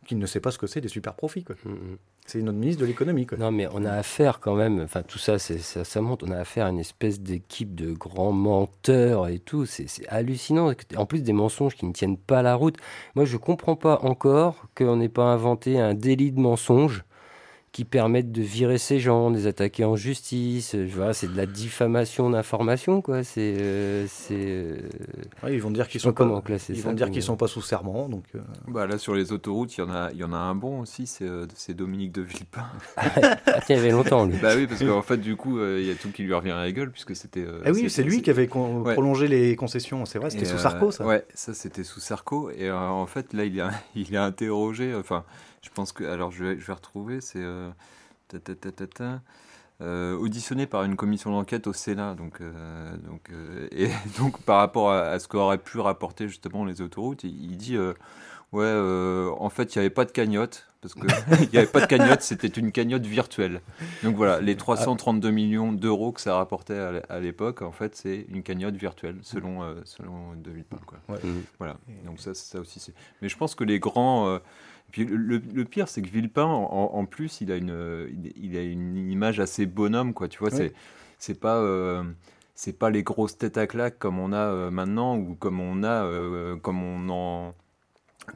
qui 0.06 0.14
ne 0.14 0.26
sait 0.26 0.40
pas 0.40 0.50
ce 0.50 0.58
que 0.58 0.66
c'est 0.66 0.80
des 0.80 0.88
super 0.88 1.14
profits. 1.14 1.44
Quoi. 1.44 1.56
Mm, 1.64 1.70
mm. 1.70 1.98
C'est 2.24 2.40
notre 2.40 2.58
ministre 2.58 2.82
de 2.82 2.86
l'économie. 2.86 3.26
Non, 3.36 3.50
mais 3.50 3.66
on 3.72 3.84
a 3.84 3.92
affaire 3.92 4.38
quand 4.38 4.54
même, 4.54 4.80
enfin 4.80 5.02
tout 5.02 5.18
ça, 5.18 5.40
ça, 5.40 5.84
ça 5.84 6.00
monte, 6.00 6.22
on 6.22 6.30
a 6.30 6.38
affaire 6.38 6.66
à 6.66 6.70
une 6.70 6.78
espèce 6.78 7.20
d'équipe 7.20 7.74
de 7.74 7.92
grands 7.92 8.30
menteurs 8.30 9.26
et 9.26 9.40
tout. 9.40 9.66
C'est 9.66 9.88
hallucinant. 10.06 10.72
En 10.96 11.06
plus, 11.06 11.22
des 11.22 11.32
mensonges 11.32 11.74
qui 11.74 11.84
ne 11.84 11.92
tiennent 11.92 12.16
pas 12.16 12.42
la 12.42 12.54
route. 12.54 12.76
Moi, 13.16 13.24
je 13.24 13.36
comprends 13.36 13.74
pas 13.74 13.98
encore 14.02 14.68
qu'on 14.76 14.96
n'ait 14.96 15.08
pas 15.08 15.24
inventé 15.24 15.80
un 15.80 15.94
délit 15.94 16.30
de 16.30 16.38
mensonge 16.38 17.04
qui 17.72 17.86
permettent 17.86 18.32
de 18.32 18.42
virer 18.42 18.76
ces 18.76 19.00
gens, 19.00 19.30
de 19.30 19.36
les 19.36 19.46
attaquer 19.46 19.86
en 19.86 19.96
justice. 19.96 20.74
Voilà, 20.74 21.14
c'est 21.14 21.32
de 21.32 21.36
la 21.36 21.46
diffamation 21.46 22.28
d'information, 22.28 23.00
quoi. 23.00 23.24
C'est, 23.24 23.54
euh, 23.58 24.04
c'est. 24.08 24.34
Euh, 24.34 24.78
ils 25.48 25.60
vont 25.60 25.70
dire 25.70 25.88
qu'ils 25.88 26.02
sont 26.02 26.12
comment 26.12 26.42
pas, 26.42 26.52
Ils 26.68 26.82
vont 26.82 26.92
dire 26.92 27.10
qu'ils 27.10 27.22
sont 27.22 27.36
pas 27.36 27.46
sous 27.46 27.62
serment, 27.62 28.10
donc. 28.10 28.24
Euh. 28.34 28.40
Bah 28.68 28.86
là, 28.86 28.98
sur 28.98 29.14
les 29.14 29.32
autoroutes, 29.32 29.74
il 29.78 29.80
y 29.80 29.84
en 29.84 29.90
a, 29.90 30.10
il 30.12 30.18
y 30.18 30.24
en 30.24 30.34
a 30.34 30.36
un 30.36 30.54
bon 30.54 30.80
aussi, 30.80 31.06
c'est, 31.06 31.26
c'est 31.54 31.72
Dominique 31.72 32.12
de 32.12 32.20
Villepin. 32.20 32.66
ah 32.98 33.60
il 33.70 33.76
y 33.76 33.78
avait 33.78 33.90
longtemps 33.90 34.26
lui. 34.26 34.36
bah 34.36 34.52
oui, 34.54 34.66
parce 34.66 34.84
qu'en 34.84 35.02
fait, 35.02 35.16
du 35.16 35.36
coup, 35.36 35.58
il 35.58 35.86
y 35.86 35.90
a 35.90 35.94
tout 35.94 36.10
qui 36.10 36.24
lui 36.24 36.34
revient 36.34 36.50
à 36.50 36.60
la 36.60 36.72
gueule 36.72 36.90
puisque 36.90 37.16
c'était. 37.16 37.46
ah 37.64 37.70
oui, 37.70 37.88
c'est 37.88 38.02
lui 38.02 38.20
qui 38.20 38.28
avait 38.28 38.48
prolongé 38.48 39.28
les 39.28 39.56
concessions. 39.56 40.04
C'est 40.04 40.18
vrai, 40.18 40.28
c'était 40.28 40.44
sous 40.44 40.58
Sarko, 40.58 40.90
ça. 40.90 41.06
Ouais, 41.06 41.24
ça 41.32 41.54
c'était 41.54 41.84
sous 41.84 42.00
Sarko. 42.00 42.50
Et 42.50 42.70
en 42.70 43.06
fait, 43.06 43.32
là, 43.32 43.46
il 43.46 43.58
a, 43.62 43.70
il 43.94 44.14
a 44.14 44.24
interrogé. 44.26 44.94
Enfin 44.94 45.24
je 45.62 45.70
pense 45.70 45.92
que. 45.92 46.04
Alors, 46.04 46.30
je 46.30 46.44
vais, 46.44 46.60
je 46.60 46.66
vais 46.66 46.72
retrouver. 46.72 47.20
C'est. 47.20 47.42
Euh, 47.42 47.70
euh, 49.82 50.16
auditionné 50.16 50.66
par 50.66 50.84
une 50.84 50.96
commission 50.96 51.32
d'enquête 51.32 51.66
au 51.66 51.72
Sénat. 51.72 52.14
Donc, 52.14 52.40
euh, 52.40 52.96
donc, 52.98 53.30
et 53.72 53.88
donc, 54.18 54.40
par 54.42 54.58
rapport 54.58 54.90
à, 54.90 55.18
ce 55.18 55.28
qu'auraient 55.28 55.58
pu 55.58 55.80
rapporter 55.80 56.28
justement 56.28 56.64
les 56.64 56.80
autoroutes, 56.80 57.24
il, 57.24 57.56
dit 57.56 57.76
Ouais, 58.52 58.72
en 59.38 59.48
fait, 59.50 59.74
il 59.74 59.78
n'y 59.78 59.80
avait 59.80 59.90
pas 59.90 60.04
de 60.04 60.12
cagnotte. 60.12 60.66
Parce 60.80 60.94
qu'il 60.94 61.04
n'y 61.52 61.58
avait 61.58 61.68
pas 61.68 61.80
de 61.80 61.86
cagnotte, 61.86 62.22
c'était 62.22 62.48
une 62.48 62.72
cagnotte 62.72 63.06
virtuelle. 63.06 63.60
Donc 64.02 64.16
voilà, 64.16 64.40
les 64.40 64.56
332 64.56 65.30
millions 65.30 65.72
d'euros 65.72 66.10
que 66.10 66.20
ça 66.20 66.34
rapportait 66.34 67.02
à 67.08 67.20
l'époque, 67.20 67.62
en 67.62 67.70
fait, 67.70 67.94
c'est 67.94 68.26
une 68.30 68.42
cagnotte 68.42 68.74
virtuelle, 68.74 69.18
selon, 69.22 69.60
selon 69.84 70.34
De 70.34 70.50
Villepin. 70.50 70.78
Quoi. 70.86 70.98
Voilà, 71.58 71.76
donc 72.04 72.18
ça, 72.18 72.34
ça 72.34 72.58
aussi. 72.58 72.92
Mais 73.20 73.28
je 73.28 73.36
pense 73.36 73.54
que 73.54 73.62
les 73.62 73.78
grands 73.78 74.40
puis 74.92 75.06
le, 75.06 75.64
pire, 75.64 75.88
c'est 75.88 76.02
que 76.02 76.08
Villepin, 76.08 76.44
en, 76.44 77.04
plus, 77.06 77.40
il 77.40 77.50
a, 77.50 77.56
une, 77.56 78.08
il, 78.36 78.56
a 78.58 78.62
une 78.62 78.96
image 79.10 79.40
assez 79.40 79.64
bonhomme, 79.64 80.12
quoi. 80.12 80.28
Tu 80.28 80.38
vois, 80.38 80.50
c'est, 80.50 80.74
c'est 81.18 81.40
pas. 81.40 81.56
Euh, 81.56 82.04
c'est 82.54 82.78
pas 82.78 82.90
les 82.90 83.02
grosses 83.02 83.38
têtes 83.38 83.56
à 83.56 83.66
claque 83.66 83.98
comme 83.98 84.18
on 84.18 84.32
a 84.32 84.36
euh, 84.36 84.70
maintenant 84.70 85.16
ou 85.16 85.34
comme 85.34 85.58
on 85.58 85.82
a 85.82 86.04
euh, 86.04 86.56
comme 86.56 86.82
on 86.82 87.08
en 87.08 87.54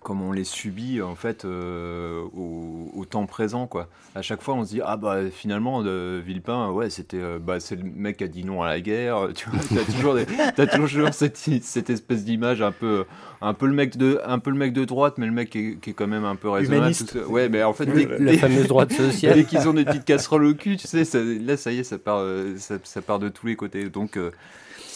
comme 0.03 0.22
on 0.22 0.33
les 0.33 0.44
subit 0.44 1.01
en 1.01 1.14
fait 1.14 1.44
euh, 1.44 2.22
au, 2.35 3.05
temps 3.09 3.27
présent 3.27 3.66
quoi. 3.68 3.88
À 4.16 4.22
chaque 4.22 4.42
fois 4.42 4.55
on 4.55 4.64
se 4.64 4.70
dit 4.70 4.81
ah 4.85 4.96
bah 4.96 5.31
finalement 5.31 5.83
de 5.83 6.20
Villepin 6.25 6.70
ouais 6.70 6.90
c'était 6.90 7.20
euh, 7.20 7.38
bah 7.38 7.61
c'est 7.61 7.77
le 7.77 7.85
mec 7.85 8.16
qui 8.16 8.25
a 8.25 8.29
dit 8.29 8.44
non 8.44 8.62
à 8.62 8.66
la 8.68 8.81
guerre. 8.81 9.29
Tu 9.35 9.49
vois 9.49 9.61
t'as 9.68 9.92
toujours 9.92 10.16
as 10.59 10.66
toujours 10.66 11.09
cette, 11.14 11.37
cette 11.37 11.90
espèce 11.90 12.25
d'image 12.25 12.62
un 12.62 12.72
peu 12.72 13.05
un 13.40 13.55
peu 13.55 13.66
le 13.66 13.75
mec 13.75 13.96
de 13.96 14.20
un 14.25 14.40
peu 14.40 14.51
le 14.51 14.57
mec 14.57 14.72
de 14.72 14.85
droite 14.85 15.14
mais 15.18 15.27
le 15.27 15.33
mec 15.33 15.51
qui 15.51 15.59
est, 15.59 15.81
qui 15.81 15.90
est 15.90 15.92
quand 15.92 16.09
même 16.09 16.25
un 16.25 16.37
peu 16.37 16.49
raisonnable. 16.49 16.94
Ouais 17.29 17.49
mais 17.49 17.62
en 17.62 17.72
fait 17.72 17.87
la 17.87 18.37
fameuse 18.38 18.66
droite 18.66 18.92
sociale. 18.92 19.35
Dès 19.37 19.44
qu'ils 19.44 19.68
ont 19.68 19.75
des 19.75 19.85
petites 19.85 20.05
casseroles 20.05 20.46
au 20.46 20.55
cul 20.55 20.77
tu 20.77 20.88
sais 20.88 21.05
ça, 21.05 21.18
là 21.22 21.57
ça 21.57 21.70
y 21.70 21.79
est 21.79 21.85
ça 21.85 21.99
part 21.99 22.18
euh, 22.18 22.57
ça, 22.57 22.77
ça 22.83 23.03
part 23.03 23.20
de 23.20 23.29
tous 23.29 23.46
les 23.46 23.55
côtés 23.55 23.88
donc 23.88 24.18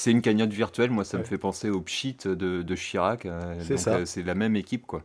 c'est 0.01 0.11
une 0.11 0.23
cagnotte 0.23 0.53
virtuelle. 0.53 0.91
Moi, 0.91 1.05
ça 1.05 1.19
me 1.19 1.25
fait 1.25 1.37
penser 1.37 1.69
au 1.69 1.83
Pchit 1.83 2.17
de, 2.25 2.63
de 2.63 2.75
Chirac. 2.75 3.27
Euh, 3.27 3.55
c'est 3.61 3.77
ça. 3.77 3.97
Euh, 3.97 4.05
c'est 4.07 4.23
la 4.23 4.35
même 4.35 4.57
équipe, 4.57 4.87
quoi. 4.87 5.03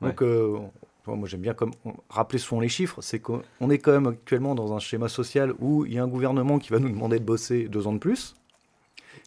Donc, 0.00 0.20
euh, 0.20 0.58
moi, 1.06 1.28
j'aime 1.28 1.40
bien 1.40 1.54
comme 1.54 1.70
rappeler 2.10 2.40
souvent 2.40 2.60
les 2.60 2.68
chiffres. 2.68 3.00
C'est 3.02 3.20
qu'on 3.20 3.70
est 3.70 3.78
quand 3.78 3.92
même 3.92 4.08
actuellement 4.08 4.56
dans 4.56 4.74
un 4.74 4.80
schéma 4.80 5.08
social 5.08 5.54
où 5.60 5.86
il 5.86 5.94
y 5.94 5.98
a 5.98 6.02
un 6.02 6.08
gouvernement 6.08 6.58
qui 6.58 6.70
va 6.70 6.80
nous 6.80 6.88
demander 6.88 7.20
de 7.20 7.24
bosser 7.24 7.68
deux 7.68 7.86
ans 7.86 7.92
de 7.92 7.98
plus, 7.98 8.34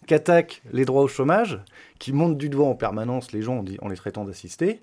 qui 0.05 0.13
attaque 0.13 0.61
les 0.73 0.83
droits 0.83 1.03
au 1.03 1.07
chômage, 1.07 1.61
qui 1.97 2.11
monte 2.11 2.37
du 2.37 2.49
doigt 2.49 2.67
en 2.67 2.75
permanence 2.75 3.31
les 3.31 3.41
gens 3.41 3.63
en 3.81 3.87
les 3.87 3.95
traitant 3.95 4.25
d'assistés, 4.25 4.81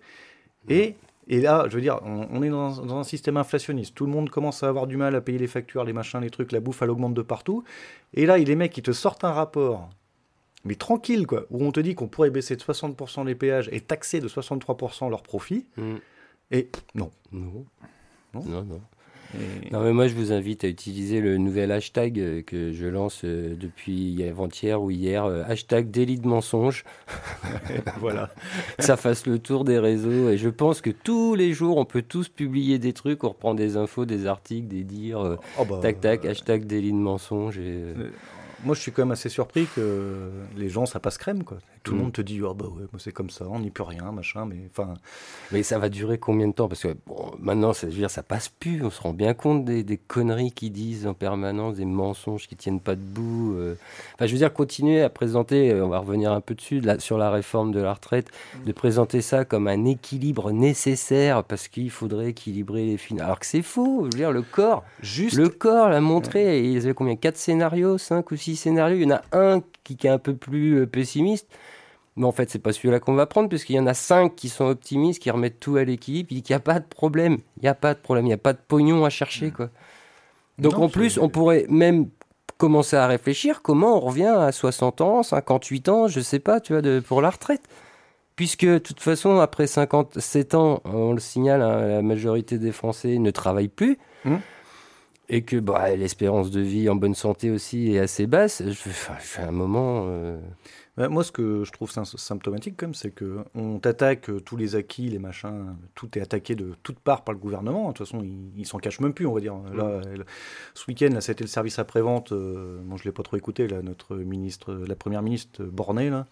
et 0.69 0.97
et 1.29 1.41
là, 1.41 1.67
je 1.69 1.77
veux 1.77 1.81
dire, 1.81 2.01
on, 2.05 2.43
est 2.43 2.49
dans 2.49 2.99
un, 2.99 3.05
système 3.05 3.37
inflationniste. 3.37 3.95
Tout 3.95 4.07
le 4.07 4.11
monde 4.11 4.29
commence 4.29 4.65
à 4.65 4.69
avoir 4.69 4.89
du 4.89 4.97
mal 4.97 5.15
à 5.15 5.21
payer 5.21 5.39
les 5.39 5.47
factures, 5.47 5.85
les 5.85 5.93
machins, 5.93 6.21
les 6.21 6.31
trucs, 6.31 6.51
la 6.51 6.59
bouffe, 6.59 6.83
elle 6.83 6.91
augmente 6.91 7.15
de 7.15 7.23
partout. 7.23 7.63
Et 8.13 8.27
là, 8.27 8.39
il 8.39 8.49
les 8.49 8.57
mecs 8.57 8.73
qui 8.73 8.83
te 8.83 8.91
sortent 8.91 9.23
un 9.23 9.31
rapport 9.31 9.89
mais 10.65 10.75
tranquille, 10.75 11.27
quoi, 11.27 11.47
où 11.51 11.65
on 11.65 11.73
te 11.73 11.81
dit 11.81 11.95
qu'on 11.95 12.09
pourrait 12.09 12.31
baisser 12.31 12.57
de 12.57 12.63
60% 12.63 13.27
les 13.27 13.35
péages 13.35 13.69
et 13.73 13.81
taxer 13.81 14.21
de 14.21 14.29
63% 14.29 15.11
leurs 15.11 15.23
profits. 15.23 15.67
Mm. 15.77 15.97
Et 16.53 16.69
non. 16.95 17.11
Non. 17.33 17.65
Non, 18.35 18.63
non. 18.63 18.81
Non, 19.71 19.83
mais 19.83 19.93
moi, 19.93 20.09
je 20.09 20.15
vous 20.15 20.33
invite 20.33 20.65
à 20.65 20.69
utiliser 20.69 21.21
le 21.21 21.39
nouvel 21.39 21.73
hashtag 21.73 22.21
euh, 22.21 22.43
que 22.43 22.73
je 22.73 22.87
lance 22.87 23.23
euh, 23.25 23.55
depuis 23.59 24.23
avant-hier 24.25 24.83
ou 24.83 24.91
hier, 24.91 25.25
euh, 25.25 25.43
hashtag 25.47 25.91
délit 25.91 26.19
de 26.19 26.29
mensonge. 26.29 26.85
voilà. 28.01 28.31
ça 28.79 28.99
fasse 28.99 29.27
le 29.27 29.39
tour 29.39 29.65
des 29.65 29.79
réseaux. 29.79 30.29
Et 30.29 30.37
je 30.37 30.51
pense 30.51 30.83
que 30.83 30.91
tous 30.91 31.35
les 31.35 31.55
jours, 31.55 31.79
on 31.79 31.87
peut 31.87 32.03
tous 32.03 32.29
publier 32.29 32.79
des 32.79 32.93
trucs, 32.93 33.25
on 33.25 33.31
reprend 33.31 33.55
des 33.55 33.77
infos, 33.79 34.05
des 34.05 34.27
articles, 34.27 34.69
des 34.69 34.85
dires, 34.85 35.39
oh, 35.59 35.65
bah, 35.65 35.79
tac, 35.81 36.01
tac, 36.01 36.27
hashtag 36.27 36.67
délit 36.67 36.93
de 36.93 36.99
mensonge. 36.99 37.59
Et, 37.59 37.95
moi, 38.63 38.75
je 38.75 38.81
suis 38.81 38.93
quand 38.93 39.03
même 39.03 39.13
assez 39.13 39.29
surpris 39.29 39.67
que 39.75 40.31
les 40.57 40.69
gens, 40.69 40.87
ça 40.87 41.01
passe 41.01 41.19
crème, 41.19 41.45
quoi. 41.45 41.59
Tout 41.83 41.93
le 41.93 41.99
mm. 41.99 42.03
monde 42.03 42.13
te 42.13 42.23
dit 42.23 42.41
oh 42.43 42.55
bah 42.55 42.67
ouais, 42.67 42.87
c'est 42.99 43.13
comme 43.13 43.31
ça, 43.31 43.47
on 43.49 43.61
n'y 43.61 43.71
peut 43.71 43.83
rien, 43.83 44.13
machin, 44.13 44.47
mais 44.47 44.57
enfin. 44.71 44.95
Mais 45.51 45.63
ça 45.63 45.79
va 45.79 45.89
durer 45.89 46.19
combien 46.19 46.49
de 46.49 46.53
temps? 46.53 46.69
Parce 46.69 46.83
que 46.83 46.97
bon, 47.07 47.33
maintenant, 47.39 47.73
ça, 47.73 47.89
je 47.89 47.93
veux 47.93 47.99
dire, 47.99 48.11
ça 48.11 48.23
passe 48.23 48.49
plus. 48.49 48.83
On 48.85 48.91
se 48.91 49.01
rend 49.01 49.13
bien 49.13 49.35
compte 49.35 49.65
des, 49.65 49.83
des 49.83 49.97
conneries 49.97 50.53
qu'ils 50.53 50.73
disent 50.73 51.07
en 51.07 51.15
permanence, 51.15 51.77
des 51.77 51.85
mensonges 51.85 52.47
qui 52.49 52.57
tiennent 52.57 52.81
pas 52.81 52.95
debout. 52.95 53.55
Euh. 53.57 53.75
Enfin, 54.15 54.27
je 54.27 54.33
veux 54.33 54.39
dire, 54.39 54.53
continuer 54.53 55.03
à 55.03 55.11
présenter. 55.11 55.71
Euh, 55.71 55.85
on 55.85 55.89
va 55.89 55.99
revenir 55.99 56.33
un 56.33 56.41
peu 56.41 56.55
dessus 56.55 56.81
là, 56.81 56.99
sur 56.99 57.19
la 57.19 57.31
réforme 57.31 57.73
de 57.73 57.81
la 57.81 57.95
retraite, 57.95 58.31
mm. 58.31 58.65
de 58.65 58.73
présenter 58.73 59.21
ça 59.21 59.45
comme 59.45 59.69
un 59.69 59.85
équilibre 59.85 60.53
nécessaire 60.53 61.45
parce 61.45 61.69
qu'il 61.69 61.91
faudrait 61.91 62.31
équilibrer 62.31 62.87
les 62.87 62.97
finances. 62.97 63.25
Alors 63.25 63.41
que 63.41 63.47
c'est 63.47 63.63
faux. 63.63 64.01
Je 64.05 64.17
veux 64.17 64.23
dire, 64.23 64.33
le 64.33 64.43
corps, 64.43 64.85
juste 65.01 65.37
le 65.37 65.49
corps 65.49 65.89
l'a 65.89 66.01
montré. 66.01 66.61
Il 66.61 66.73
y 66.73 66.77
avait 66.77 66.95
combien? 66.95 67.17
Quatre 67.17 67.37
scénarios, 67.37 67.99
cinq 67.99 68.31
ou 68.31 68.37
six 68.37 68.57
scénarios. 68.57 68.97
Il 68.97 69.03
y 69.03 69.07
en 69.07 69.17
a 69.17 69.23
un 69.33 69.61
qui, 69.85 69.97
qui 69.97 70.07
est 70.07 70.11
un 70.11 70.19
peu 70.19 70.35
plus 70.35 70.81
euh, 70.81 70.87
pessimiste. 70.87 71.49
Mais 72.17 72.27
en 72.27 72.33
fait, 72.33 72.51
c'est 72.51 72.59
pas 72.59 72.73
celui-là 72.73 73.01
qu'on 73.01 73.15
va 73.15 73.27
prendre, 73.27 73.49
puisqu'il 73.49 73.77
y 73.77 73.81
en 73.81 73.87
a 73.87 73.95
cinq 73.95 74.37
qui 74.37 74.49
sont 74.49 74.67
optimistes, 74.67 75.23
qui 75.23 75.31
remettent 75.31 75.61
tout 75.61 75.77
à 75.77 75.85
l'équipe, 75.85 76.31
il 76.31 76.37
dit 76.37 76.43
qu'il 76.43 76.55
n'y 76.55 76.59
a 76.59 76.61
pas 76.61 76.79
de 76.79 76.85
problème. 76.85 77.39
Il 77.57 77.63
n'y 77.63 77.69
a 77.69 77.75
pas 77.75 77.95
de 77.95 78.01
problème, 78.01 78.27
il 78.27 78.29
n'y 78.29 78.35
a 78.35 78.39
pas 78.39 78.53
de 78.53 78.59
pognon 78.67 79.05
à 79.05 79.11
chercher. 79.11 79.51
Quoi. 79.51 79.71
Donc 80.59 80.79
en 80.79 80.89
plus, 80.89 81.19
on 81.19 81.29
pourrait 81.29 81.67
même 81.69 82.09
commencer 82.59 82.97
à 82.97 83.07
réfléchir 83.07 83.63
comment 83.63 83.97
on 83.97 84.01
revient 84.01 84.35
à 84.39 84.53
60 84.53 85.01
ans, 85.01 85.23
58 85.23 85.89
ans, 85.89 86.07
je 86.07 86.21
sais 86.21 86.39
pas, 86.39 86.61
tu 86.61 86.75
vois, 86.75 86.83
de, 86.83 87.01
pour 87.01 87.23
la 87.23 87.31
retraite. 87.31 87.63
Puisque 88.37 88.65
de 88.65 88.79
toute 88.79 89.01
façon, 89.01 89.41
après 89.41 89.67
57 89.67 90.55
ans, 90.55 90.81
on 90.85 91.13
le 91.13 91.21
signale, 91.21 91.63
hein, 91.63 91.87
la 91.87 92.03
majorité 92.03 92.59
des 92.59 92.73
Français 92.73 93.19
ne 93.19 93.31
travaillent 93.31 93.69
plus. 93.69 93.99
Hum. 94.25 94.41
Et 95.29 95.43
que 95.43 95.57
bah, 95.57 95.95
l'espérance 95.97 96.51
de 96.51 96.61
vie 96.61 96.89
en 96.89 96.95
bonne 96.95 97.15
santé 97.15 97.51
aussi 97.51 97.95
est 97.95 97.99
assez 97.99 98.27
basse. 98.27 98.63
Je, 98.65 98.73
fais 98.73 99.43
un 99.43 99.51
moment. 99.51 100.05
Euh, 100.07 100.39
bah, 100.99 101.09
moi, 101.09 101.25
ce 101.25 101.33
que 101.33 101.65
je 101.65 101.73
trouve 101.73 101.91
symptomatique, 101.91 102.77
comme, 102.77 102.93
c'est 102.93 103.11
que 103.11 103.39
on 103.55 103.79
t'attaque 103.79 104.29
euh, 104.29 104.41
tous 104.41 104.59
les 104.59 104.77
acquis, 104.77 105.09
les 105.09 105.19
machins, 105.19 105.75
tout 105.95 106.19
est 106.19 106.21
attaqué 106.21 106.55
de 106.55 106.75
toutes 106.83 106.99
parts 106.99 107.25
par 107.25 107.33
le 107.33 107.41
gouvernement. 107.41 107.89
De 107.89 107.95
toute 107.95 108.07
façon, 108.07 108.23
ils 108.23 108.67
s'en 108.67 108.77
cachent 108.79 109.01
même 109.01 109.15
plus, 109.15 109.27
on 109.27 109.33
va 109.33 109.41
dire. 109.41 109.55
Là, 109.75 110.03
ce 110.75 110.85
week-end, 110.89 111.09
là, 111.15 111.23
c'était 111.23 111.45
le 111.45 111.49
service 111.49 111.79
après-vente. 111.79 112.33
Euh, 112.33 112.83
moi, 112.83 112.99
je 113.01 113.05
l'ai 113.05 113.13
pas 113.13 113.23
trop 113.23 113.39
écouté. 113.39 113.69
Là, 113.69 113.81
notre 113.81 114.17
ministre, 114.17 114.75
la 114.87 114.95
première 114.95 115.23
ministre 115.23 115.65
Bornet, 115.65 116.11
là. 116.11 116.27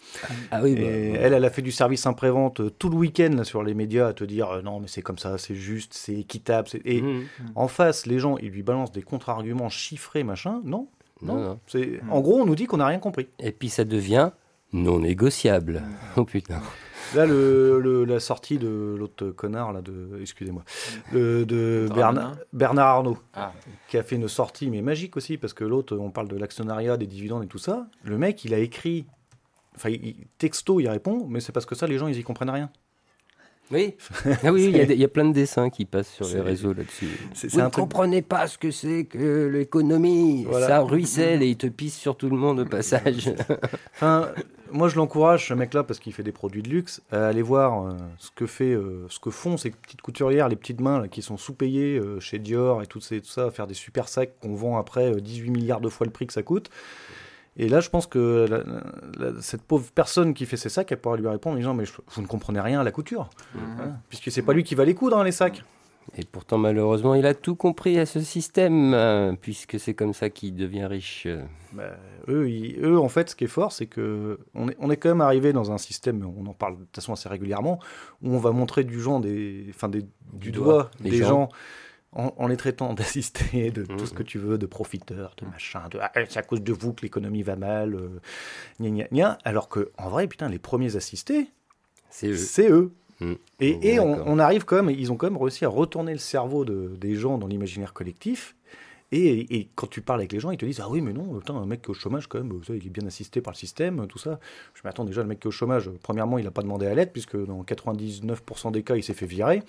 Ah 0.51 0.61
oui. 0.63 0.75
Bah, 0.75 0.83
elle, 0.83 1.33
elle 1.33 1.45
a 1.45 1.51
fait 1.51 1.63
du 1.63 1.73
service 1.73 2.05
après-vente 2.05 2.61
euh, 2.61 2.71
tout 2.71 2.91
le 2.91 2.97
week-end 2.97 3.31
là 3.35 3.45
sur 3.45 3.63
les 3.63 3.73
médias 3.73 4.09
à 4.09 4.13
te 4.13 4.25
dire 4.25 4.63
non, 4.63 4.81
mais 4.81 4.89
c'est 4.89 5.03
comme 5.03 5.19
ça, 5.19 5.39
c'est 5.39 5.55
juste, 5.55 5.95
c'est 5.95 6.15
équitable. 6.15 6.69
Et 6.85 7.01
mm. 7.01 7.23
en 7.55 7.69
face, 7.69 8.05
les 8.05 8.19
gens, 8.19 8.37
ils 8.37 8.51
lui 8.51 8.63
balancent 8.63 8.93
des 8.93 9.03
contre-arguments 9.03 9.71
chiffrés, 9.71 10.23
machin. 10.23 10.61
Non, 10.65 10.89
non. 11.23 11.59
C'est 11.67 12.01
En 12.11 12.21
gros, 12.21 12.41
on 12.41 12.47
nous 12.47 12.55
dit 12.55 12.67
qu'on 12.67 12.79
n'a 12.79 12.87
rien 12.87 12.99
compris. 12.99 13.29
Et 13.39 13.53
puis 13.53 13.69
ça 13.69 13.85
devient 13.85 14.31
non 14.73 15.01
négociable. 15.01 15.83
Oh 16.16 16.25
putain. 16.25 16.61
Là, 17.14 17.27
le, 17.27 18.05
la 18.05 18.21
sortie 18.21 18.59
de 18.59 18.95
l'autre 18.97 19.31
connard, 19.31 19.73
là, 19.73 19.83
de, 19.83 20.18
excusez-moi, 20.21 20.62
de 21.12 21.89
Bernard, 21.93 22.37
Bernard 22.53 22.87
Arnault, 22.87 23.18
ah. 23.35 23.53
qui 23.89 23.99
a 23.99 24.03
fait 24.03 24.16
une 24.16 24.29
sortie, 24.29 24.71
mais 24.71 24.81
magique 24.81 25.16
aussi, 25.16 25.37
parce 25.37 25.53
que 25.53 25.64
l'autre, 25.64 25.97
on 25.97 26.11
parle 26.11 26.29
de 26.29 26.37
l'actionnariat, 26.37 26.97
des 26.97 27.07
dividendes 27.07 27.43
et 27.43 27.49
tout 27.49 27.59
ça. 27.59 27.89
Le 28.05 28.16
mec, 28.16 28.45
il 28.45 28.55
a 28.55 28.59
écrit, 28.59 29.07
enfin, 29.75 29.93
texto, 30.39 30.79
il 30.79 30.89
répond, 30.89 31.27
mais 31.29 31.41
c'est 31.41 31.53
parce 31.53 31.66
que 31.66 31.75
ça, 31.75 31.89
les 31.89 31.99
gens, 31.99 32.07
ils 32.07 32.18
y 32.18 32.23
comprennent 32.23 32.51
rien. 32.51 32.71
Oui, 33.71 33.95
ah 34.43 34.53
oui, 34.53 34.73
il 34.75 34.99
y, 34.99 35.05
a 35.05 35.09
plein 35.09 35.25
de 35.25 35.33
dessins 35.33 35.71
qui 35.71 35.85
passent 35.85 36.12
sur 36.12 36.27
les 36.27 36.41
réseaux 36.41 36.73
là-dessus. 36.73 37.09
Vous 37.51 37.61
ne 37.61 37.68
comprenez 37.68 38.21
pas 38.21 38.49
ce 38.49 38.59
que 38.59 38.71
c'est 38.71 39.05
que 39.05 39.47
l'économie. 39.47 40.47
Ça 40.53 40.81
ruisselle 40.81 41.43
et 41.43 41.49
il 41.49 41.57
te 41.57 41.68
pisse 41.68 41.97
sur 41.97 42.16
tout 42.16 42.29
le 42.29 42.37
monde 42.37 42.61
au 42.61 42.64
passage. 42.66 43.33
enfin, 43.95 44.33
moi, 44.73 44.89
je 44.89 44.97
l'encourage, 44.97 45.49
ce 45.49 45.55
mec-là, 45.55 45.83
parce 45.83 45.99
qu'il 45.99 46.12
fait 46.12 46.23
des 46.23 46.33
produits 46.33 46.62
de 46.62 46.68
luxe, 46.68 47.01
à 47.11 47.29
aller 47.29 47.43
voir 47.43 47.87
euh, 47.87 47.97
ce, 48.18 48.31
que 48.31 48.47
fait, 48.47 48.73
euh, 48.73 49.07
ce 49.09 49.18
que 49.18 49.31
font 49.31 49.57
ces 49.57 49.71
petites 49.71 50.03
couturières, 50.03 50.49
les 50.49 50.57
petites 50.57 50.81
mains 50.81 51.01
là, 51.01 51.09
qui 51.09 51.23
sont 51.23 51.37
sous-payées 51.37 51.99
euh, 51.99 52.21
chez 52.21 52.39
Dior 52.39 52.83
et 52.83 52.87
tout, 52.87 53.01
tout 53.01 53.21
ça, 53.25 53.47
à 53.47 53.51
faire 53.51 53.66
des 53.66 53.75
super 53.75 54.09
sacs 54.09 54.33
qu'on 54.41 54.55
vend 54.55 54.79
après 54.79 55.21
18 55.21 55.51
milliards 55.51 55.81
de 55.81 55.89
fois 55.89 56.07
le 56.07 56.12
prix 56.12 56.27
que 56.27 56.33
ça 56.33 56.43
coûte. 56.43 56.71
Et 57.57 57.68
là, 57.68 57.80
je 57.80 57.90
pense 57.90 58.07
que 58.07 58.46
cette 59.40 59.62
pauvre 59.62 59.90
personne 59.94 60.34
qui 60.34 60.46
fait 60.46 60.57
ses 60.57 60.68
sacs, 60.68 60.90
elle 60.92 61.01
pourra 61.01 61.16
lui 61.16 61.28
répondre 61.28 61.57
en 61.57 61.59
disant 61.59 61.74
Mais 61.74 61.84
vous 61.84 62.22
ne 62.22 62.26
comprenez 62.26 62.61
rien 62.61 62.80
à 62.80 62.84
la 62.84 62.92
couture. 62.92 63.28
Mhm. 63.55 63.62
Hein, 63.80 63.96
puisque 64.09 64.30
c'est 64.30 64.42
pas 64.42 64.53
lui 64.53 64.64
qui 64.64 64.74
va 64.74 64.84
les 64.84 64.94
coudre, 64.94 65.18
hein, 65.18 65.24
les 65.24 65.32
sacs. 65.32 65.64
Et 66.16 66.24
pourtant, 66.24 66.59
malheureusement, 66.59 67.14
il 67.14 67.26
a 67.26 67.34
tout 67.34 67.55
compris 67.55 67.98
à 67.98 68.07
ce 68.07 68.20
système, 68.20 68.94
hein, 68.94 69.36
puisque 69.40 69.78
c'est 69.78 69.94
comme 69.94 70.12
ça 70.12 70.28
qu'il 70.30 70.55
devient 70.55 70.86
riche. 70.86 71.28
Bah, 71.72 71.96
eux, 72.28 72.48
eux, 72.82 72.98
en 72.98 73.09
fait, 73.09 73.30
ce 73.30 73.36
qui 73.36 73.44
est 73.44 73.48
fort, 73.48 73.70
c'est 73.70 73.86
que 73.86 74.40
on 74.55 74.68
est, 74.68 74.76
on 74.80 74.90
est, 74.90 74.96
quand 74.96 75.11
même 75.11 75.20
arrivé 75.20 75.53
dans 75.53 75.70
un 75.70 75.78
système, 75.78 76.24
on 76.24 76.46
en 76.46 76.55
parle 76.55 76.74
de 76.74 76.80
toute 76.80 76.96
façon 76.96 77.12
assez 77.12 77.28
régulièrement, 77.28 77.78
où 78.22 78.34
on 78.34 78.38
va 78.38 78.51
montrer 78.51 78.82
du, 78.82 79.01
genre 79.01 79.20
des, 79.20 79.66
enfin 79.70 79.88
des, 79.88 80.05
du, 80.32 80.51
doigt, 80.51 80.90
des 81.01 81.22
gens 81.22 81.48
en, 82.13 82.47
les 82.49 82.57
traitant 82.57 82.93
d'assistés, 82.95 83.71
de 83.71 83.85
tout 83.85 84.07
ce 84.07 84.15
que 84.15 84.23
mmh. 84.23 84.27
tu 84.27 84.39
veux, 84.39 84.59
de 84.59 84.67
profiteurs, 84.67 85.35
de 85.39 85.47
machin, 85.47 85.89
de 85.91 85.99
ah, 86.01 86.11
c'est 86.29 86.39
à 86.39 86.43
cause 86.43 86.63
de 86.63 86.73
vous 86.73 86.93
que 86.93 87.03
l'économie 87.03 87.43
va 87.43 87.57
mal, 87.57 87.95
euh, 87.95 88.21
gna, 88.81 89.07
gna, 89.13 89.39
alors 89.45 89.69
que 89.69 89.91
en 89.99 90.09
vrai, 90.09 90.27
putain, 90.27 90.49
les 90.49 90.59
premiers 90.59 90.97
assistés, 90.97 91.49
c'est 92.11 92.71
eux. 92.71 92.93
Mmh. 93.21 93.33
Et, 93.61 93.95
et 93.95 94.01
on, 94.01 94.39
arrive 94.39 94.65
quand 94.65 94.83
même, 94.83 94.89
ils 94.91 95.13
ont 95.13 95.17
quand 95.17 95.31
même 95.31 95.41
réussi 95.41 95.67
à 95.67 95.69
retourner 95.69 96.13
le 96.13 96.19
cerveau 96.19 96.65
de, 96.65 96.97
des 96.99 97.15
gens 97.15 97.37
dans 97.37 97.47
l'imaginaire 97.47 97.93
collectif. 97.93 98.57
Et, 99.13 99.57
et, 99.57 99.69
quand 99.75 99.89
tu 99.89 100.01
parles 100.03 100.21
avec 100.21 100.33
les 100.33 100.41
gens, 100.41 100.53
ils 100.53 100.57
te 100.57 100.65
disent 100.65 100.81
Ah 100.81 100.89
oui, 100.89 101.01
mais 101.01 101.13
non, 101.13 101.39
putain, 101.39 101.55
un 101.55 101.67
mec 101.67 101.83
qui 101.83 101.89
est 101.89 101.91
au 101.91 101.95
chômage, 101.95 102.29
quand 102.29 102.39
même, 102.39 102.65
ça, 102.65 102.75
il 102.75 102.87
est 102.87 102.91
bien 102.91 103.07
assisté 103.07 103.41
par 103.41 103.53
le 103.53 103.59
système, 103.59 104.07
tout 104.07 104.19
ça. 104.19 104.39
Je 104.75 104.81
m'attends 104.85 105.05
déjà, 105.05 105.21
le 105.21 105.29
mec 105.29 105.41
qui 105.41 105.47
est 105.47 105.49
au 105.49 105.53
chômage, 105.53 105.91
premièrement, 106.03 106.39
il 106.39 106.45
n'a 106.45 106.51
pas 106.51 106.63
demandé 106.63 106.87
à 106.87 106.95
l'aide, 106.95 107.13
puisque 107.13 107.37
dans 107.37 107.63
99% 107.63 108.73
des 108.73 108.83
cas, 108.83 108.97
il 108.97 109.03
s'est 109.03 109.15
fait 109.15 109.27
virer. 109.27 109.63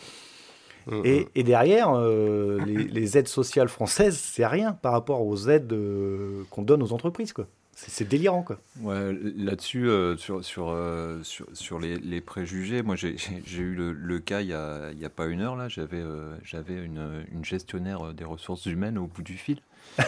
Et, 1.04 1.28
et, 1.36 1.44
derrière, 1.44 1.94
euh, 1.94 2.60
les, 2.66 3.18
aides 3.18 3.28
sociales 3.28 3.70
françaises, 3.70 4.18
c'est 4.18 4.46
rien 4.46 4.74
par 4.74 4.92
rapport 4.94 5.26
aux 5.26 5.50
aides 5.50 5.72
euh, 5.74 6.44
qu'on 6.50 6.62
donne 6.64 6.82
aux 6.82 6.94
entreprises. 6.94 7.34
Quoi. 7.34 7.48
C'est, 7.74 8.08
délirant. 8.08 8.44
Quoi. 8.44 8.58
Ouais, 8.82 9.16
là-dessus, 9.36 9.90
euh, 9.90 10.16
sur, 10.18 10.44
sur, 10.44 10.76
sur, 11.24 11.46
sur 11.54 11.80
les, 11.80 11.98
les, 11.98 12.22
préjugés, 12.22 12.84
moi 12.84 12.96
j'ai, 12.96 13.16
eu 13.58 13.74
le, 13.74 13.92
le, 13.92 14.20
cas 14.20 14.42
il 14.42 14.48
n'y 14.48 14.54
a, 14.54 14.92
a, 15.04 15.10
pas 15.10 15.26
une 15.26 15.42
heure. 15.42 15.56
Là, 15.56 15.68
j'avais, 15.68 16.04
j'avais 16.44 16.76
une, 16.76 17.26
une, 17.32 17.44
gestionnaire 17.44 18.14
des 18.14 18.26
ressources 18.26 18.66
humaines 18.66 18.98
au 18.98 19.08
bout 19.08 19.24
du 19.24 19.38
fil. 19.38 19.62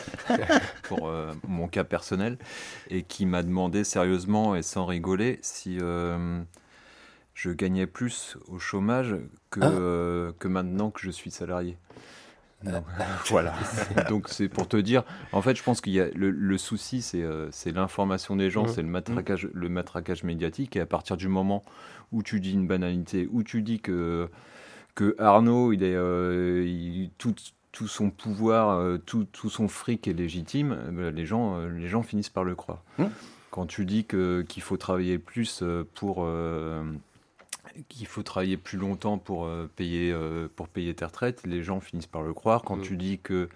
pour 0.84 1.12
mon 1.48 1.68
cas 1.68 1.84
personnel 1.84 2.38
et 2.90 3.02
qui 3.02 3.26
m'a 3.26 3.42
demandé 3.42 3.84
sérieusement 3.84 4.56
et 4.56 4.62
sans 4.62 4.86
rigoler 4.86 5.40
si 5.42 5.80
je 7.34 7.52
gagnais 7.52 7.88
plus 7.88 8.38
au 8.48 8.60
chômage 8.60 9.16
que, 9.50 9.60
ah. 9.62 9.70
euh, 9.70 10.32
que 10.40 10.48
maintenant 10.48 10.92
que 10.92 11.02
je 11.02 11.10
suis 11.10 11.32
salarié. 11.32 11.78
Euh, 12.66 12.80
voilà. 13.28 13.54
Donc 14.10 14.30
c'est 14.30 14.48
pour 14.48 14.68
te 14.68 14.78
dire, 14.78 15.04
en 15.32 15.42
fait, 15.42 15.56
je 15.56 15.64
pense 15.64 15.82
qu'il 15.82 15.94
y 15.94 16.00
a 16.00 16.08
le, 16.16 16.58
souci, 16.58 17.02
c'est 17.02 17.24
euh, 17.24 17.50
c'est 17.52 17.72
l'information 17.72 18.36
des 18.36 18.50
gens, 18.50 18.64
mmh. 18.64 18.70
c'est 18.70 18.82
le 18.82 18.88
matraquage, 18.88 19.50
le 19.54 19.70
matraquage 19.70 20.24
médiatique. 20.24 20.76
Et 20.76 20.80
à 20.80 20.86
partir 20.86 21.18
du 21.18 21.28
moment 21.28 21.64
où 22.12 22.24
tu 22.24 22.40
dis 22.40 22.54
une 22.54 22.68
banalité, 22.68 23.28
où 23.32 23.44
tu 23.44 23.62
dis 23.62 23.80
que 23.80 24.30
que 24.96 25.16
Arnaud, 25.18 25.74
il 25.74 25.84
est 25.84 27.10
tout, 27.18 27.34
tout 27.72 27.88
son 27.88 28.12
pouvoir, 28.12 29.00
tout, 29.08 29.26
tout, 29.26 29.50
son 29.50 29.68
fric 29.68 30.08
est 30.08 30.14
légitime, 30.14 30.78
les 31.16 31.26
gens, 31.26 31.66
les 31.66 31.88
gens 31.88 32.04
finissent 32.04 32.30
par 32.30 32.44
le 32.44 32.54
croire. 32.54 32.84
Mmh. 33.00 33.06
Quand 33.50 33.66
tu 33.66 33.86
dis 33.86 34.06
que 34.06 34.46
qu'il 34.48 34.62
faut 34.62 34.78
travailler 34.78 35.18
plus 35.18 35.64
pour 35.96 36.28
qu'il 37.90 38.08
faut 38.08 38.24
travailler 38.24 38.58
plus 38.58 38.78
longtemps 38.78 39.18
pour, 39.18 39.46
euh, 39.46 39.70
payer, 39.76 40.12
euh, 40.12 40.48
pour 40.56 40.68
payer 40.68 40.94
tes 40.94 41.06
retraites, 41.06 41.46
les 41.46 41.64
gens 41.64 41.80
finissent 41.80 42.08
par 42.08 42.24
le 42.24 42.34
croire. 42.34 42.64
Quand 42.64 42.78
mm. 42.78 42.82
tu 42.82 42.98
dis 42.98 43.20
que, 43.20 43.50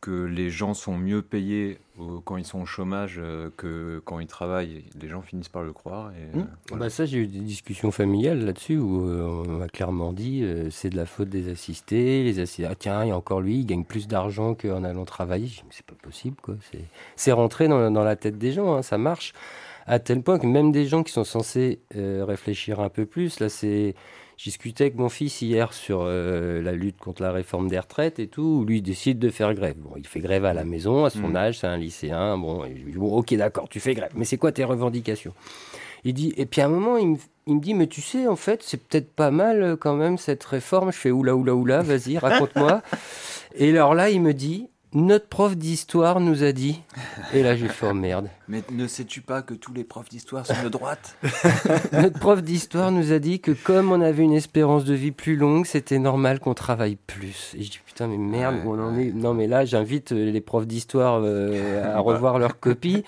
que 0.00 0.24
les 0.24 0.50
gens 0.50 0.74
sont 0.74 0.96
mieux 0.96 1.22
payés 1.22 1.78
quand 2.26 2.36
ils 2.36 2.44
sont 2.44 2.60
au 2.60 2.66
chômage 2.66 3.16
euh, 3.18 3.48
que 3.56 4.02
quand 4.04 4.20
ils 4.20 4.26
travaillent, 4.26 4.84
les 5.00 5.08
gens 5.08 5.22
finissent 5.22 5.48
par 5.48 5.62
le 5.62 5.72
croire. 5.72 6.12
Et, 6.12 6.36
mm. 6.36 6.78
bah 6.78 6.90
ça, 6.90 7.06
j'ai 7.06 7.18
eu 7.18 7.26
des 7.26 7.40
discussions 7.40 7.90
familiales 7.90 8.44
là-dessus 8.44 8.76
où 8.76 9.08
on 9.08 9.58
m'a 9.58 9.68
clairement 9.68 10.12
dit 10.12 10.44
c'est 10.70 10.90
de 10.90 10.96
la 10.96 11.06
faute 11.06 11.28
des 11.28 11.50
assistés. 11.50 12.22
Les 12.22 12.38
assistés, 12.38 12.66
ah, 12.66 12.74
tiens, 12.74 13.04
il 13.04 13.08
y 13.08 13.12
a 13.12 13.16
encore 13.16 13.40
lui, 13.40 13.60
il 13.60 13.66
gagne 13.66 13.84
plus 13.84 14.08
d'argent 14.08 14.54
qu'en 14.54 14.84
allant 14.84 15.04
travailler. 15.04 15.48
Je 15.48 15.60
c'est 15.70 15.86
pas 15.86 15.96
possible, 16.00 16.36
quoi. 16.42 16.56
C'est 17.16 17.32
rentré 17.32 17.68
dans, 17.68 17.90
dans, 17.90 18.04
la 18.04 18.16
tête 18.16 18.38
des 18.38 18.52
gens, 18.52 18.74
hein, 18.74 18.82
ça 18.82 18.98
marche 18.98 19.32
à 19.86 19.98
tel 19.98 20.22
point 20.22 20.38
que 20.38 20.46
même 20.46 20.72
des 20.72 20.86
gens 20.86 21.02
qui 21.02 21.12
sont 21.12 21.24
censés 21.24 21.80
euh, 21.96 22.24
réfléchir 22.26 22.80
un 22.80 22.88
peu 22.88 23.06
plus, 23.06 23.40
là 23.40 23.48
c'est... 23.48 23.94
J'ai 24.38 24.50
discuté 24.50 24.84
avec 24.84 24.96
mon 24.96 25.08
fils 25.08 25.40
hier 25.40 25.72
sur 25.72 26.02
euh, 26.02 26.60
la 26.60 26.72
lutte 26.72 26.98
contre 26.98 27.22
la 27.22 27.32
réforme 27.32 27.68
des 27.68 27.78
retraites 27.78 28.18
et 28.18 28.26
tout, 28.26 28.42
où 28.60 28.64
lui 28.66 28.82
décide 28.82 29.18
de 29.18 29.30
faire 29.30 29.54
grève. 29.54 29.76
Bon, 29.78 29.94
il 29.96 30.06
fait 30.06 30.20
grève 30.20 30.44
à 30.44 30.52
la 30.52 30.64
maison, 30.64 31.06
à 31.06 31.10
son 31.10 31.28
mm. 31.28 31.36
âge, 31.36 31.58
c'est 31.60 31.66
un 31.66 31.78
lycéen. 31.78 32.36
Bon, 32.36 32.62
bon 32.96 33.16
ok, 33.16 33.32
d'accord, 33.32 33.66
tu 33.70 33.80
fais 33.80 33.94
grève, 33.94 34.10
mais 34.14 34.26
c'est 34.26 34.36
quoi 34.36 34.52
tes 34.52 34.64
revendications? 34.64 35.32
Il 36.04 36.12
dit, 36.12 36.34
et 36.36 36.44
puis 36.44 36.60
à 36.60 36.66
un 36.66 36.68
moment, 36.68 36.98
il 36.98 37.08
me, 37.08 37.16
il 37.46 37.56
me 37.56 37.60
dit, 37.60 37.74
mais 37.74 37.86
tu 37.86 38.00
sais, 38.00 38.26
en 38.26 38.36
fait, 38.36 38.62
c'est 38.62 38.76
peut-être 38.76 39.10
pas 39.12 39.30
mal 39.30 39.62
euh, 39.62 39.76
quand 39.76 39.94
même 39.94 40.18
cette 40.18 40.44
réforme. 40.44 40.92
Je 40.92 40.98
fais 40.98 41.10
oula, 41.10 41.34
oula, 41.34 41.54
oula, 41.54 41.82
vas-y, 41.82 42.18
raconte-moi. 42.18 42.82
et 43.56 43.70
alors 43.70 43.94
là, 43.94 44.10
il 44.10 44.20
me 44.20 44.34
dit, 44.34 44.68
notre 44.96 45.28
prof 45.28 45.56
d'histoire 45.56 46.20
nous 46.20 46.42
a 46.42 46.52
dit. 46.52 46.80
Et 47.34 47.42
là, 47.42 47.54
j'ai 47.54 47.68
fait 47.68 47.86
oh, 47.90 47.94
merde. 47.94 48.30
Mais 48.48 48.62
ne 48.72 48.86
sais-tu 48.86 49.20
pas 49.20 49.42
que 49.42 49.52
tous 49.52 49.74
les 49.74 49.84
profs 49.84 50.08
d'histoire 50.08 50.46
sont 50.46 50.62
de 50.64 50.70
droite 50.70 51.16
Notre 51.92 52.18
prof 52.18 52.42
d'histoire 52.42 52.90
nous 52.90 53.12
a 53.12 53.18
dit 53.18 53.40
que 53.40 53.50
comme 53.50 53.92
on 53.92 54.00
avait 54.00 54.22
une 54.22 54.32
espérance 54.32 54.86
de 54.86 54.94
vie 54.94 55.10
plus 55.10 55.36
longue, 55.36 55.66
c'était 55.66 55.98
normal 55.98 56.40
qu'on 56.40 56.54
travaille 56.54 56.96
plus. 56.96 57.54
Et 57.58 57.62
je 57.62 57.70
dis 57.70 57.80
putain, 57.84 58.06
mais 58.06 58.16
merde, 58.16 58.56
Non, 58.64 59.34
mais 59.34 59.46
là, 59.46 59.66
j'invite 59.66 60.12
euh, 60.12 60.30
les 60.30 60.40
profs 60.40 60.66
d'histoire 60.66 61.20
euh, 61.22 61.94
à 61.94 62.00
revoir 62.00 62.38
leurs 62.38 62.58
copies. 62.58 63.04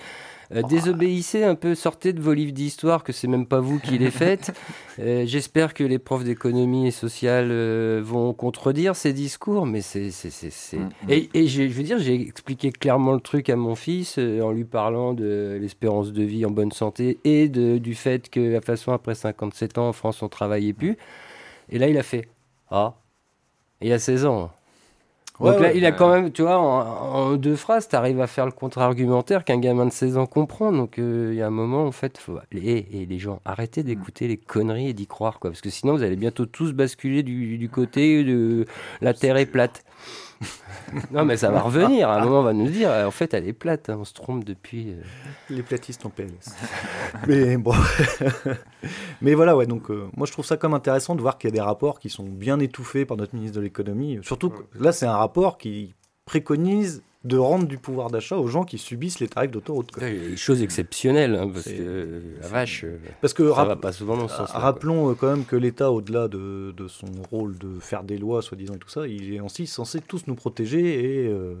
Euh, 0.51 0.63
désobéissez 0.63 1.43
un 1.43 1.55
peu, 1.55 1.75
sortez 1.75 2.11
de 2.11 2.21
vos 2.21 2.33
livres 2.33 2.51
d'histoire, 2.51 3.03
que 3.03 3.13
c'est 3.13 3.27
même 3.27 3.45
pas 3.45 3.59
vous 3.59 3.79
qui 3.79 3.97
les 3.97 4.11
faites. 4.11 4.51
Euh, 5.01 5.23
j'espère 5.25 5.73
que 5.73 5.85
les 5.85 5.97
profs 5.97 6.25
d'économie 6.25 6.87
et 6.87 6.91
sociale 6.91 7.47
euh, 7.51 8.01
vont 8.03 8.33
contredire 8.33 8.97
ces 8.97 9.13
discours, 9.13 9.65
mais 9.65 9.79
c'est. 9.79 10.09
Mm, 10.09 10.77
mm. 10.77 10.89
Et, 11.07 11.29
et 11.33 11.47
je 11.47 11.63
veux 11.63 11.83
dire, 11.83 11.99
j'ai 11.99 12.15
expliqué 12.15 12.73
clairement 12.73 13.13
le 13.13 13.21
truc 13.21 13.49
à 13.49 13.55
mon 13.55 13.75
fils 13.75 14.17
en 14.17 14.51
lui 14.51 14.65
parlant 14.65 15.13
de 15.13 15.57
l'espérance 15.61 16.11
de 16.11 16.23
vie 16.23 16.45
en 16.45 16.51
bonne 16.51 16.73
santé 16.73 17.17
et 17.23 17.47
de, 17.47 17.77
du 17.77 17.95
fait 17.95 18.29
que, 18.29 18.41
la 18.41 18.59
façon, 18.59 18.91
après 18.91 19.15
57 19.15 19.77
ans 19.77 19.87
en 19.87 19.93
France, 19.93 20.21
on 20.21 20.27
travaillait 20.27 20.73
plus. 20.73 20.97
Et 21.69 21.79
là, 21.79 21.87
il 21.87 21.97
a 21.97 22.03
fait 22.03 22.27
Ah, 22.69 22.95
il 23.79 23.87
y 23.87 23.93
a 23.93 23.99
16 23.99 24.25
ans. 24.25 24.51
Donc 25.39 25.59
là, 25.59 25.73
il 25.73 25.85
a 25.85 25.91
quand 25.91 26.09
même, 26.09 26.31
tu 26.31 26.41
vois, 26.41 26.57
en, 26.57 27.35
deux 27.35 27.55
phrases, 27.55 27.87
tu 27.87 27.95
arrives 27.95 28.19
à 28.19 28.27
faire 28.27 28.45
le 28.45 28.51
contre-argumentaire 28.51 29.45
qu'un 29.45 29.57
gamin 29.57 29.85
de 29.85 29.91
16 29.91 30.17
ans 30.17 30.25
comprend. 30.25 30.71
Donc 30.71 30.99
euh, 30.99 31.29
il 31.31 31.37
y 31.37 31.41
a 31.41 31.47
un 31.47 31.51
moment, 31.51 31.85
en 31.85 31.91
fait, 31.91 32.17
faut... 32.17 32.37
et, 32.51 33.05
les 33.09 33.19
gens, 33.19 33.41
arrêtez 33.45 33.83
d'écouter 33.83 34.27
les 34.27 34.37
conneries 34.37 34.89
et 34.89 34.93
d'y 34.93 35.07
croire, 35.07 35.39
quoi. 35.39 35.51
Parce 35.51 35.61
que 35.61 35.69
sinon, 35.69 35.93
vous 35.93 36.03
allez 36.03 36.17
bientôt 36.17 36.45
tous 36.45 36.73
basculer 36.73 37.23
du, 37.23 37.57
du 37.57 37.69
côté 37.69 38.23
de 38.23 38.65
la 39.01 39.13
Terre 39.13 39.37
est 39.37 39.45
plate. 39.45 39.83
non, 41.11 41.25
mais 41.25 41.37
ça 41.37 41.51
va 41.51 41.61
revenir. 41.61 42.09
À 42.09 42.19
un 42.19 42.23
moment, 42.23 42.39
on 42.39 42.43
va 42.43 42.53
nous 42.53 42.69
dire, 42.69 42.89
en 42.89 43.11
fait, 43.11 43.33
elle 43.33 43.47
est 43.47 43.53
plate. 43.53 43.89
Hein, 43.89 43.97
on 43.99 44.05
se 44.05 44.13
trompe 44.13 44.43
depuis. 44.43 44.91
Euh. 44.91 45.01
Les 45.49 45.63
platistes 45.63 46.05
en 46.05 46.09
PLS. 46.09 46.55
mais 47.27 47.57
bon. 47.57 47.73
mais 49.21 49.33
voilà, 49.33 49.55
ouais. 49.55 49.65
Donc, 49.65 49.91
euh, 49.91 50.07
moi, 50.15 50.25
je 50.25 50.31
trouve 50.31 50.45
ça 50.45 50.57
comme 50.57 50.73
intéressant 50.73 51.15
de 51.15 51.21
voir 51.21 51.37
qu'il 51.37 51.49
y 51.49 51.53
a 51.53 51.55
des 51.55 51.61
rapports 51.61 51.99
qui 51.99 52.09
sont 52.09 52.23
bien 52.23 52.59
étouffés 52.59 53.05
par 53.05 53.17
notre 53.17 53.35
ministre 53.35 53.57
de 53.57 53.61
l'économie. 53.61 54.19
Surtout, 54.21 54.53
là, 54.79 54.91
c'est 54.91 55.05
un 55.05 55.17
rapport 55.17 55.57
qui 55.57 55.93
préconise 56.25 57.03
de 57.25 57.37
rendre 57.37 57.67
du 57.67 57.77
pouvoir 57.77 58.09
d'achat 58.09 58.37
aux 58.37 58.47
gens 58.47 58.63
qui 58.63 58.77
subissent 58.77 59.19
les 59.19 59.27
tarifs 59.27 59.51
d'autoroute. 59.51 59.91
Chose 60.37 60.61
exceptionnelle, 60.61 61.35
hein, 61.35 61.49
parce 61.53 61.65
que 61.65 62.23
la 62.41 62.47
vache, 62.47 62.85
euh, 62.85 62.97
parce 63.19 63.33
que 63.33 63.53
ça 63.53 63.65
va 63.65 63.75
pas 63.75 63.91
souvent 63.91 64.15
dans 64.15 64.29
ce 64.29 64.37
sens. 64.37 64.49
Rappelons 64.51 65.11
euh, 65.11 65.15
quand 65.15 65.27
même 65.27 65.43
que 65.43 65.57
l'État, 65.57 65.91
au-delà 65.91 66.29
de, 66.29 66.73
de, 66.75 66.87
son 66.87 67.07
rôle 67.29 67.57
de 67.57 67.77
faire 67.79 68.03
des 68.03 68.17
lois, 68.17 68.41
soi-disant 68.41 68.75
et 68.75 68.79
tout 68.79 68.89
ça, 68.89 69.05
il 69.05 69.33
est 69.33 69.41
aussi 69.41 69.67
censé 69.67 69.99
tous 69.99 70.27
nous 70.27 70.35
protéger 70.35 71.23
et, 71.23 71.27
euh, 71.27 71.55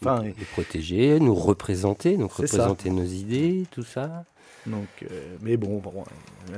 enfin, 0.00 0.22
nous, 0.22 0.32
protéger, 0.52 1.20
nous 1.20 1.34
représenter, 1.34 2.16
donc 2.16 2.32
représenter 2.32 2.88
nos 2.88 3.04
idées, 3.04 3.66
tout 3.70 3.84
ça. 3.84 4.24
Donc, 4.66 4.88
mais 5.42 5.56
bon, 5.56 5.78
bon 5.78 5.92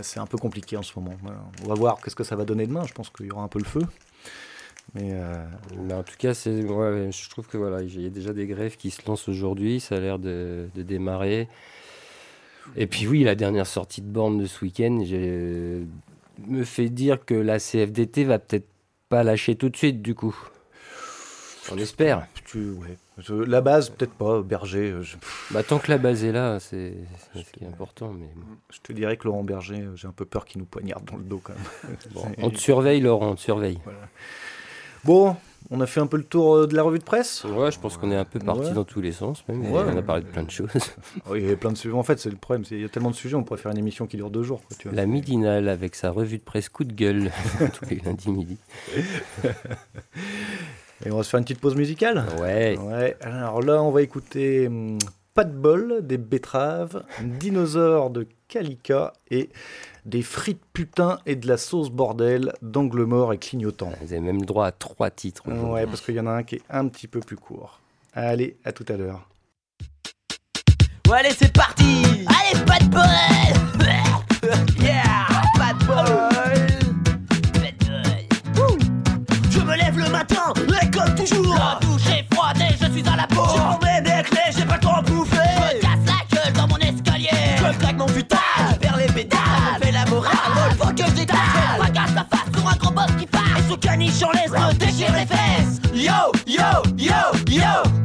c'est 0.01 0.21
un 0.21 0.27
peu 0.27 0.39
compliqué 0.39 0.77
en 0.77 0.83
ce 0.83 0.93
moment. 0.97 1.15
On 1.65 1.69
va 1.69 1.75
voir 1.75 1.99
qu'est-ce 2.01 2.17
que 2.17 2.25
ça 2.25 2.37
va 2.37 2.45
donner 2.45 2.67
demain. 2.67 2.85
Je 2.87 2.95
pense 2.95 3.11
qu'il 3.11 3.27
y 3.27 3.31
aura 3.31 3.43
un 3.43 3.49
peu 3.49 3.59
le 3.59 3.67
feu. 3.67 3.83
Euh, 4.97 5.45
mais, 5.77 5.95
en 5.95 6.03
tout 6.03 6.17
cas, 6.19 6.35
c'est, 6.35 6.63
je 6.63 7.31
trouve 7.31 7.47
que 7.47 7.59
voilà, 7.59 7.83
il 7.83 8.01
y 8.01 8.07
a 8.07 8.11
déjà 8.11 8.33
des 8.33 8.47
grèves 8.47 8.77
qui 8.77 8.91
se 8.91 9.03
lancent 9.07 9.29
aujourd'hui. 9.29 9.81
Ça 9.81 9.97
a 9.97 10.01
l'air 10.01 10.19
de, 10.19 10.69
démarrer. 10.75 11.49
Et 12.77 12.87
puis 12.87 13.07
oui, 13.07 13.25
la 13.25 13.35
dernière 13.35 13.67
sortie 13.67 14.03
de 14.03 14.09
borne 14.09 14.39
de 14.39 14.47
ce 14.47 14.65
week-end 14.65 15.03
me 16.47 16.65
fait 16.65 16.89
dire 16.89 17.25
que 17.25 17.35
la 17.35 17.59
CFDT 17.59 18.25
va 18.25 18.39
peut-être 18.39 18.69
pas 19.09 19.25
lâcher 19.25 19.57
tout 19.57 19.69
de 19.69 19.77
suite 19.77 20.03
du 20.03 20.15
coup. 20.15 20.37
On 21.71 21.77
espère. 21.77 22.27
Tu, 22.47 22.71
ouais. 22.71 22.97
La 23.47 23.61
base, 23.61 23.91
peut-être 23.91 24.15
pas, 24.15 24.43
Berger. 24.43 24.91
Euh, 24.91 25.03
bah, 25.51 25.63
tant 25.63 25.79
que 25.79 25.91
la 25.91 25.99
base 25.99 26.25
est 26.25 26.33
là, 26.33 26.59
c'est 26.61 26.95
ce 27.35 27.51
qui 27.53 27.65
est 27.65 27.67
important. 27.67 28.13
Mais 28.13 28.29
Je 28.71 28.79
te 28.81 28.93
dirais 28.93 29.17
que 29.17 29.25
Laurent 29.25 29.45
Berger, 29.45 29.81
euh, 29.81 29.97
j'ai 29.97 30.09
un 30.09 30.13
peu 30.13 30.25
peur 30.25 30.47
qu'il 30.47 30.61
nous 30.61 30.67
poignarde 30.67 31.05
dans 31.05 31.17
le 31.17 31.25
dos 31.25 31.41
quand 31.43 31.53
même. 31.53 32.35
on 32.39 32.51
te 32.51 32.59
surveille, 32.59 33.01
Laurent, 33.01 33.31
on 33.31 33.35
te 33.35 33.41
surveille. 33.41 33.79
Voilà. 33.85 33.99
Bon, 35.05 35.37
on 35.71 35.81
a 35.81 35.87
fait 35.87 36.01
un 36.01 36.07
peu 36.07 36.17
le 36.17 36.25
tour 36.25 36.57
euh, 36.57 36.67
de 36.67 36.75
la 36.75 36.83
revue 36.83 36.99
de 36.99 37.05
presse. 37.05 37.45
Ouais, 37.45 37.71
je 37.71 37.79
pense 37.79 37.97
qu'on 37.97 38.11
est 38.11 38.17
un 38.17 38.25
peu 38.25 38.39
parti 38.39 38.73
dans 38.73 38.85
tous 38.85 39.01
les 39.01 39.13
sens, 39.13 39.45
même. 39.49 39.65
on 39.67 39.97
a 39.97 40.03
parlé 40.03 40.23
de 40.23 40.29
plein 40.29 40.43
de 40.43 40.51
choses. 40.51 40.71
oui, 41.29 41.41
il 41.43 41.49
y 41.49 41.53
a 41.53 41.57
plein 41.57 41.73
de 41.73 41.77
sujets. 41.77 41.95
En 41.95 42.03
fait, 42.03 42.19
c'est 42.19 42.31
le 42.31 42.37
problème. 42.37 42.65
Il 42.71 42.81
y 42.81 42.85
a 42.85 42.89
tellement 42.89 43.11
de 43.11 43.17
sujets, 43.17 43.37
on 43.37 43.45
pourrait 43.45 43.61
faire 43.61 43.73
une 43.73 43.79
émission 43.79 44.07
qui 44.07 44.17
dure 44.17 44.31
deux 44.31 44.43
jours. 44.43 44.63
La 44.91 45.07
midinale 45.07 45.69
avec 45.69 45.95
sa 45.95 46.11
revue 46.11 46.39
de 46.39 46.43
presse 46.43 46.69
coup 46.69 46.85
de 46.85 46.93
gueule 46.93 47.31
tous 47.75 47.85
les 47.91 47.97
lundis 47.97 48.31
midi. 48.31 48.57
Et 51.05 51.13
on 51.13 51.17
va 51.19 51.23
se 51.23 51.31
faire 51.31 51.39
une 51.39 51.45
petite 51.45 51.61
pause 51.61 51.77
musicale 51.77 52.25
Ouais. 52.41 52.77
Ouais. 52.77 53.17
Alors 53.21 53.63
là, 53.63 53.83
on 53.83 53.93
va 53.93 54.03
écouter 54.03 54.67
hum, 54.67 54.99
Pas 55.35 55.45
de 55.45 55.53
bol 55.53 55.99
des 56.03 56.19
betteraves, 56.19 57.05
Dinosaure 57.23 58.11
de 58.11 58.27
Kalika 58.49 59.13
et 59.31 59.51
des 60.09 60.23
frites 60.23 60.63
putain 60.73 61.19
et 61.27 61.37
de 61.37 61.47
la 61.47 61.59
sauce 61.59 61.91
bordel 61.91 62.53
d'angle 62.63 63.05
mort 63.05 63.33
et 63.33 63.39
clignotant. 63.39 63.93
Vous 64.01 64.13
avez 64.13 64.21
même 64.21 64.45
droit 64.45 64.67
à 64.67 64.73
trois 64.73 65.11
titres. 65.11 65.43
Ouais, 65.47 65.87
parce 65.87 66.01
qu'il 66.01 66.15
y 66.15 66.21
en 66.21 66.27
a 66.27 66.31
un 66.31 66.43
qui 66.43 66.57
est 66.57 66.63
un 66.71 66.89
petit 66.89 67.07
peu 67.07 67.21
plus 67.21 67.37
court. 67.37 67.81
Allez, 68.15 68.57
à 68.65 68.73
tout 68.73 68.87
à 68.89 68.97
l'heure. 68.97 69.29
Ouais, 71.09 71.19
allez, 71.19 71.35
c'est 71.39 71.53
parti 71.53 72.03
Allez, 72.27 72.65
pas 72.65 72.79
de 72.81 72.89
bol 72.91 73.03
Yeah 74.83 75.27
Pas 75.57 75.73
de 75.75 75.85
bol 75.87 75.97
Pas 77.53 77.73
de 77.73 77.87
bol 78.57 78.79
Je 79.51 79.61
me 79.61 79.77
lève 79.77 79.99
le 79.99 80.11
matin, 80.11 80.53
et 80.83 80.91
comme 80.91 81.15
toujours 81.15 81.81
que 90.99 91.11
je 91.11 91.15
détache 91.15 91.39
Je 91.55 91.83
fracasse 91.83 92.15
la 92.15 92.25
face 92.25 92.53
sur 92.57 92.69
un 92.69 92.77
gros 92.77 92.91
boss 92.91 93.07
qui 93.19 93.27
passe. 93.27 93.43
Et 93.59 93.71
sous 93.71 93.77
canichon 93.77 94.29
laisse 94.33 94.51
me 94.51 94.75
déchire 94.75 95.13
les 95.13 95.27
fesses. 95.27 95.81
Yo, 95.95 96.33
yo, 96.47 96.83
yo, 96.97 97.15
yo 97.49 97.98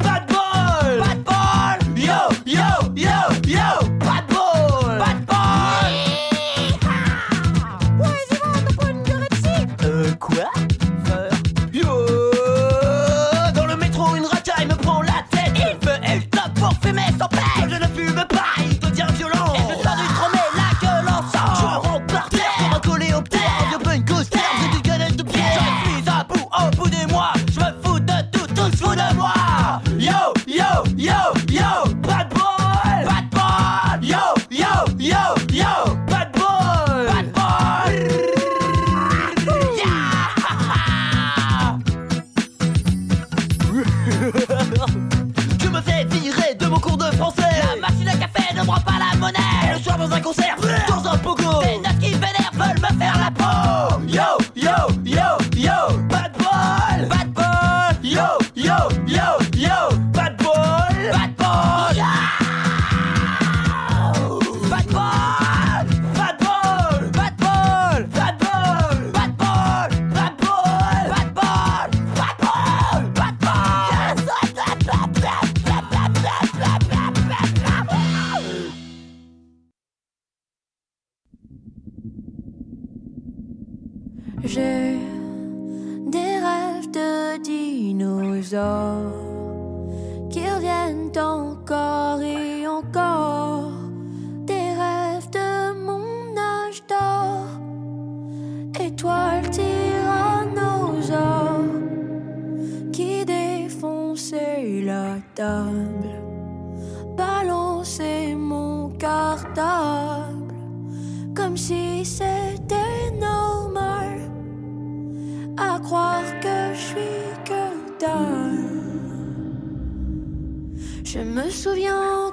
me 121.34 121.50
souviens 121.50 122.23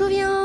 souviens 0.00 0.39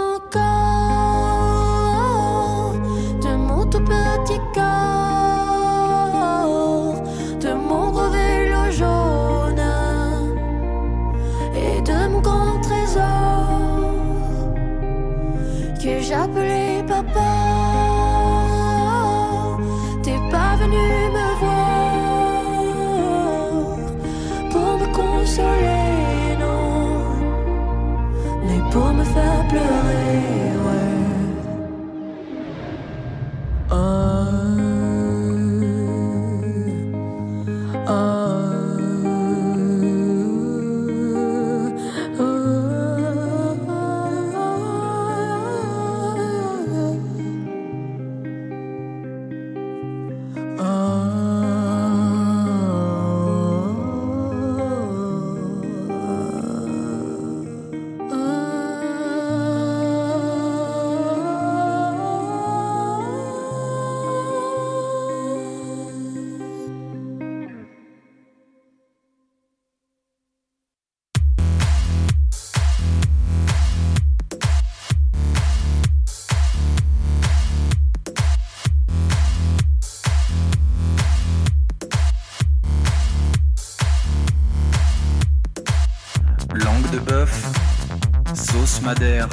madère, 88.86 89.28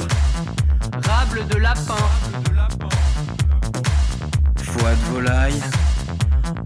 Rable 1.07 1.47
de 1.47 1.57
lapin, 1.57 1.93
foie 4.63 4.89
de 4.89 5.13
volaille, 5.13 5.61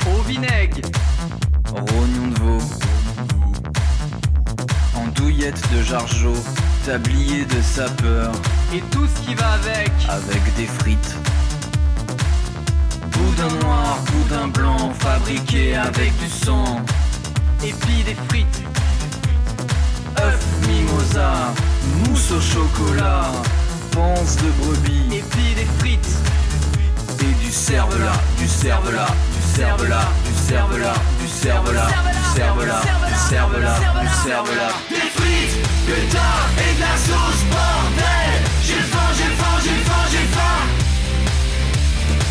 au 0.05 0.21
vinaigre, 0.21 0.88
rognon 1.65 2.27
de 2.29 2.39
veau, 2.39 2.61
andouillette 4.95 5.61
de 5.73 5.83
jargeau, 5.83 6.35
tablier 6.85 7.43
de 7.43 7.61
sapeur, 7.61 8.31
et 8.73 8.79
tout 8.89 9.05
ce 9.05 9.21
qui 9.21 9.35
va 9.35 9.51
avec. 9.53 9.91
avec 10.07 10.55
des 10.55 10.65
frites. 10.65 11.15
Boudin 13.11 13.53
noir, 13.65 13.97
boudin 14.13 14.47
blanc, 14.47 14.93
fabriqué 14.97 15.75
avec 15.75 16.17
du 16.19 16.29
sang, 16.29 16.81
Et 17.65 17.73
puis 17.73 18.03
des 18.05 18.15
frites, 18.29 18.63
œuf 20.19 20.45
mimosa, 20.67 21.53
mousse 21.95 22.31
au 22.31 22.41
chocolat, 22.41 23.31
panse 23.91 24.35
de 24.38 24.49
brebis. 24.61 25.15
et 25.17 25.23
puis 25.31 25.53
des 25.55 25.67
frites, 25.79 26.15
Et 27.19 27.33
du 27.43 27.51
cervelas, 27.51 28.21
du 28.38 28.47
cervelas, 28.47 29.13
du 29.35 29.41
cervelas, 29.57 30.09
du 30.25 30.33
cervelas, 30.47 30.99
du 31.19 31.27
cervelas, 31.27 31.88
du 31.88 32.38
cervelas, 32.38 32.81
du 33.07 33.15
cervelas, 33.29 33.79
du 34.01 34.07
cervelas. 34.23 34.73
Des 34.89 35.09
frites, 35.17 35.57
putain, 35.88 36.35
et 36.63 36.73
de 36.75 36.81
la 36.81 36.95
sauce, 37.07 37.43
bordel 37.51 38.33
J'ai 38.61 38.83
faim, 38.91 39.09
j'ai 39.17 39.31
faim, 39.39 39.57
j'ai 39.63 39.79
faim, 39.88 40.03
j'ai 40.11 40.27
faim 40.35 40.59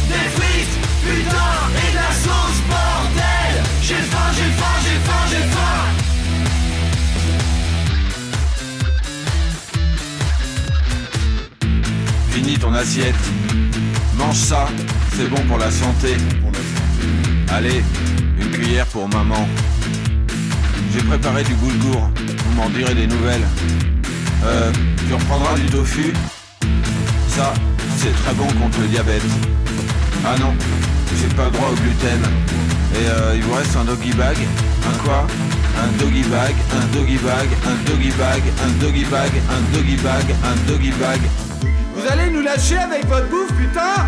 Des 0.09 0.29
frites, 0.37 0.77
putain, 1.05 1.53
et 1.83 1.91
de 1.91 1.97
la 1.97 2.13
sauce, 2.25 2.61
bordel 2.71 3.55
J'ai 3.83 4.03
faim, 4.13 4.29
j'ai 4.37 4.51
faim, 4.59 4.77
j'ai 4.85 4.99
faim, 5.07 5.23
j'ai 5.31 5.45
faim 5.55 6.06
Ton 12.55 12.73
assiette. 12.73 13.15
Mange 14.17 14.37
ça, 14.37 14.69
c'est 15.17 15.29
bon 15.29 15.41
pour 15.49 15.59
la 15.59 15.71
santé. 15.71 16.17
Allez, 17.49 17.83
une 18.41 18.51
cuillère 18.51 18.87
pour 18.87 19.09
maman. 19.09 19.49
J'ai 20.93 21.03
préparé 21.03 21.43
du 21.43 21.55
boulgour, 21.55 22.09
vous 22.17 22.55
m'en 22.55 22.71
direz 22.71 22.95
des 22.95 23.09
nouvelles. 23.09 23.47
Euh, 24.45 24.71
tu 25.07 25.15
reprendras 25.15 25.55
du 25.57 25.67
tofu? 25.67 26.13
Ça, 27.29 27.53
c'est 27.99 28.15
très 28.23 28.33
bon 28.35 28.47
contre 28.61 28.81
le 28.81 28.87
diabète. 28.87 29.23
Ah 30.25 30.37
non, 30.39 30.55
j'ai 31.21 31.35
pas 31.35 31.51
droit 31.51 31.71
au 31.71 31.75
gluten. 31.75 32.23
Et 32.95 33.07
euh, 33.07 33.35
il 33.37 33.43
vous 33.43 33.55
reste 33.55 33.77
un 33.77 33.85
doggy 33.85 34.13
bag 34.13 34.37
Un 34.89 34.99
quoi? 35.05 35.27
Un 35.79 36.03
doggy 36.03 36.23
bag, 36.23 36.55
un 36.73 36.97
doggy 36.97 37.19
bag, 37.19 37.49
un 37.67 37.91
doggy 37.91 38.11
bag, 38.13 38.43
un 38.65 38.83
doggy 38.83 39.05
bag, 39.05 39.33
un 39.51 39.77
doggy 39.77 39.97
bag, 39.97 40.35
un 40.45 40.71
doggy 40.71 40.91
bag. 40.93 41.21
Lâcher 42.47 42.79
avec 42.79 43.05
votre 43.07 43.29
bouffe, 43.29 43.53
putain 43.57 44.07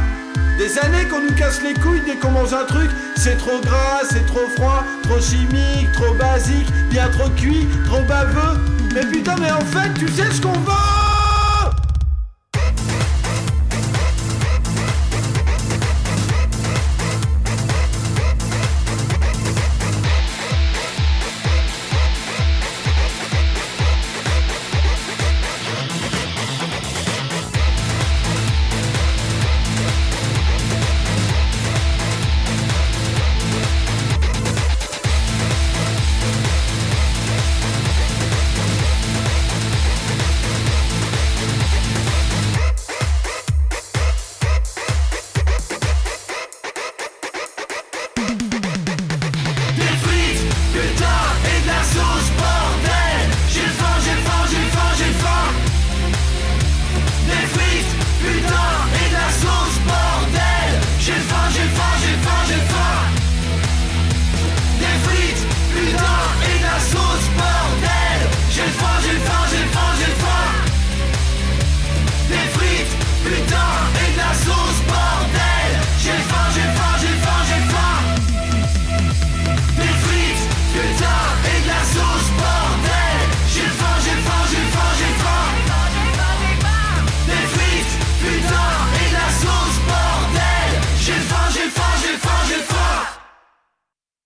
Des 0.59 0.79
années 0.79 1.07
qu'on 1.09 1.21
nous 1.21 1.35
casse 1.35 1.61
les 1.61 1.75
couilles 1.75 2.03
dès 2.07 2.15
qu'on 2.15 2.31
mange 2.31 2.53
un 2.53 2.65
truc, 2.65 2.91
c'est 3.17 3.37
trop 3.37 3.61
gras, 3.61 4.03
c'est 4.11 4.25
trop 4.27 4.47
froid, 4.57 4.85
trop 5.03 5.21
chimique, 5.21 5.91
trop 5.93 6.15
basique, 6.15 6.69
bien 6.89 7.09
trop 7.09 7.29
cuit, 7.31 7.67
trop 7.85 8.03
baveux. 8.03 8.61
Mais 8.95 9.05
putain, 9.07 9.35
mais 9.41 9.51
en 9.51 9.61
fait, 9.61 9.93
tu 9.95 10.09
sais 10.09 10.31
ce 10.31 10.41
qu'on 10.41 10.53
vend 10.53 10.98